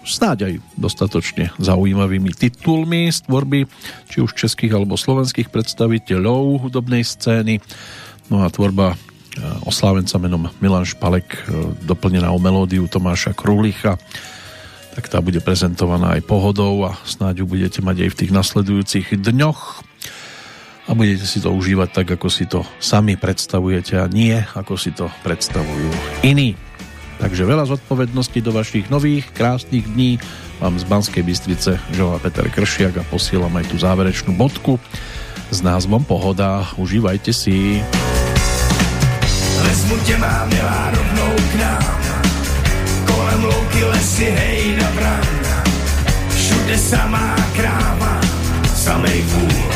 [0.04, 3.66] snáď aj dostatočne zaujímavými titulmi z tvorby
[4.12, 7.64] či už českých alebo slovenských predstaviteľov hudobnej scény.
[8.28, 8.96] No a tvorba e,
[9.64, 11.40] oslávenca menom Milan Špalek e,
[11.88, 13.96] doplnená o melódiu Tomáša Krulicha
[14.94, 19.08] tak tá bude prezentovaná aj pohodou a snáď ju budete mať aj v tých nasledujúcich
[19.18, 19.62] dňoch
[20.88, 24.94] a budete si to užívať tak, ako si to sami predstavujete a nie, ako si
[24.94, 25.90] to predstavujú
[26.22, 26.54] iní.
[27.18, 30.20] Takže veľa zodpovedností do vašich nových, krásnych dní
[30.60, 34.78] vám z Banskej Bystrice želá Peter Kršiak a posielam aj tú záverečnú bodku
[35.50, 36.68] s názvom Pohoda.
[36.78, 37.82] Užívajte si.
[39.64, 42.13] Vezmu tě má milá rovnou k nám
[43.34, 45.26] Kolem louky lesy, hej na bran
[46.38, 48.22] Všude samá kráva,
[48.76, 49.74] samej vůl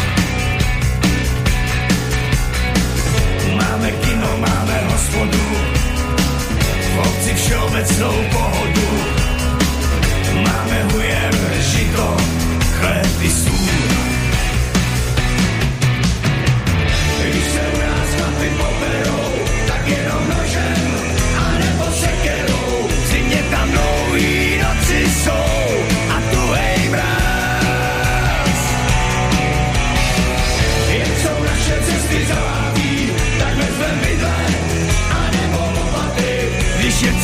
[3.55, 5.47] Máme kino, máme hospodu
[6.93, 8.89] V obci všeobecnou pohodu.
[10.33, 12.17] Máme hujer, žito,
[12.79, 13.96] chléb i sůl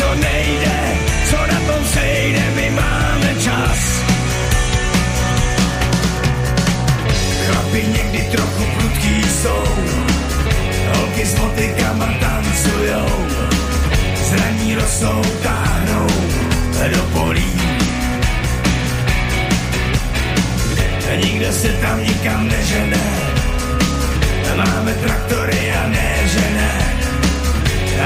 [0.04, 0.98] Něco nejde,
[1.30, 3.80] co na tom sejde, my máme čas.
[7.46, 9.64] Chlapi někdy trochu prudký jsou,
[10.94, 13.28] holky s motykama tancujou,
[14.30, 16.08] zraní rosou, táhnou
[16.96, 17.54] do polí.
[21.24, 23.04] Nikdo se tam nikam nežene,
[24.58, 26.14] máme traktory a ne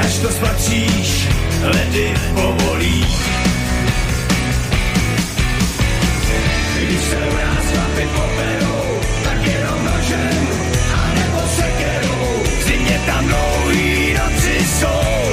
[0.08, 1.28] až to spatříš,
[1.68, 3.06] ledy povolí.
[6.76, 10.48] Když se u nás chlapi poperou, tak jenom nožem,
[10.94, 12.44] anebo sekerou.
[12.68, 15.27] Zimě tam dlouhý noci jsou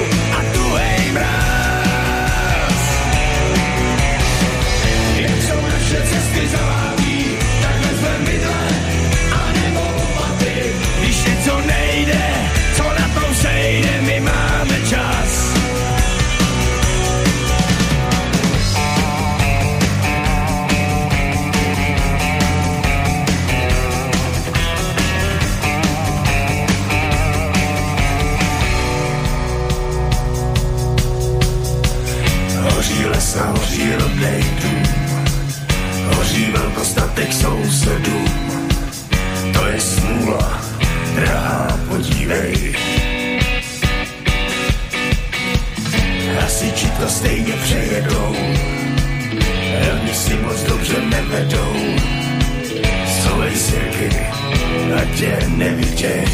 [37.45, 38.25] sousedů.
[39.53, 40.61] To je smůla,
[41.15, 42.75] drahá, podívej.
[46.41, 48.37] Hasiči to stejně přejedou,
[49.93, 51.77] oni si moc dobře nevedou.
[53.07, 54.09] Schovej sirky,
[55.03, 56.25] ať tě neviděj.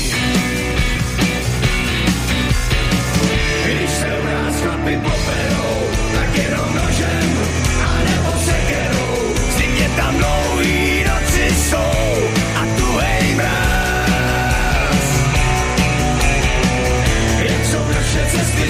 [3.65, 5.77] Když se u nás chlapi poperou,
[6.15, 7.00] tak jenom nožem,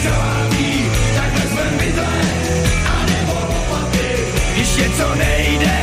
[0.03, 2.21] zavábí, tak vezmem bydle,
[3.01, 4.09] anebo lopaty.
[4.55, 5.80] Když něco nejde,